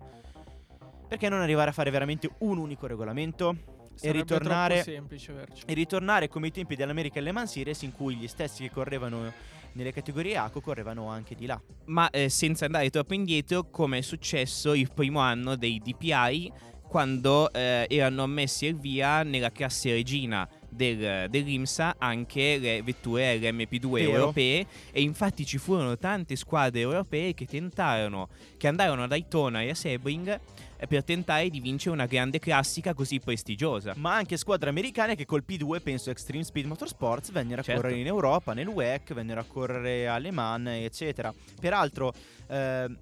perché 1.07 1.27
non 1.27 1.41
arrivare 1.41 1.71
a 1.71 1.73
fare 1.73 1.89
veramente 1.89 2.29
un 2.39 2.59
unico 2.59 2.85
regolamento? 2.85 3.79
Sarebbe 3.95 4.19
ritornare- 4.19 4.83
semplice. 4.83 5.47
E 5.65 5.73
ritornare 5.73 6.27
come 6.27 6.47
i 6.47 6.51
tempi 6.51 6.75
dell'American 6.75 7.23
Le 7.23 7.31
Mans 7.31 7.51
Series 7.51 7.81
in 7.81 7.93
cui 7.93 8.15
gli 8.15 8.27
stessi 8.27 8.61
che 8.61 8.71
correvano 8.71 9.33
nelle 9.73 9.91
categorie 9.91 10.37
A 10.37 10.49
correvano 10.49 11.07
anche 11.07 11.35
di 11.35 11.45
là. 11.45 11.61
ma 11.85 12.09
eh, 12.09 12.29
senza 12.29 12.65
andare 12.65 12.89
troppo 12.89 13.13
indietro 13.13 13.69
come 13.69 13.99
è 13.99 14.01
successo 14.01 14.73
il 14.73 14.91
primo 14.93 15.19
anno 15.19 15.55
dei 15.55 15.81
DPI 15.83 16.51
quando 16.91 17.49
eh, 17.53 17.87
erano 17.89 18.23
ammessi 18.23 18.67
al 18.67 18.75
via 18.75 19.23
nella 19.23 19.49
classe 19.49 19.93
regina 19.93 20.45
del, 20.67 21.29
dell'IMSA 21.29 21.95
anche 21.97 22.57
le 22.57 22.83
vetture 22.83 23.37
LMP2 23.37 23.89
Vero. 23.89 24.11
europee 24.11 24.65
e 24.91 25.01
infatti 25.01 25.45
ci 25.45 25.57
furono 25.57 25.97
tante 25.97 26.35
squadre 26.35 26.81
europee 26.81 27.33
che 27.33 27.45
tentarono, 27.45 28.27
che 28.57 28.67
andarono 28.67 29.03
a 29.03 29.07
Daytona 29.07 29.61
e 29.61 29.69
a 29.69 29.73
Sebring 29.73 30.39
per 30.87 31.03
tentare 31.03 31.49
di 31.49 31.59
vincere 31.59 31.93
una 31.93 32.05
grande 32.05 32.39
classica 32.39 32.93
così 32.93 33.19
prestigiosa. 33.19 33.93
Ma 33.97 34.15
anche 34.15 34.37
squadre 34.37 34.69
americane 34.69 35.15
che 35.15 35.25
col 35.25 35.43
P2, 35.47 35.81
penso 35.81 36.09
Extreme 36.09 36.43
Speed 36.43 36.65
Motorsports, 36.65 37.31
vennero 37.31 37.61
a 37.61 37.63
Certo. 37.63 37.81
correre 37.81 37.99
in 37.99 38.07
Europa, 38.07 38.53
nel 38.53 38.67
WEC, 38.67 39.13
vennero 39.13 39.39
a 39.41 39.45
correre 39.45 40.07
a 40.07 40.17
Le 40.17 40.31
Mans, 40.31 40.67
eccetera. 40.67 41.33
Peraltro, 41.59 42.13
ehm, 42.47 42.97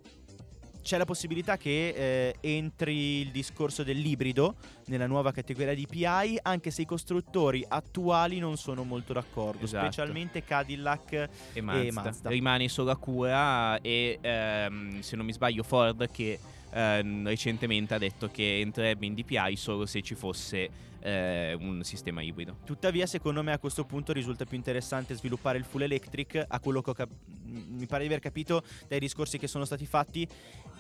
c'è 0.82 0.98
la 0.98 1.06
possibilità 1.06 1.58
che 1.58 1.90
eh, 1.90 2.36
entri 2.40 3.20
il 3.22 3.32
discorso 3.32 3.84
dell'ibrido 3.84 4.56
nella 4.86 5.06
nuova 5.08 5.32
categoria 5.32 5.76
di 5.76 5.86
PI, 5.88 6.40
anche 6.42 6.72
se 6.72 6.82
i 6.82 6.86
costruttori 6.86 7.64
attuali 7.68 8.40
non 8.40 8.58
sono 8.58 8.84
molto 8.84 9.14
d'accordo, 9.14 9.66
Esatto. 9.66 9.86
specialmente 9.86 10.44
Cadillac. 10.44 11.30
e 11.54 11.62
Mazda. 11.62 11.92
Mazda. 12.02 12.30
Rimane 12.30 12.70
solo 12.70 12.92
Acura 12.92 13.80
e 13.82 14.18
ehm, 14.22 15.02
se 15.02 15.16
non 15.16 15.26
mi 15.26 15.34
sbaglio 15.34 15.64
Ford 15.64 16.10
che 16.10 16.40
ehm, 16.72 17.28
recentemente 17.28 17.94
ha 17.94 17.98
detto 17.98 18.30
che 18.30 18.60
entrerebbe 18.60 19.06
in 19.06 19.14
DPI 19.14 19.56
solo 19.56 19.86
se 19.86 20.02
ci 20.02 20.16
fosse 20.16 20.88
eh, 21.02 21.58
un 21.60 21.84
sistema 21.84 22.22
ibrido. 22.22 22.58
Tuttavia, 22.66 23.06
secondo 23.06 23.44
me 23.44 23.52
a 23.52 23.60
questo 23.60 23.86
punto 23.86 24.14
risulta 24.14 24.46
più 24.46 24.58
interessante 24.58 25.14
sviluppare 25.16 25.58
il 25.58 25.64
full 25.64 25.82
electric, 25.82 26.46
a 26.48 26.60
quello 26.60 26.82
che 26.82 26.90
ho 26.90 26.94
cap- 26.94 27.12
mi 27.46 27.86
pare 27.86 28.02
di 28.02 28.08
aver 28.08 28.20
capito 28.20 28.64
dai 28.88 29.00
discorsi 29.00 29.38
che 29.38 29.48
sono 29.48 29.66
stati 29.66 29.86
fatti, 29.86 30.28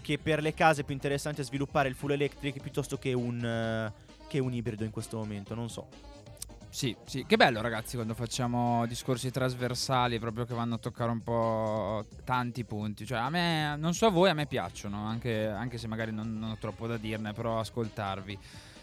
che 0.01 0.17
per 0.17 0.41
le 0.41 0.53
case 0.53 0.81
è 0.81 0.83
più 0.83 0.93
interessante 0.93 1.43
sviluppare 1.43 1.89
il 1.89 1.95
full 1.95 2.11
electric 2.11 2.61
piuttosto 2.61 2.97
che 2.97 3.13
un, 3.13 3.91
che 4.27 4.39
un 4.39 4.53
ibrido 4.53 4.83
in 4.83 4.91
questo 4.91 5.17
momento, 5.17 5.55
non 5.55 5.69
so. 5.69 5.87
Sì, 6.72 6.95
sì, 7.05 7.26
che 7.26 7.36
bello 7.36 7.61
ragazzi 7.61 7.95
quando 7.95 8.13
facciamo 8.13 8.86
discorsi 8.86 9.32
trasversali 9.32 10.20
proprio 10.20 10.45
che 10.45 10.53
vanno 10.53 10.76
a 10.76 10.78
toccare 10.78 11.09
un 11.09 11.22
po' 11.22 12.05
tanti 12.24 12.63
punti. 12.63 13.05
Cioè 13.07 13.17
a 13.17 13.30
me, 13.30 13.76
non 13.76 13.93
so 13.95 14.05
a 14.05 14.09
voi, 14.11 14.30
a 14.30 14.34
me 14.34 14.45
piacciono, 14.45 15.05
anche, 15.05 15.47
anche 15.47 15.80
se 15.80 15.88
magari 15.88 16.11
non, 16.11 16.38
non 16.38 16.51
ho 16.51 16.57
troppo 16.59 16.86
da 16.86 16.97
dirne, 16.97 17.34
però 17.34 17.59
ascoltarvi. 17.59 18.38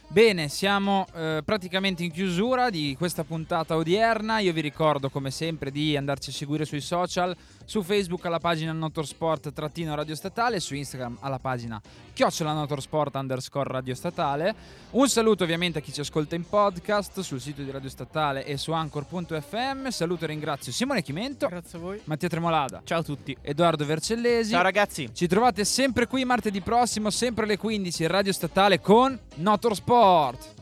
Bene, 0.08 0.48
siamo 0.48 1.06
eh, 1.14 1.42
praticamente 1.44 2.04
in 2.04 2.12
chiusura 2.12 2.70
di 2.70 2.94
questa 2.96 3.24
puntata 3.24 3.76
odierna. 3.76 4.38
Io 4.40 4.52
vi 4.52 4.60
ricordo 4.60 5.08
come 5.08 5.30
sempre 5.30 5.70
di 5.70 5.96
andarci 5.96 6.30
a 6.30 6.32
seguire 6.32 6.64
sui 6.64 6.80
social, 6.80 7.36
su 7.66 7.82
Facebook 7.82 8.24
alla 8.24 8.38
pagina 8.38 8.72
Notorsport 8.72 9.52
trattino 9.52 9.94
Radio 9.94 10.14
Statale, 10.14 10.60
su 10.60 10.74
Instagram 10.74 11.18
alla 11.20 11.38
pagina 11.38 11.80
chiocciola 12.14 12.54
Notorsport 12.54 13.14
underscore 13.16 13.70
Radio 13.70 13.94
Statale. 13.94 14.54
Un 14.92 15.08
saluto 15.08 15.44
ovviamente 15.44 15.80
a 15.80 15.82
chi 15.82 15.92
ci 15.92 16.00
ascolta 16.00 16.34
in 16.34 16.48
podcast 16.48 17.20
sul 17.20 17.40
sito 17.40 17.62
di 17.62 17.70
Radio 17.70 17.90
Statale 17.90 18.46
e 18.46 18.56
su 18.56 18.72
anchor.fm. 18.72 19.88
Saluto 19.88 20.24
e 20.24 20.28
ringrazio 20.28 20.72
Simone 20.72 21.02
Chimento, 21.02 21.48
Grazie 21.48 21.76
a 21.76 21.80
voi. 21.80 22.00
Mattia 22.04 22.28
Tremolada, 22.28 22.80
Ciao 22.84 23.00
a 23.00 23.02
tutti. 23.02 23.36
Edoardo 23.42 23.84
Vercellesi. 23.84 24.52
Ciao 24.52 24.62
ragazzi. 24.62 25.10
Ci 25.12 25.26
trovate 25.26 25.64
sempre 25.64 26.06
qui 26.06 26.24
martedì 26.24 26.60
prossimo, 26.60 27.10
sempre 27.10 27.44
alle 27.44 27.58
15, 27.58 28.02
in 28.02 28.08
Radio 28.08 28.32
Statale 28.32 28.80
con 28.80 29.18
Notorsport. 29.34 30.54